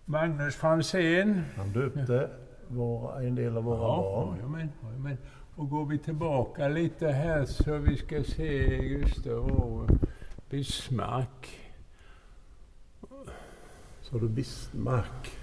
Magnus 0.06 0.56
Franzén. 0.56 1.44
Han 1.58 1.70
döpte 1.70 2.30
våra, 2.68 3.22
en 3.24 3.36
del 3.36 3.58
av 3.58 3.64
våra 3.64 3.80
barn. 3.80 4.38
ja, 4.42 4.48
men, 4.48 4.72
ja, 4.82 4.88
men. 4.98 5.18
Och 5.56 5.70
går 5.70 5.86
vi 5.86 5.98
tillbaka 5.98 6.68
lite 6.68 7.08
här 7.08 7.46
så 7.46 7.78
vi 7.78 7.98
ska 7.98 8.24
se 8.24 8.78
Gustav 8.88 9.52
och 9.52 9.90
Bismarck. 10.50 11.60
Så 14.02 14.18
du 14.18 14.30
Bismarck. 14.30 15.43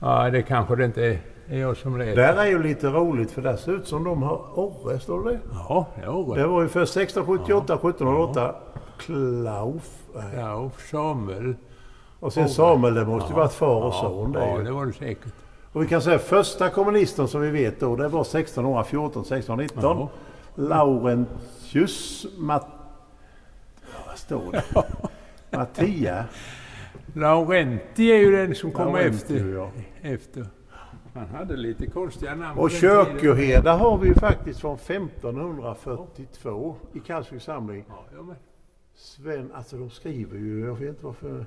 Ja, 0.00 0.30
det 0.30 0.42
kanske 0.42 0.76
det 0.76 0.84
inte 0.84 1.02
är, 1.04 1.18
jag 1.58 1.76
som 1.76 1.98
letar. 1.98 2.16
Där 2.22 2.36
är 2.36 2.46
ju 2.46 2.62
lite 2.62 2.86
roligt 2.88 3.30
för 3.30 3.42
där 3.42 3.56
ser 3.56 3.72
ut 3.72 3.86
som 3.88 4.04
de 4.04 4.22
har 4.22 4.40
Orre, 4.54 4.98
står 5.00 5.24
det 5.30 5.38
Ja, 5.52 5.86
det 5.96 6.02
är 6.02 6.34
Det 6.34 6.40
det. 6.40 6.46
var 6.46 6.62
ju 6.62 6.68
först 6.68 6.96
1678, 6.96 7.74
1708. 7.74 8.54
Klauf. 8.98 9.88
nej. 10.14 10.24
Ja, 10.36 10.70
Samuel. 10.90 11.54
Och 12.20 12.32
sen 12.32 12.42
Orre. 12.44 12.50
Samuel, 12.52 12.94
det 12.94 13.04
måste 13.04 13.28
ju 13.32 13.34
Ja. 13.38 13.42
varit 13.42 13.52
far 13.52 13.82
och 13.84 13.94
son 13.94 14.32
det. 14.32 14.38
Ja, 14.38 14.44
är 14.46 14.58
ju. 14.58 14.64
det 14.64 14.70
var 14.72 14.86
det 14.86 14.92
säkert. 14.92 15.32
Och 15.72 15.82
vi 15.82 15.86
kan 15.86 16.02
säga 16.02 16.18
första 16.18 16.68
kommunisten 16.70 17.28
som 17.28 17.40
vi 17.40 17.50
vet 17.50 17.80
då, 17.80 17.96
det 17.96 18.08
var 18.08 18.20
1614, 18.20 19.22
1619. 19.22 19.82
Ja. 19.82 20.08
Laurentius 20.54 22.26
Mat... 22.38 22.66
Ja, 23.80 23.98
vad 24.06 24.18
står 24.18 24.52
det? 24.52 24.64
Mattia. 25.56 26.24
Laurenti 27.12 28.12
är 28.12 28.18
ju 28.18 28.32
den 28.32 28.54
som 28.54 28.70
kom 28.70 28.86
Laurentius, 28.86 29.22
efter. 29.22 29.48
ja. 29.48 29.70
efter. 30.02 30.46
Han 31.14 31.26
hade 31.28 31.56
lite 31.56 31.86
konstiga 31.86 32.34
namn. 32.34 32.58
Och 32.58 32.70
kyrkoherde 32.70 33.70
har 33.70 33.98
vi 33.98 34.08
ju 34.08 34.14
faktiskt 34.14 34.60
från 34.60 34.74
1542 34.74 36.76
i 36.92 37.00
Kalvsviks 37.00 37.44
samling. 37.44 37.84
Ja, 37.88 37.94
Sven, 38.94 39.50
alltså 39.54 39.76
de 39.76 39.90
skriver 39.90 40.38
ju, 40.38 40.60
jag 40.64 40.74
vet 40.74 40.88
inte 40.88 41.04
varför. 41.06 41.46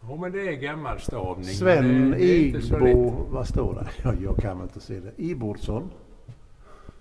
ja, 0.00 0.16
men 0.16 0.32
det 0.32 0.48
är 0.48 0.52
gammal 0.52 1.00
stavning. 1.00 1.44
Sven 1.44 2.14
Igbo, 2.18 3.10
vad 3.30 3.48
står 3.48 3.74
det? 3.74 3.86
Ja, 4.04 4.14
jag 4.22 4.36
kan 4.36 4.58
väl 4.58 4.66
inte 4.66 4.80
se 4.80 5.00
det. 5.00 5.12
Ibordsson. 5.16 5.90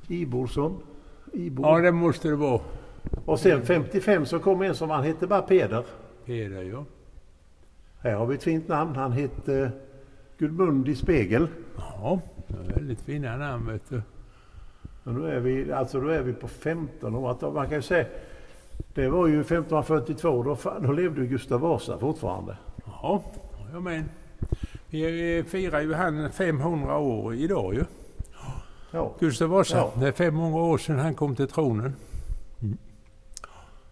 Ibordsson. 0.08 0.80
Ibord. 1.34 1.66
Ja, 1.66 1.80
det 1.80 1.92
måste 1.92 2.28
det 2.28 2.36
vara. 2.36 2.62
Och 3.26 3.40
sen 3.40 3.62
55 3.66 4.26
så 4.26 4.40
kom 4.40 4.62
en 4.62 4.76
som 4.76 4.90
han 4.90 5.04
hette 5.04 5.28
bara 5.28 5.42
Peder. 5.42 5.84
Peder, 6.26 6.64
ja. 6.64 6.86
Här 8.04 8.14
har 8.14 8.26
vi 8.26 8.36
ett 8.36 8.44
fint 8.44 8.68
namn. 8.68 8.96
Han 8.96 9.12
hette 9.12 9.72
Gudmundi 10.38 10.96
Spegel. 10.96 11.48
Ja, 11.78 12.20
väldigt 12.76 13.02
fina 13.02 13.38
namn 13.38 13.68
vet 13.68 13.90
du. 13.90 14.02
Men 15.04 15.16
då 15.16 15.26
är 15.26 15.40
vi, 15.40 15.72
alltså 15.72 16.02
då 16.02 16.08
är 16.08 16.22
vi 16.22 16.34
på 16.34 16.48
1500 16.48 17.36
Man 17.52 17.68
kan 17.68 17.76
ju 17.76 17.82
säga, 17.82 18.06
det 18.94 19.08
var 19.08 19.28
ju 19.28 19.42
1542, 19.42 20.44
då, 20.44 20.58
då 20.80 20.92
levde 20.92 21.26
Gustav 21.26 21.60
Vasa 21.60 22.00
fortfarande. 22.00 22.58
Ja, 22.86 23.24
ja 23.74 23.80
men. 23.80 24.10
Vi 24.90 25.44
firar 25.48 25.82
ju 25.82 25.94
han 25.94 26.32
500 26.32 26.98
år 26.98 27.36
idag 27.36 27.74
ju. 27.74 27.84
Ja. 28.92 29.14
Gustav 29.20 29.50
Vasa. 29.50 29.78
Ja. 29.78 29.94
Det 30.00 30.08
är 30.08 30.12
500 30.12 30.62
år 30.62 30.78
sedan 30.78 31.00
han 31.00 31.16
kom 31.16 31.36
till 31.36 31.48
tronen. 31.48 31.96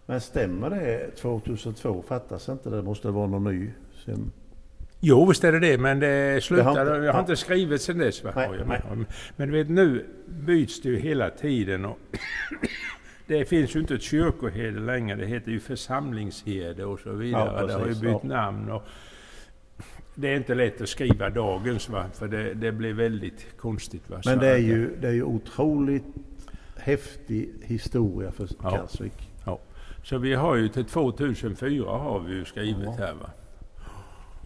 Men 0.05 0.21
stämmer 0.21 0.69
det 0.69 1.11
2002? 1.15 2.03
Fattas 2.07 2.49
inte 2.49 2.69
det? 2.69 2.81
måste 2.81 3.09
vara 3.09 3.27
någon 3.27 3.43
ny. 3.43 3.71
Sen, 4.05 4.31
Jo, 5.03 5.25
visst 5.25 5.43
är 5.43 5.51
det 5.51 5.59
det, 5.59 5.77
men 5.77 5.99
det 5.99 6.43
slutade. 6.43 6.73
Det 6.73 6.79
har 6.79 6.95
inte- 6.95 7.05
jag 7.05 7.13
har 7.13 7.19
ja. 7.19 7.21
inte 7.21 7.35
skrivit 7.35 7.81
sen 7.81 7.97
dess. 7.97 8.23
Va? 8.23 8.31
Nej, 8.35 8.49
Ja, 8.51 8.55
ja, 8.59 8.65
nej. 8.95 9.05
men- 9.37 9.47
du 9.51 9.53
vet, 9.57 9.69
nu 9.69 10.05
byts 10.27 10.81
det 10.81 10.89
ju 10.89 10.99
hela 10.99 11.29
tiden. 11.29 11.85
Och 11.85 11.97
det 13.27 13.45
finns 13.45 13.75
ju 13.75 13.79
inte 13.79 13.93
ett 13.95 14.01
kyrkoherde 14.01 14.79
längre. 14.79 15.15
Det 15.15 15.25
heter 15.25 15.51
ju 15.51 15.59
församlingsherde 15.59 16.85
och 16.85 16.99
så 16.99 17.11
vidare. 17.11 17.53
Ja, 17.61 17.65
det 17.67 17.73
har 17.73 17.79
ju 17.79 17.85
precis, 17.85 18.01
bytt 18.01 18.11
ja. 18.23 18.27
namn. 18.27 18.71
Och 18.71 18.83
det 20.15 20.27
är 20.27 20.35
inte 20.35 20.55
lätt 20.55 20.81
att 20.81 20.89
skriva 20.89 21.29
dagens, 21.29 21.89
va? 21.89 22.05
för 22.13 22.27
det, 22.27 22.53
det 22.53 22.71
blir 22.71 22.93
väldigt 22.93 23.57
konstigt. 23.57 24.09
Va? 24.09 24.21
Men 24.25 24.39
det 24.39 24.47
är, 24.47 24.57
ju, 24.57 24.95
det 25.01 25.07
är 25.07 25.11
ju 25.13 25.23
otroligt 25.23 26.05
häftig 26.77 27.49
historia 27.61 28.31
för 28.31 28.47
Ja. 28.63 28.69
Kalvsvik. 28.69 29.27
Så 30.03 30.17
vi 30.17 30.33
har 30.33 30.55
ju 30.55 30.67
till 30.67 30.85
2004 30.85 31.85
har 31.89 32.19
vi 32.19 32.33
ju 32.33 32.45
skrivit 32.45 32.77
Ja. 32.85 32.95
här 33.05 33.13
va. 33.13 33.29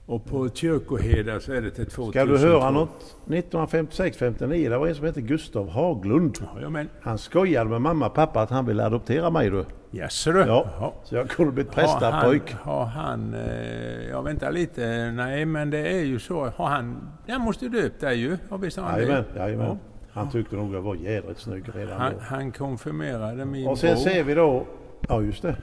Och 0.08 0.26
på 0.26 0.50
kyrkoherdar 0.50 1.40
så 1.40 1.54
är 1.54 1.62
det 1.62 1.72
till 1.72 1.86
2002. 1.86 2.12
Ska 2.12 2.26
du 2.26 2.38
höra 2.54 2.72
något? 2.72 3.16
1956-59, 3.28 4.70
det 4.70 4.78
var 4.78 4.88
en 4.88 4.96
som 4.96 5.06
hette 5.06 5.22
Gustav 5.22 5.70
Haglund. 5.70 6.38
Ja, 6.62 6.70
men 6.70 6.90
Han 7.02 7.18
skojade 7.18 7.70
med 7.70 7.82
mamma 7.82 8.06
och 8.06 8.14
pappa 8.14 8.42
att 8.42 8.50
han 8.50 8.66
ville 8.66 8.86
adoptera 8.86 9.30
mig 9.30 9.50
du. 9.50 9.66
jaså 9.92 10.32
du? 10.32 10.40
Ja. 10.40 10.66
Jaha. 10.80 10.92
Så 11.04 11.16
jag 11.16 11.30
kunde 11.30 11.52
bli 11.52 11.64
prästapojk. 11.64 12.52
han, 12.52 12.74
har 12.74 12.86
han, 12.86 13.34
eh, 13.34 14.10
jag 14.10 14.24
väntar 14.24 14.52
lite, 14.52 15.12
nej 15.12 15.46
men 15.46 15.70
det 15.70 15.88
är 15.88 16.04
ju 16.04 16.20
så, 16.20 16.46
har 16.56 16.68
han, 16.68 17.10
jag 17.26 17.42
måste 17.42 17.68
döpt 17.68 18.02
dig 18.02 18.18
ju, 18.20 18.30
ja, 18.50 18.58
har 18.58 18.82
han 18.84 19.00
Jajamän, 19.00 19.24
det? 19.34 19.40
jajamän. 19.40 19.80
Han 20.12 20.30
tyckte 20.32 20.56
nog 20.56 20.76
jag 20.76 20.82
var 20.82 20.96
jädrigt 20.96 21.40
snygg 21.40 21.64
redan 21.74 22.02
Han, 22.02 22.14
då. 22.14 22.20
han 22.22 22.52
konfirmerade 22.52 23.46
min 23.46 23.68
Och 23.68 23.78
sen 23.78 23.94
bror 23.94 24.04
ser 24.04 24.24
vi 24.24 24.34
då, 24.34 24.66
ja 25.10 25.22
just 25.22 25.42
det. 25.42 25.56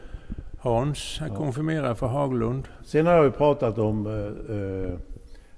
Hans, 0.63 1.19
han 1.21 1.31
konfirmerade 1.31 1.95
för 1.95 2.07
Haglund. 2.07 2.69
Sen 2.85 3.07
har 3.07 3.15
jag 3.15 3.25
ju 3.25 3.31
pratat 3.31 3.79
om 3.79 4.07
uh, 4.07 4.99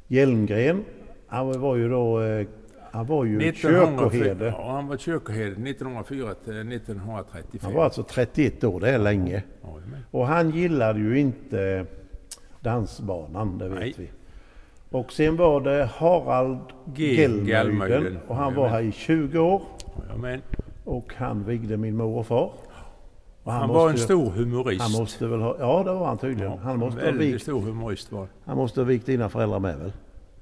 Hjelmgren. 0.07 0.85
Han 1.27 1.61
var 1.61 1.77
ju 1.77 1.89
då 1.89 2.21
uh, 2.21 2.47
Han 2.91 3.07
var 3.07 3.25
ju 3.25 3.49
1904 3.49 4.11
kyrkoherde. 4.11 4.55
Ja, 4.59 4.73
han 4.73 4.87
var 4.89 4.97
kyrkoherde 4.97 5.51
1904 5.51 6.35
till 6.45 6.73
1935. 6.73 7.61
Han 7.63 7.75
var 7.75 7.85
alltså 7.85 8.03
31 8.03 8.65
år, 8.65 8.81
det 8.81 8.91
är 8.91 8.99
länge. 8.99 9.43
Och 10.11 10.27
han 10.27 10.51
gillade 10.51 10.99
ju 11.01 11.19
inte 11.21 11.87
dansbanan, 12.61 13.59
det 13.59 13.69
vet 13.69 13.79
Nej. 13.79 13.95
vi. 13.99 14.11
Och 14.91 15.13
sen 15.13 15.37
var 15.37 15.61
det 15.61 15.85
Harald 15.85 16.59
G. 16.95 17.15
Gelmöjden 17.15 17.47
Gelmöjden. 17.47 18.19
och 18.29 18.37
han 18.37 18.55
var 18.55 18.69
här 18.69 18.83
i 18.83 18.93
20 18.93 19.39
år. 19.39 19.63
Och 20.85 21.15
han 21.17 21.45
vigde 21.45 21.77
min 21.77 21.97
mor 21.97 22.23
Han, 23.45 23.69
måste 23.69 23.75
var 23.79 23.91
en 23.91 23.99
stor 23.99 24.31
humorist. 24.31 24.83
Han 24.83 24.93
måste 24.93 25.27
väl 25.27 25.41
ha, 25.41 25.57
ja 25.59 25.83
det 25.85 25.93
var 25.93 26.07
han 26.07 26.19
tydligen. 26.19 26.53
Ja, 26.53 26.59
han, 26.63 26.79
måste 26.79 27.01
ha 27.01 27.07
väldigt 27.07 27.35
vikt, 27.35 27.43
stor 27.43 27.61
humorist 27.61 28.13
var 28.13 28.21
han. 28.21 28.29
han 28.45 28.57
måste 28.57 28.81
ha 28.81 28.85
vikt 28.85 29.07
dina 29.07 29.29
föräldrar 29.29 29.59
med 29.61 29.79
väl? 29.79 29.93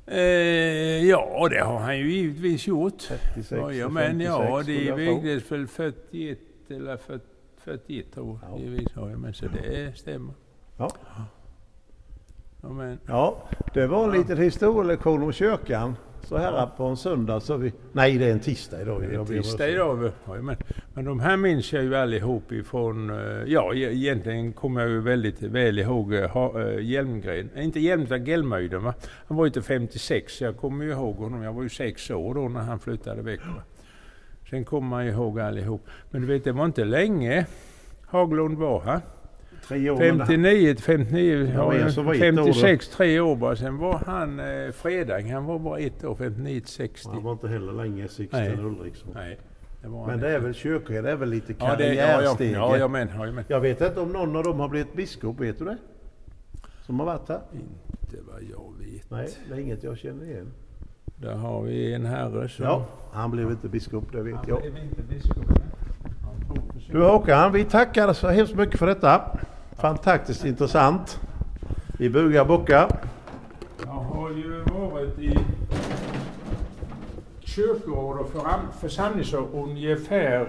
Eh, 0.07 1.09
ja, 1.09 1.49
det 1.51 1.61
har 1.65 1.79
han 1.79 1.99
ju 1.99 2.13
givetvis 2.13 2.67
gjort. 2.67 2.99
36 3.35 3.53
och 3.63 3.73
Jajamän, 3.75 4.03
56 4.05 4.25
ja, 4.29 4.63
skulle 4.63 4.79
de 4.79 4.85
jag 4.87 4.97
tro. 4.97 5.21
vigdes 5.21 5.53
väl 5.53 5.67
41 5.67 6.39
eller 6.69 6.97
40 6.97 7.25
41 7.65 8.13
tror 8.15 8.39
Ja. 8.51 8.59
givetvis. 8.59 8.89
Jajamän, 8.97 9.35
så 9.35 9.47
det 9.47 9.99
stämmer. 9.99 10.35
Ja. 10.77 10.91
Jajamän. 12.63 12.99
Ja, 13.07 13.37
det 13.75 13.87
var 13.87 14.05
en 14.05 14.11
liten 14.13 14.39
historielektion 14.39 15.23
om 15.23 15.33
kyrkan. 15.33 15.97
Så 16.25 16.37
här 16.37 16.67
på 16.77 16.85
en 16.85 16.97
söndag 16.97 17.41
så 17.41 17.57
vi... 17.57 17.73
Nej, 17.93 18.19
det 18.19 18.27
är 18.27 18.33
en 18.33 18.41
tisdag 18.41 18.83
idag. 18.83 19.01
Det 19.01 19.15
är 19.15 19.19
om 19.19 19.27
tisdag 19.27 19.69
idag. 19.69 20.11
Jajamän. 20.29 20.57
Men 20.95 21.05
de 21.05 21.21
här 21.21 21.37
minns 21.37 21.73
jag 21.73 21.83
ju 21.83 21.97
allihop 21.97 22.53
ifrån, 22.53 23.11
eh, 23.11 23.43
ja 23.47 23.75
e- 23.75 23.93
egentligen 23.93 24.53
kommer 24.53 24.81
jag 24.81 24.91
ju 24.91 25.01
väldigt 25.01 25.43
väl 25.43 25.79
ihåg 25.79 26.15
eh, 26.15 26.37
eh, 26.37 26.79
Hjelmgren, 26.79 27.51
inte 27.57 27.81
Hjelmgren, 27.81 28.25
Gelmöjden 28.25 28.85
va. 28.85 28.95
Han 29.27 29.37
var 29.37 29.45
ju 29.45 29.49
inte 29.49 29.63
56, 29.63 30.37
så 30.37 30.45
jag 30.45 30.57
kommer 30.57 30.85
ju 30.85 30.91
ihåg 30.91 31.17
honom. 31.17 31.43
Jag 31.43 31.53
var 31.53 31.63
ju 31.63 31.69
sex 31.69 32.11
år 32.11 32.35
då 32.35 32.49
när 32.49 32.61
han 32.61 32.79
flyttade 32.79 33.23
väck. 33.23 33.41
Va? 33.41 33.63
Sen 34.51 34.65
kommer 34.65 34.89
man 34.89 35.07
ju 35.07 35.13
ihåg 35.13 35.41
allihop. 35.41 35.87
Men 36.11 36.21
du 36.21 36.27
vet, 36.27 36.45
det 36.45 36.53
var 36.53 36.65
inte 36.65 36.85
länge 36.85 37.47
Haglund 38.07 38.59
var 38.59 38.81
här. 38.81 39.01
Tre 39.69 39.91
år. 39.91 39.99
men 39.99 40.19
det- 40.19 40.27
59 40.27 40.75
till 40.75 40.85
59, 40.85 41.53
Ja, 41.55 41.75
ja, 41.75 41.91
så 41.91 42.03
var 42.03 42.15
ett 42.15 42.23
år 42.23 42.37
då. 42.37 42.45
56, 42.45 42.89
tre 42.89 43.21
år 43.21 43.37
bara. 43.37 43.57
Sen 43.57 43.79
var 43.79 44.03
han 44.07 44.41
eh, 44.41 44.71
Fredang, 44.73 45.33
han 45.33 45.45
var 45.45 45.59
bara 45.59 45.79
ett 45.79 46.05
år, 46.05 46.15
59 46.15 46.61
till 46.61 46.69
60. 46.69 47.09
Han 47.13 47.23
var 47.23 47.33
inte 47.33 47.49
heller 47.49 47.73
länge 47.73 48.09
Sixten. 48.09 48.61
Ulriksson. 48.61 49.11
Nej, 49.15 49.39
det 49.83 49.89
Men 50.07 50.21
det 50.21 50.31
är 50.31 50.39
väl 50.39 50.55
kyrkoherde, 50.55 51.09
det 51.09 51.13
är 51.13 51.17
väl 51.17 51.29
lite 51.31 51.53
det, 51.53 51.95
ja, 51.95 52.23
ja, 52.23 52.77
ja, 52.79 52.89
men, 52.89 53.09
ja, 53.17 53.33
men. 53.33 53.45
Jag 53.49 53.61
vet 53.61 53.81
inte 53.81 54.01
om 54.01 54.09
någon 54.13 54.37
av 54.37 54.45
dem 54.45 54.61
har 54.61 54.69
blivit 54.69 54.95
biskop, 54.97 55.41
vet 55.41 55.59
du 55.59 55.65
det? 55.65 55.77
Som 56.87 56.99
har 57.01 57.07
varit 57.07 57.29
här? 57.29 57.41
Inte 57.53 58.17
vad 58.33 58.43
jag 58.43 58.73
vet. 58.79 59.11
Nej, 59.11 59.29
det 59.49 59.55
är 59.55 59.59
inget 59.59 59.83
jag 59.85 59.99
känner 59.99 60.25
igen. 60.25 60.53
Där 61.17 61.35
har 61.35 61.63
vi 61.63 61.95
en 61.95 62.07
herre 62.07 62.49
som... 62.49 62.65
Ja, 62.65 62.87
han 63.13 63.31
blev 63.31 63.51
inte 63.51 63.69
biskop, 63.69 64.13
det 64.13 64.23
vet 64.23 64.35
Han 64.35 64.45
jag. 64.49 64.61
blev 64.61 64.77
inte 64.85 65.03
biskop. 65.03 65.45
Du 66.91 67.03
Håkan, 67.03 67.53
vi 67.53 67.65
tackar 67.65 68.13
så 68.13 68.29
hemskt 68.29 68.55
mycket 68.55 68.79
för 68.79 68.87
detta. 68.87 69.39
Fantastiskt 69.83 70.45
intressant. 70.45 71.21
Vi 71.99 72.11
bugar 72.11 72.45
bockar. 72.45 72.89
Jag 73.85 73.91
har 73.93 74.31
ju 74.31 74.63
varit 74.91 75.19
i 75.19 75.39
kyrkoråd 77.41 78.19
och 78.19 78.31
församlingsår 78.81 79.49
ungefär 79.55 80.49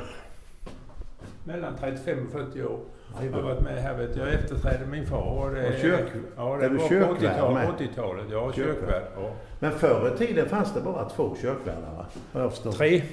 mellan 1.44 1.74
35 1.80 2.18
och 2.26 2.32
40 2.32 2.64
år. 2.64 2.80
Jag 3.22 3.32
har 3.32 3.42
varit 3.42 3.62
med 3.62 3.82
här 3.84 3.98
vet 3.98 4.16
jag. 4.18 4.34
Efterträdde 4.34 4.86
min 4.86 5.06
far. 5.08 5.46
Och 5.46 5.56
det, 5.56 5.68
Och 5.68 5.74
kyrk- 5.74 6.12
ja, 6.38 6.58
det 6.58 6.66
är 6.66 6.70
var 6.70 6.78
på 6.78 6.88
kyrkvärd 6.88 7.18
80-talet. 7.34 7.54
med? 7.80 7.90
80-talet, 7.90 8.26
ja. 8.32 8.52
Kyrkvärd. 8.54 9.04
Ja. 9.16 9.32
Men 9.60 9.72
förr 9.72 10.12
i 10.16 10.18
tiden 10.18 10.50
fanns 10.50 10.74
det 10.74 10.82
bara 10.82 11.10
två 11.10 11.36
kyrkvärdar, 11.42 11.94
va? 11.98 12.06
Har 12.34 12.42
jag 12.42 12.52
förstått. 12.52 12.78
Tre. 12.78 13.04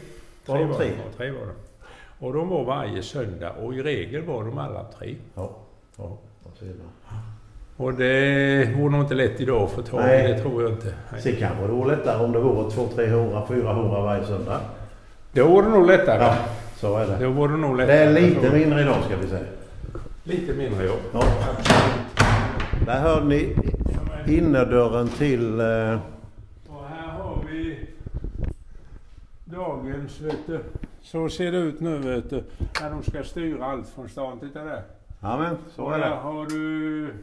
Var 0.47 0.59
de 0.59 0.69
var 0.69 0.77
tre? 0.77 0.91
de, 1.11 1.17
tre 1.17 1.31
var 1.31 1.41
de. 1.47 1.53
Och 2.27 2.33
de 2.33 2.49
var 2.49 2.65
varje 2.65 3.03
söndag 3.03 3.51
och 3.53 3.75
i 3.75 3.83
regel 3.83 4.23
var 4.23 4.45
de 4.45 4.59
alla 4.59 4.85
tre. 4.85 5.15
Ja, 5.35 5.51
ja, 6.03 6.19
man? 6.63 7.21
Och 7.77 7.95
det 7.95 8.75
vore 8.77 8.91
nog 8.93 9.01
inte 9.01 9.15
lätt 9.15 9.41
idag 9.41 9.63
att 9.63 9.71
få 9.71 9.83
tag 9.83 10.01
i, 10.01 10.05
Nej. 10.07 10.29
det 10.33 10.39
tror 10.39 10.63
jag 10.63 10.73
inte. 10.73 10.95
Nej. 11.13 11.21
Sen 11.23 11.37
kanske 11.39 11.63
det 11.67 11.73
vore 11.73 11.97
lättare 11.97 12.25
om 12.25 12.33
det 12.33 12.39
vore 12.41 12.71
200, 12.71 12.95
300, 12.97 13.47
400 13.49 14.01
varje 14.01 14.25
söndag. 14.27 14.61
Då 15.33 15.49
vore 15.49 15.67
det 15.67 15.73
nog 15.73 15.87
lättare. 15.87 16.23
Ja, 16.23 16.37
så 16.77 16.97
är 16.97 17.07
det. 17.07 17.17
Då 17.25 17.31
vore 17.31 17.53
det 17.53 17.59
nog 17.59 17.79
Det 17.79 17.87
lättare. 17.87 17.99
är 17.99 18.13
lite 18.31 18.51
mindre 18.53 18.81
idag 18.83 18.97
ska 19.07 19.17
vi 19.17 19.27
säga. 19.29 19.45
Lite 20.25 20.53
mindre 20.53 20.87
jobb. 20.87 20.99
Ja. 21.13 21.23
Där 22.87 23.01
hör 23.01 23.25
ni 23.25 23.57
innerdörren 24.29 25.09
till... 25.09 25.61
Eh, 25.61 25.67
Och 26.69 26.85
här 26.89 27.09
har 27.09 27.43
vi 27.51 27.79
dagens, 29.45 30.21
vet 30.21 30.47
du. 30.47 30.61
Så 31.03 31.29
ser 31.29 31.53
det 31.53 31.59
ut 31.59 31.81
nu, 31.81 31.99
vet 31.99 32.31
du. 32.31 32.43
När 32.83 32.91
de 32.91 33.03
ska 33.03 33.23
styra 33.23 33.65
allt 33.65 33.89
från 33.89 34.09
stan. 34.09 34.41
Titta 34.41 34.65
där. 34.65 34.83
Ja 35.21 35.39
men 35.39 35.57
så 35.77 35.91
är 35.91 35.99
det. 35.99 36.07
har 36.07 36.47
du 36.47 37.15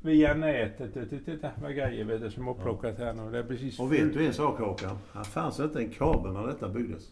via 0.00 0.34
nätet. 0.34 0.94
Titta, 0.94 1.16
titta 1.24 1.50
vad 1.62 1.74
grejer 1.74 2.04
vet 2.04 2.20
du, 2.20 2.30
som 2.30 2.48
är 2.48 2.50
upplockat 2.50 2.98
här 2.98 3.12
nu. 3.12 3.30
Det 3.30 3.38
är 3.38 3.42
precis 3.42 3.80
Och 3.80 3.92
vet 3.92 4.14
du 4.14 4.26
en 4.26 4.32
sak 4.34 4.58
Håkan? 4.58 4.98
Här 5.14 5.24
fanns 5.24 5.60
inte 5.60 5.78
en 5.78 5.88
kabel 5.90 6.32
när 6.32 6.46
detta 6.46 6.68
byggdes. 6.68 7.02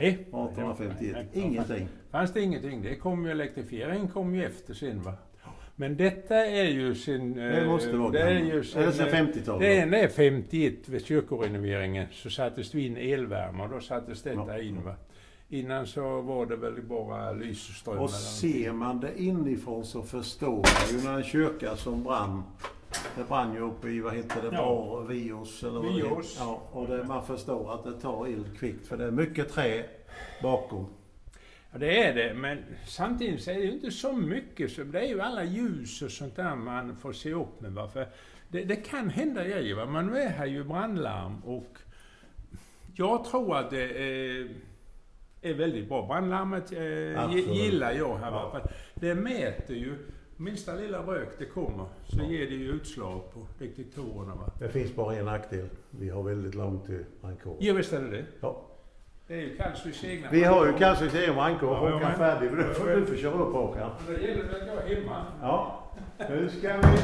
Nej. 0.00 0.08
1851. 0.08 1.12
Nej. 1.12 1.28
Ingenting. 1.44 1.88
Fanns 2.10 2.32
det 2.32 2.40
ingenting. 2.40 2.82
Det 2.82 2.96
kom 2.96 3.24
ju 3.26 3.30
elektrifieringen 3.30 4.08
kom 4.08 4.34
ju 4.34 4.44
efter 4.44 4.74
sen 4.74 5.02
va. 5.02 5.12
Men 5.76 5.96
detta 5.96 6.36
är 6.36 6.64
ju 6.64 6.94
sin... 6.94 7.34
Det 7.34 7.66
måste 7.66 7.96
vara 7.96 8.10
det 8.10 8.20
är 8.20 8.34
gammalt. 8.34 8.54
ju 8.54 8.64
sin, 8.64 8.82
Eller 8.82 8.92
sen 8.92 9.08
eh, 9.08 9.14
50-talet. 9.14 9.60
Det 9.60 9.78
är, 9.80 9.86
det 9.86 9.98
är 10.00 10.08
51 10.08 10.88
vid 10.88 11.04
kyrkorenoveringen 11.06 12.06
så 12.12 12.30
sattes 12.30 12.70
det 12.70 12.80
in 12.80 12.96
elvärme 12.96 13.62
och 13.62 13.68
då 13.68 13.80
sattes 13.80 14.22
detta 14.22 14.44
Ja. 14.48 14.58
in 14.58 14.82
va. 14.84 14.94
Innan 15.54 15.86
så 15.86 16.20
var 16.20 16.46
det 16.46 16.56
väl 16.56 16.82
bara 16.82 17.32
lysström. 17.32 17.98
Och 17.98 18.10
ser 18.10 18.72
man 18.72 19.00
det 19.00 19.22
inifrån 19.22 19.84
så 19.84 20.02
förstår 20.02 20.56
man 20.56 21.00
ju 21.00 21.04
när 21.04 21.16
en 21.16 21.24
kyrka 21.24 21.76
som 21.76 22.04
brann. 22.04 22.42
Det 23.16 23.28
brann 23.28 23.54
ju 23.54 23.60
uppe 23.60 23.88
i, 23.88 24.00
vad 24.00 24.14
heter 24.14 24.42
det, 24.42 24.48
Ja. 24.52 24.64
Bar, 24.64 25.02
Vios 25.02 25.62
eller 25.62 25.80
vad. 25.80 25.94
Vios. 25.94 26.36
Ja, 26.38 26.62
och 26.72 26.88
det, 26.88 27.04
man 27.04 27.26
förstår 27.26 27.74
att 27.74 27.84
det 27.84 28.00
tar 28.00 28.26
eld 28.26 28.58
kvickt 28.58 28.86
för 28.86 28.96
det 28.96 29.04
är 29.04 29.10
mycket 29.10 29.52
trä 29.52 29.84
bakom. 30.42 30.86
Ja, 31.72 31.78
det 31.78 32.04
är 32.04 32.14
det, 32.14 32.34
men 32.34 32.58
samtidigt 32.86 33.42
så 33.42 33.50
är 33.50 33.54
det 33.54 33.62
ju 33.62 33.72
inte 33.72 33.90
så 33.90 34.12
mycket. 34.12 34.72
Så 34.72 34.82
det 34.82 35.00
är 35.00 35.08
ju 35.08 35.20
alla 35.20 35.44
ljus 35.44 36.02
och 36.02 36.10
sånt 36.10 36.36
där 36.36 36.56
man 36.56 36.96
får 36.96 37.12
se 37.12 37.32
upp 37.32 37.60
med. 37.60 37.72
Va? 37.72 37.88
För 37.88 38.08
det, 38.48 38.64
det 38.64 38.76
kan 38.76 39.10
hända 39.10 39.44
grejer. 39.44 39.74
Va? 39.74 39.86
Man 39.86 40.16
är 40.16 40.28
här 40.28 40.46
ju 40.46 40.64
brandlarm 40.64 41.42
och 41.44 41.78
jag 42.96 43.24
tror 43.24 43.56
att 43.56 43.70
det 43.70 43.82
är, 43.82 44.48
är 45.44 45.54
väldigt 45.54 45.88
bra. 45.88 46.06
Brandlarmet 46.06 46.72
eh, 46.72 47.36
gillar 47.54 47.92
jag 47.92 48.16
här. 48.18 48.30
Ja. 48.30 48.60
Det 48.94 49.14
mäter 49.14 49.76
ju, 49.76 49.94
minsta 50.36 50.74
lilla 50.74 50.98
rök 50.98 51.28
det 51.38 51.44
kommer 51.44 51.84
så 52.08 52.16
ger 52.18 52.46
det 52.46 52.54
ju 52.54 52.70
utslag 52.70 53.32
på 53.34 53.46
detektorerna. 53.58 54.34
Va? 54.34 54.50
Det 54.58 54.68
finns 54.68 54.94
bara 54.94 55.14
en 55.16 55.24
nackdel. 55.24 55.68
Vi 55.90 56.08
har 56.08 56.22
väldigt 56.22 56.54
långt 56.54 56.86
till 56.86 57.04
brandkåren. 57.20 57.56
Ja, 57.60 57.74
visst 57.74 57.92
är 57.92 58.00
det 58.02 58.10
det. 58.10 58.24
Ja. 58.40 58.62
Det 59.26 59.34
är 59.34 59.38
ju 59.40 59.56
Kalsviks 59.56 60.04
egna. 60.04 60.28
Vi 60.30 60.44
har 60.44 60.66
ju 60.66 60.72
kanske 60.72 61.18
egen 61.18 61.34
brandkår. 61.34 61.68
Ja, 61.74 61.78
Håkan 61.78 62.00
men- 62.00 62.18
färdig. 62.18 62.50
Men 62.52 62.68
Du 62.68 62.74
får, 62.74 62.86
du 62.86 63.06
får 63.06 63.16
köra 63.16 63.32
upp 63.34 63.52
Håkan. 63.54 63.90
Det 64.06 64.12
gäller 64.12 64.44
väl 64.44 64.54
att 64.62 64.66
jag 64.66 64.90
är 64.90 64.96
hemma. 65.00 65.26
Ja. 65.42 65.80
Nu 66.30 66.48
ska 66.48 66.76
vi, 66.76 66.98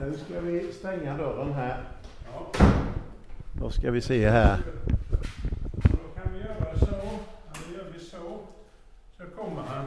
nu 0.00 0.14
ska 0.14 0.40
vi 0.40 0.72
stänga 0.72 1.16
dörren 1.16 1.52
här. 1.52 1.84
Ja. 2.32 2.52
Då 3.60 3.70
ska 3.70 3.90
vi 3.90 4.00
se 4.00 4.28
här. 4.28 4.58
Då 5.82 6.20
kan 6.22 6.32
vi 6.32 6.38
göra 6.38 6.78
så. 6.78 6.86
Då 6.86 7.76
gör 7.76 7.84
vi 7.92 7.98
så. 8.00 8.38
Så 9.44 9.50
kommer 9.50 9.62
han. 9.62 9.84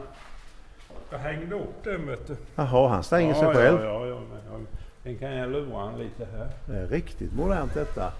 Jag 1.10 1.18
hängde 1.18 1.56
upp 1.56 1.84
den 1.84 2.06
vet 2.06 2.26
du. 2.26 2.36
Jaha, 2.54 2.88
han 2.88 3.02
stänger 3.02 3.34
sig 3.34 3.42
ja, 3.42 3.54
själv. 3.54 3.80
Ja, 3.84 4.06
ja, 4.06 4.06
ja, 4.06 4.20
men, 4.30 4.66
ja. 5.14 5.18
Kan 5.20 5.36
jag 5.36 5.50
lura 5.50 5.78
han 5.78 5.98
lite 5.98 6.26
här. 6.36 6.48
Det 6.66 6.76
är 6.76 6.86
riktigt 6.86 7.32
modernt 7.32 7.74
detta. 7.74 8.12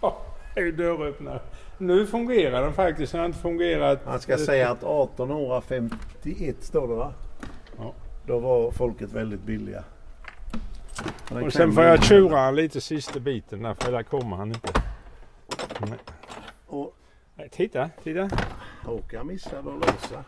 Ja, 0.00 0.22
det 0.54 0.60
är 0.60 0.72
dörröppnare. 0.72 1.40
Nu 1.78 2.06
fungerar 2.06 2.62
den 2.62 2.72
faktiskt. 2.72 3.12
Den 3.12 3.20
har 3.20 3.26
inte 3.26 3.38
fungerat. 3.38 4.00
Han 4.04 4.20
ska 4.20 4.38
säga 4.38 4.70
att 4.70 4.78
1851 4.78 6.56
står 6.60 6.88
det 6.88 6.94
va? 6.94 7.12
Ja. 7.78 7.92
Då 8.26 8.38
var 8.38 8.70
folket 8.70 9.12
väldigt 9.12 9.42
billiga. 9.42 9.84
Och 11.44 11.52
sen 11.52 11.72
får 11.72 11.84
jag 11.84 12.04
tjura 12.04 12.38
han 12.38 12.56
lite 12.56 12.80
sista 12.80 13.20
biten 13.20 13.62
där 13.62 13.74
för 13.74 13.92
där 13.92 14.02
kommer 14.02 14.36
han 14.36 14.48
inte. 14.48 14.72
Nej. 15.80 15.98
Och 16.66 16.94
Nej, 17.34 17.48
titta, 17.48 17.90
titta. 18.02 18.30
Håkan 18.84 19.26
missade 19.26 19.58
att 19.58 19.80
lösa. 19.80 20.24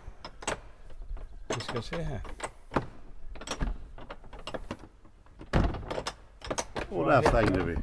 Vi 1.48 1.60
ska 1.60 1.82
se 1.82 2.02
här. 2.02 2.20
Och 6.88 7.10
där 7.10 7.22
stängde 7.22 7.64
vi. 7.64 7.76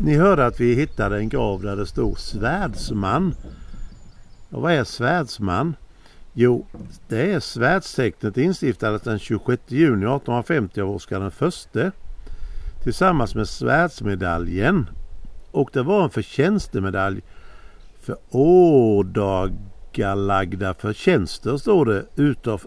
Ni 0.00 0.16
hörde 0.16 0.46
att 0.46 0.60
vi 0.60 0.74
hittade 0.74 1.18
en 1.18 1.28
grav 1.28 1.62
där 1.62 1.76
det 1.76 1.86
stod 1.86 2.18
svärdsman. 2.18 3.34
Och 4.50 4.62
vad 4.62 4.72
är 4.72 4.84
svärdsman? 4.84 5.76
Jo, 6.32 6.66
det 7.08 7.32
är 7.32 7.40
svärdstecknet 7.40 8.36
instiftades 8.36 9.02
den 9.02 9.18
26 9.18 9.62
juni 9.66 10.06
1850 10.06 10.80
av 10.80 10.90
Oscar 10.90 11.20
den 11.20 11.30
förste. 11.30 11.92
tillsammans 12.82 13.34
med 13.34 13.48
svärdsmedaljen. 13.48 14.88
Och 15.50 15.70
det 15.72 15.82
var 15.82 16.04
en 16.04 16.10
förtjänstemedalj 16.10 17.22
för 18.02 18.16
ådagalagda 18.30 20.74
förtjänster 20.74 21.56
står 21.56 21.84
det 21.84 22.06
utav 22.16 22.62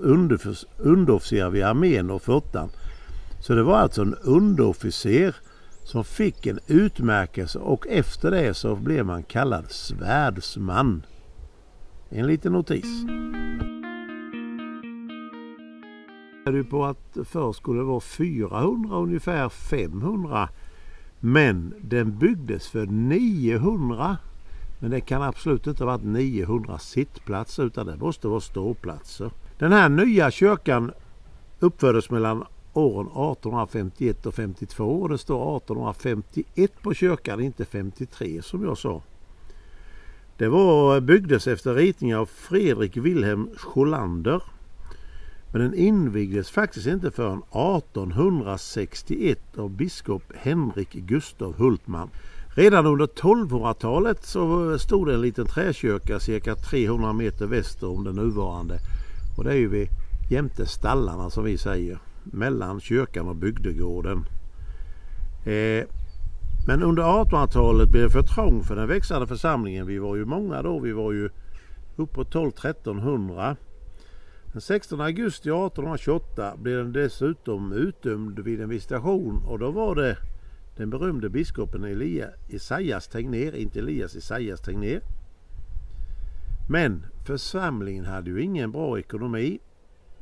underofficer 0.77 1.49
vid 1.49 1.63
armén 1.63 2.11
och 2.11 2.21
flottan. 2.21 2.69
Så 3.39 3.55
det 3.55 3.63
var 3.63 3.77
alltså 3.77 4.01
en 4.01 4.15
underofficer 4.15 5.35
som 5.83 6.03
fick 6.03 6.45
en 6.45 6.59
utmärkelse 6.67 7.59
och 7.59 7.87
efter 7.87 8.31
det 8.31 8.53
så 8.53 8.75
blev 8.75 9.05
man 9.05 9.23
kallad 9.23 9.71
svärdsman. 9.71 11.05
En 12.09 12.27
liten 12.27 12.53
notis. 12.53 13.05
du 16.45 16.63
på 16.63 16.85
att 16.85 17.17
förr 17.23 17.53
skulle 17.53 17.79
det 17.79 17.85
vara 17.85 17.99
400 17.99 18.95
ungefär 18.95 19.49
500 19.49 20.49
men 21.19 21.73
den 21.81 22.17
byggdes 22.17 22.67
för 22.67 22.85
900 22.85 24.17
men 24.79 24.91
det 24.91 25.01
kan 25.01 25.21
absolut 25.21 25.67
inte 25.67 25.83
ha 25.83 25.91
varit 25.91 26.03
900 26.03 26.79
sittplatser 26.79 27.63
utan 27.63 27.85
det 27.85 27.97
måste 27.97 28.27
vara 28.27 28.39
ståplatser. 28.39 29.31
Den 29.57 29.71
här 29.71 29.89
nya 29.89 30.31
kyrkan 30.31 30.91
uppfördes 31.59 32.09
mellan 32.09 32.43
åren 32.73 33.07
1851 33.07 34.25
och 34.25 34.35
52 34.35 35.01
och 35.01 35.09
det 35.09 35.17
står 35.17 35.57
1851 35.57 36.71
på 36.81 36.93
kyrkan, 36.93 37.41
inte 37.41 37.65
53 37.65 38.41
som 38.41 38.63
jag 38.63 38.77
sa. 38.77 39.01
Det 40.37 40.47
var, 40.47 41.01
byggdes 41.01 41.47
efter 41.47 41.73
ritningar 41.73 42.17
av 42.17 42.25
Fredrik 42.25 42.97
Wilhelm 42.97 43.49
Scholander. 43.57 44.43
Men 45.51 45.61
den 45.61 45.73
invigdes 45.73 46.49
faktiskt 46.49 46.87
inte 46.87 47.11
förrän 47.11 47.37
1861 47.37 49.57
av 49.57 49.69
biskop 49.69 50.23
Henrik 50.35 50.93
Gustav 50.93 51.57
Hultman. 51.57 52.09
Redan 52.57 52.85
under 52.85 53.05
1200-talet 53.05 54.25
så 54.25 54.77
stod 54.79 55.07
det 55.07 55.13
en 55.13 55.21
liten 55.21 55.45
träkyrka 55.45 56.19
cirka 56.19 56.55
300 56.55 57.13
meter 57.13 57.45
väster 57.45 57.89
om 57.89 58.03
den 58.03 58.15
nuvarande. 58.15 58.79
Och 59.37 59.43
det 59.43 59.51
är 59.51 59.57
ju 59.57 59.67
vid 59.67 59.87
jämte 60.29 60.65
stallarna 60.65 61.29
som 61.29 61.43
vi 61.43 61.57
säger. 61.57 61.97
Mellan 62.23 62.79
kyrkan 62.79 63.27
och 63.27 63.35
bygdegården. 63.35 64.25
Eh, 65.45 65.83
men 66.67 66.83
under 66.83 67.03
1800-talet 67.03 67.89
blev 67.89 68.03
det 68.03 68.09
för 68.09 68.21
trångt 68.21 68.67
för 68.67 68.75
den 68.75 68.87
växande 68.87 69.27
församlingen. 69.27 69.87
Vi 69.87 69.97
var 69.97 70.15
ju 70.15 70.25
många 70.25 70.61
då. 70.61 70.79
Vi 70.79 70.91
var 70.91 71.11
ju 71.11 71.29
uppåt 71.95 72.33
12-1300. 72.33 73.55
Den 74.51 74.61
16 74.61 75.01
augusti 75.01 75.49
1828 75.49 76.53
blev 76.57 76.77
den 76.77 76.93
dessutom 76.93 77.71
utdömd 77.73 78.39
vid 78.39 78.61
en 78.61 78.69
visitation 78.69 79.43
och 79.47 79.59
då 79.59 79.71
var 79.71 79.95
det 79.95 80.17
den 80.77 80.89
berömde 80.89 81.29
biskopen 81.29 81.83
Elia, 81.83 82.29
Isaias 82.47 83.07
Tegnér, 83.07 83.55
inte 83.55 83.79
Elias 83.79 84.15
Esaias 84.15 84.61
Tegnér. 84.61 85.01
Men 86.69 87.05
församlingen 87.25 88.05
hade 88.05 88.29
ju 88.29 88.41
ingen 88.41 88.71
bra 88.71 88.99
ekonomi. 88.99 89.59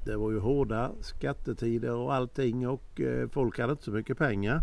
Det 0.06 0.16
var 0.16 0.32
ju 0.32 0.39
hårda 0.39 0.91
skattetider 1.01 1.95
och 1.95 2.14
allting 2.14 2.68
och 2.68 3.01
eh, 3.01 3.30
folk 3.30 3.60
hade 3.60 3.72
inte 3.72 3.84
så 3.84 3.91
mycket 3.91 4.18
pengar. 4.18 4.62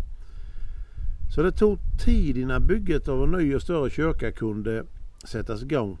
Så 1.35 1.43
det 1.43 1.51
tog 1.51 1.79
tid 2.05 2.37
innan 2.37 2.67
bygget 2.67 3.07
av 3.07 3.23
en 3.23 3.31
ny 3.31 3.55
och 3.55 3.61
större 3.61 3.89
kyrka 3.89 4.31
kunde 4.31 4.85
sättas 5.25 5.63
igång. 5.63 5.97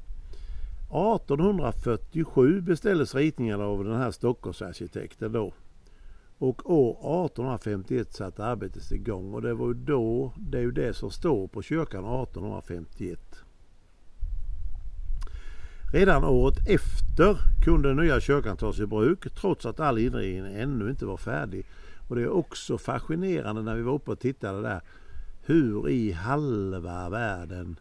1847 0.91 2.61
beställdes 2.61 3.15
ritningarna 3.15 3.63
av 3.65 3.83
den 3.83 3.95
här 3.95 4.11
Stockholmsarkitekten 4.11 5.31
då. 5.31 5.53
Och 6.41 6.71
år 6.71 6.91
1851 7.25 8.13
satte 8.13 8.45
arbetet 8.45 8.91
igång 8.91 9.33
och 9.33 9.41
det 9.41 9.53
var 9.53 9.67
ju 9.67 9.73
då, 9.73 10.33
det 10.37 10.57
är 10.57 10.61
ju 10.61 10.71
det 10.71 10.93
som 10.93 11.11
står 11.11 11.47
på 11.47 11.61
kyrkan 11.61 12.05
1851. 12.05 13.19
Redan 15.93 16.23
året 16.23 16.67
efter 16.67 17.37
kunde 17.63 17.87
den 17.87 17.97
nya 17.97 18.19
kyrkan 18.19 18.57
tas 18.57 18.79
i 18.79 18.85
bruk 18.85 19.33
trots 19.35 19.65
att 19.65 19.79
all 19.79 19.97
inredning 19.97 20.55
ännu 20.55 20.89
inte 20.89 21.05
var 21.05 21.17
färdig. 21.17 21.65
Och 22.09 22.15
det 22.15 22.21
är 22.21 22.29
också 22.29 22.77
fascinerande 22.77 23.61
när 23.61 23.75
vi 23.75 23.81
var 23.81 23.93
uppe 23.93 24.11
och 24.11 24.19
tittade 24.19 24.61
där 24.61 24.81
hur 25.45 25.89
i 25.89 26.11
halva 26.11 27.09
världen 27.09 27.79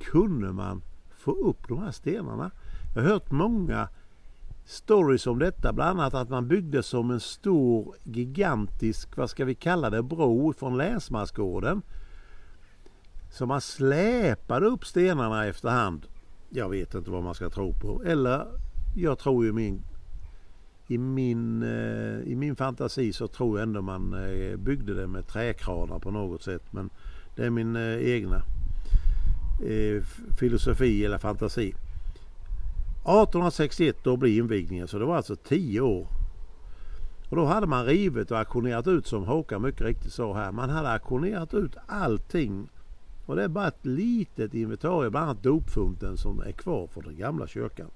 kunde 0.00 0.52
man 0.52 0.82
få 1.16 1.30
upp 1.30 1.68
de 1.68 1.78
här 1.78 1.92
stenarna? 1.92 2.50
Jag 2.94 3.02
har 3.02 3.08
hört 3.08 3.30
många 3.30 3.88
stories 4.64 5.26
om 5.26 5.38
detta, 5.38 5.72
bland 5.72 6.00
annat 6.00 6.14
att 6.14 6.28
man 6.28 6.48
byggde 6.48 6.82
som 6.82 7.10
en 7.10 7.20
stor 7.20 7.94
gigantisk, 8.02 9.16
vad 9.16 9.30
ska 9.30 9.44
vi 9.44 9.54
kalla 9.54 9.90
det, 9.90 10.02
bro 10.02 10.52
från 10.52 10.76
länsmansgården. 10.76 11.82
Så 13.30 13.46
man 13.46 13.60
släpade 13.60 14.66
upp 14.66 14.86
stenarna 14.86 15.46
efterhand. 15.46 16.06
Jag 16.50 16.68
vet 16.68 16.94
inte 16.94 17.10
vad 17.10 17.22
man 17.22 17.34
ska 17.34 17.50
tro 17.50 17.72
på. 17.72 18.02
Eller 18.04 18.46
jag 18.96 19.18
tror 19.18 19.44
ju 19.44 19.52
min 19.52 19.82
i 20.86 20.98
min, 20.98 21.62
eh, 21.62 22.32
I 22.32 22.34
min 22.36 22.56
fantasi 22.56 23.12
så 23.12 23.28
tror 23.28 23.58
jag 23.58 23.62
ändå 23.62 23.82
man 23.82 24.14
eh, 24.14 24.56
byggde 24.56 24.94
det 24.94 25.06
med 25.06 25.26
träkranar 25.26 25.98
på 25.98 26.10
något 26.10 26.42
sätt. 26.42 26.62
Men 26.70 26.90
det 27.36 27.44
är 27.44 27.50
min 27.50 27.76
eh, 27.76 28.14
egna 28.14 28.42
filosofi 30.38 31.04
eller 31.04 31.18
fantasi. 31.18 31.74
1861 33.04 33.96
då 34.02 34.16
blir 34.16 34.38
invigningen 34.38 34.88
så 34.88 34.98
det 34.98 35.04
var 35.04 35.16
alltså 35.16 35.36
10 35.36 35.80
år. 35.80 36.06
Och 37.28 37.36
då 37.36 37.44
hade 37.44 37.66
man 37.66 37.86
rivit 37.86 38.30
och 38.30 38.38
auktionerat 38.38 38.86
ut 38.86 39.06
som 39.06 39.24
Håkan 39.24 39.62
mycket 39.62 39.80
riktigt 39.80 40.12
sa 40.12 40.34
här. 40.34 40.52
Man 40.52 40.70
hade 40.70 40.88
auktionerat 40.88 41.54
ut 41.54 41.76
allting. 41.86 42.68
Och 43.26 43.36
det 43.36 43.44
är 43.44 43.48
bara 43.48 43.68
ett 43.68 43.86
litet 43.86 44.54
inventarium, 44.54 45.10
bland 45.10 45.24
annat 45.24 45.42
dopfunten 45.42 46.16
som 46.16 46.40
är 46.40 46.52
kvar 46.52 46.86
från 46.86 47.04
den 47.04 47.16
gamla 47.16 47.46
kyrkan. 47.46 47.90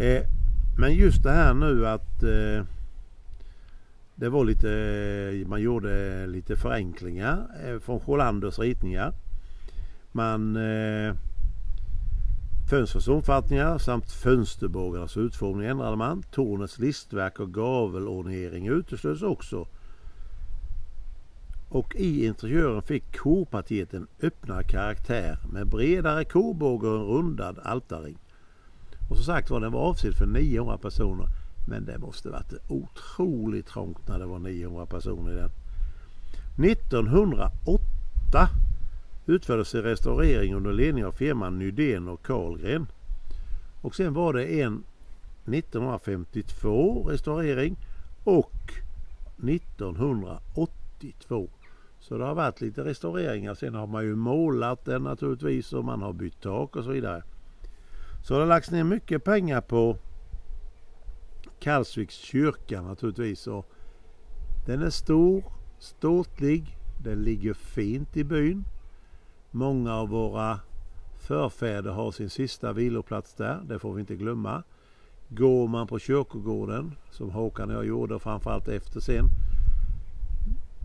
Eh, 0.00 0.22
men 0.78 0.94
just 0.94 1.22
det 1.22 1.32
här 1.32 1.54
nu 1.54 1.86
att 1.86 2.22
eh, 2.22 2.64
det 4.14 4.28
var 4.28 4.44
lite, 4.44 5.44
man 5.46 5.62
gjorde 5.62 6.26
lite 6.26 6.56
förenklingar 6.56 7.46
eh, 7.64 7.78
från 7.78 8.00
Sjölanders 8.00 8.58
ritningar. 8.58 9.12
Man 10.12 10.56
eh, 10.56 11.14
Fönstrets 12.68 13.08
omfattningar 13.08 13.78
samt 13.78 14.12
fönsterbågarnas 14.12 15.16
utformning 15.16 15.66
ändrade 15.66 15.96
man. 15.96 16.22
Tornets 16.22 16.78
listverk 16.78 17.40
och 17.40 17.54
gavelornering 17.54 18.68
uteslöts 18.68 19.22
också. 19.22 19.66
Och 21.68 21.96
i 21.96 22.26
interiören 22.26 22.82
fick 22.82 23.16
korpartiet 23.16 23.94
en 23.94 24.06
öppnare 24.22 24.64
karaktär 24.64 25.38
med 25.52 25.66
bredare 25.66 26.24
korbåge 26.24 26.88
och 26.88 27.00
en 27.00 27.06
rundad 27.06 27.58
altarring. 27.58 28.18
Och 29.10 29.16
som 29.16 29.24
sagt 29.24 29.50
var 29.50 29.60
den 29.60 29.72
var 29.72 29.80
avsedd 29.80 30.14
för 30.14 30.26
900 30.26 30.78
personer. 30.78 31.26
Men 31.68 31.84
det 31.84 31.98
måste 31.98 32.30
varit 32.30 32.52
otroligt 32.68 33.66
trångt 33.66 34.08
när 34.08 34.18
det 34.18 34.26
var 34.26 34.38
900 34.38 34.86
personer 34.86 35.32
i 35.32 35.34
den. 35.34 35.50
1908 36.70 38.48
utfördes 39.26 39.74
en 39.74 39.82
restaurering 39.82 40.54
under 40.54 40.72
ledning 40.72 41.04
av 41.04 41.12
firman 41.12 41.58
Nydén 41.58 42.08
och 42.08 42.26
Karlgren. 42.26 42.86
Och 43.80 43.94
sen 43.94 44.14
var 44.14 44.32
det 44.32 44.62
en 44.62 44.84
1952 45.44 47.08
restaurering 47.08 47.76
och 48.24 48.72
1982. 49.48 51.50
Så 52.00 52.18
det 52.18 52.24
har 52.24 52.34
varit 52.34 52.60
lite 52.60 52.84
restaureringar. 52.84 53.54
Sen 53.54 53.74
har 53.74 53.86
man 53.86 54.04
ju 54.04 54.16
målat 54.16 54.84
den 54.84 55.02
naturligtvis 55.02 55.72
och 55.72 55.84
man 55.84 56.02
har 56.02 56.12
bytt 56.12 56.40
tak 56.40 56.76
och 56.76 56.84
så 56.84 56.90
vidare. 56.90 57.22
Så 58.24 58.34
det 58.34 58.40
har 58.40 58.46
lagts 58.46 58.70
ner 58.70 58.84
mycket 58.84 59.24
pengar 59.24 59.60
på 59.60 59.96
Kalsviks 61.60 62.14
kyrka 62.14 62.82
naturligtvis. 62.82 63.46
Och 63.46 63.70
den 64.66 64.82
är 64.82 64.90
stor, 64.90 65.44
ståtlig, 65.78 66.78
den 67.04 67.22
ligger 67.22 67.54
fint 67.54 68.16
i 68.16 68.24
byn. 68.24 68.64
Många 69.50 69.94
av 69.94 70.08
våra 70.08 70.60
förfäder 71.18 71.90
har 71.90 72.12
sin 72.12 72.30
sista 72.30 72.72
viloplats 72.72 73.34
där, 73.34 73.60
det 73.64 73.78
får 73.78 73.94
vi 73.94 74.00
inte 74.00 74.16
glömma. 74.16 74.62
Går 75.28 75.68
man 75.68 75.86
på 75.86 75.98
kyrkogården, 75.98 76.94
som 77.10 77.30
Håkan 77.30 77.70
och 77.70 77.76
jag 77.76 77.86
gjorde, 77.86 78.18
framförallt 78.18 78.68
efter 78.68 79.00
sen, 79.00 79.24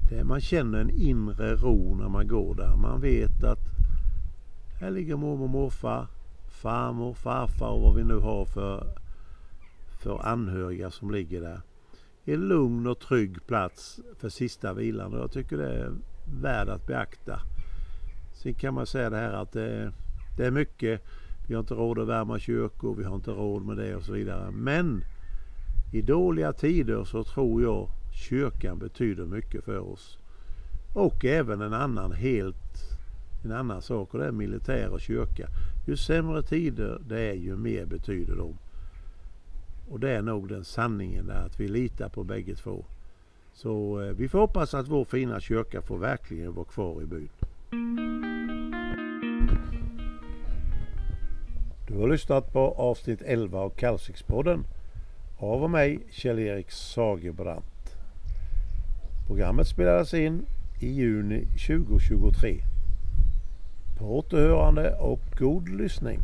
där 0.09 0.23
man 0.23 0.41
känner 0.41 0.79
en 0.79 0.89
inre 0.89 1.55
ro 1.55 1.95
när 1.95 2.09
man 2.09 2.27
går 2.27 2.55
där. 2.55 2.75
Man 2.75 3.01
vet 3.01 3.43
att 3.43 3.59
här 4.79 4.91
ligger 4.91 5.15
mormor 5.15 5.43
och 5.43 5.49
morfar, 5.49 6.07
farmor, 6.49 7.13
farfar 7.13 7.69
och 7.69 7.81
vad 7.81 7.95
vi 7.95 8.03
nu 8.03 8.19
har 8.19 8.45
för, 8.45 8.87
för 10.03 10.27
anhöriga 10.27 10.91
som 10.91 11.11
ligger 11.11 11.41
där. 11.41 11.61
En 12.25 12.47
lugn 12.47 12.87
och 12.87 12.99
trygg 12.99 13.47
plats 13.47 13.99
för 14.17 14.29
sista 14.29 14.73
vilan 14.73 15.13
och 15.13 15.19
jag 15.19 15.31
tycker 15.31 15.57
det 15.57 15.73
är 15.73 15.91
värd 16.41 16.69
att 16.69 16.87
beakta. 16.87 17.41
Sen 18.41 18.53
kan 18.53 18.73
man 18.73 18.85
säga 18.85 19.09
det 19.09 19.17
här 19.17 19.33
att 19.33 19.51
det, 19.51 19.91
det 20.37 20.45
är 20.45 20.51
mycket. 20.51 21.01
Vi 21.47 21.53
har 21.53 21.59
inte 21.61 21.73
råd 21.73 21.99
att 21.99 22.07
värma 22.07 22.39
kyrkor, 22.39 22.95
vi 22.95 23.03
har 23.03 23.15
inte 23.15 23.31
råd 23.31 23.65
med 23.65 23.77
det 23.77 23.95
och 23.95 24.03
så 24.03 24.11
vidare. 24.11 24.51
Men 24.51 25.03
i 25.93 26.01
dåliga 26.01 26.53
tider 26.53 27.03
så 27.03 27.23
tror 27.23 27.61
jag 27.61 27.89
kyrkan 28.29 28.79
betyder 28.79 29.25
mycket 29.25 29.63
för 29.63 29.79
oss. 29.79 30.17
Och 30.93 31.25
även 31.25 31.61
en 31.61 31.73
annan 31.73 32.11
helt 32.11 32.97
en 33.43 33.51
annan 33.51 33.81
sak 33.81 34.13
och 34.13 34.19
det 34.19 34.25
är 34.25 34.31
militär 34.31 34.89
och 34.89 35.01
kyrka. 35.01 35.47
Ju 35.87 35.97
sämre 35.97 36.43
tider 36.43 37.01
det 37.07 37.21
är 37.21 37.33
ju 37.33 37.55
mer 37.55 37.85
betyder 37.85 38.35
de. 38.35 38.57
Och 39.89 39.99
det 39.99 40.11
är 40.11 40.21
nog 40.21 40.49
den 40.49 40.65
sanningen 40.65 41.27
där 41.27 41.45
att 41.45 41.59
vi 41.59 41.67
litar 41.67 42.09
på 42.09 42.23
bägge 42.23 42.55
två. 42.55 42.85
Så 43.53 44.01
eh, 44.01 44.13
vi 44.13 44.29
får 44.29 44.39
hoppas 44.39 44.73
att 44.73 44.87
vår 44.87 45.05
fina 45.05 45.39
kyrka 45.39 45.81
får 45.81 45.97
verkligen 45.97 46.53
vara 46.53 46.65
kvar 46.65 47.01
i 47.01 47.05
byn. 47.05 47.29
Du 51.87 51.99
har 51.99 52.07
lyssnat 52.07 52.53
på 52.53 52.59
avsnitt 52.59 53.21
11 53.21 53.59
av 53.59 53.69
Kalvsikspodden 53.69 54.63
av 55.37 55.63
och 55.63 55.69
mig 55.71 55.99
Kjell-Erik 56.09 56.71
Sagerbrant. 56.71 57.95
Programmet 59.27 59.67
spelades 59.67 60.13
in 60.13 60.45
i 60.81 60.87
juni 60.87 61.45
2023. 61.67 62.57
På 63.97 64.17
återhörande 64.17 64.95
och 64.95 65.21
god 65.37 65.69
lyssning. 65.69 66.19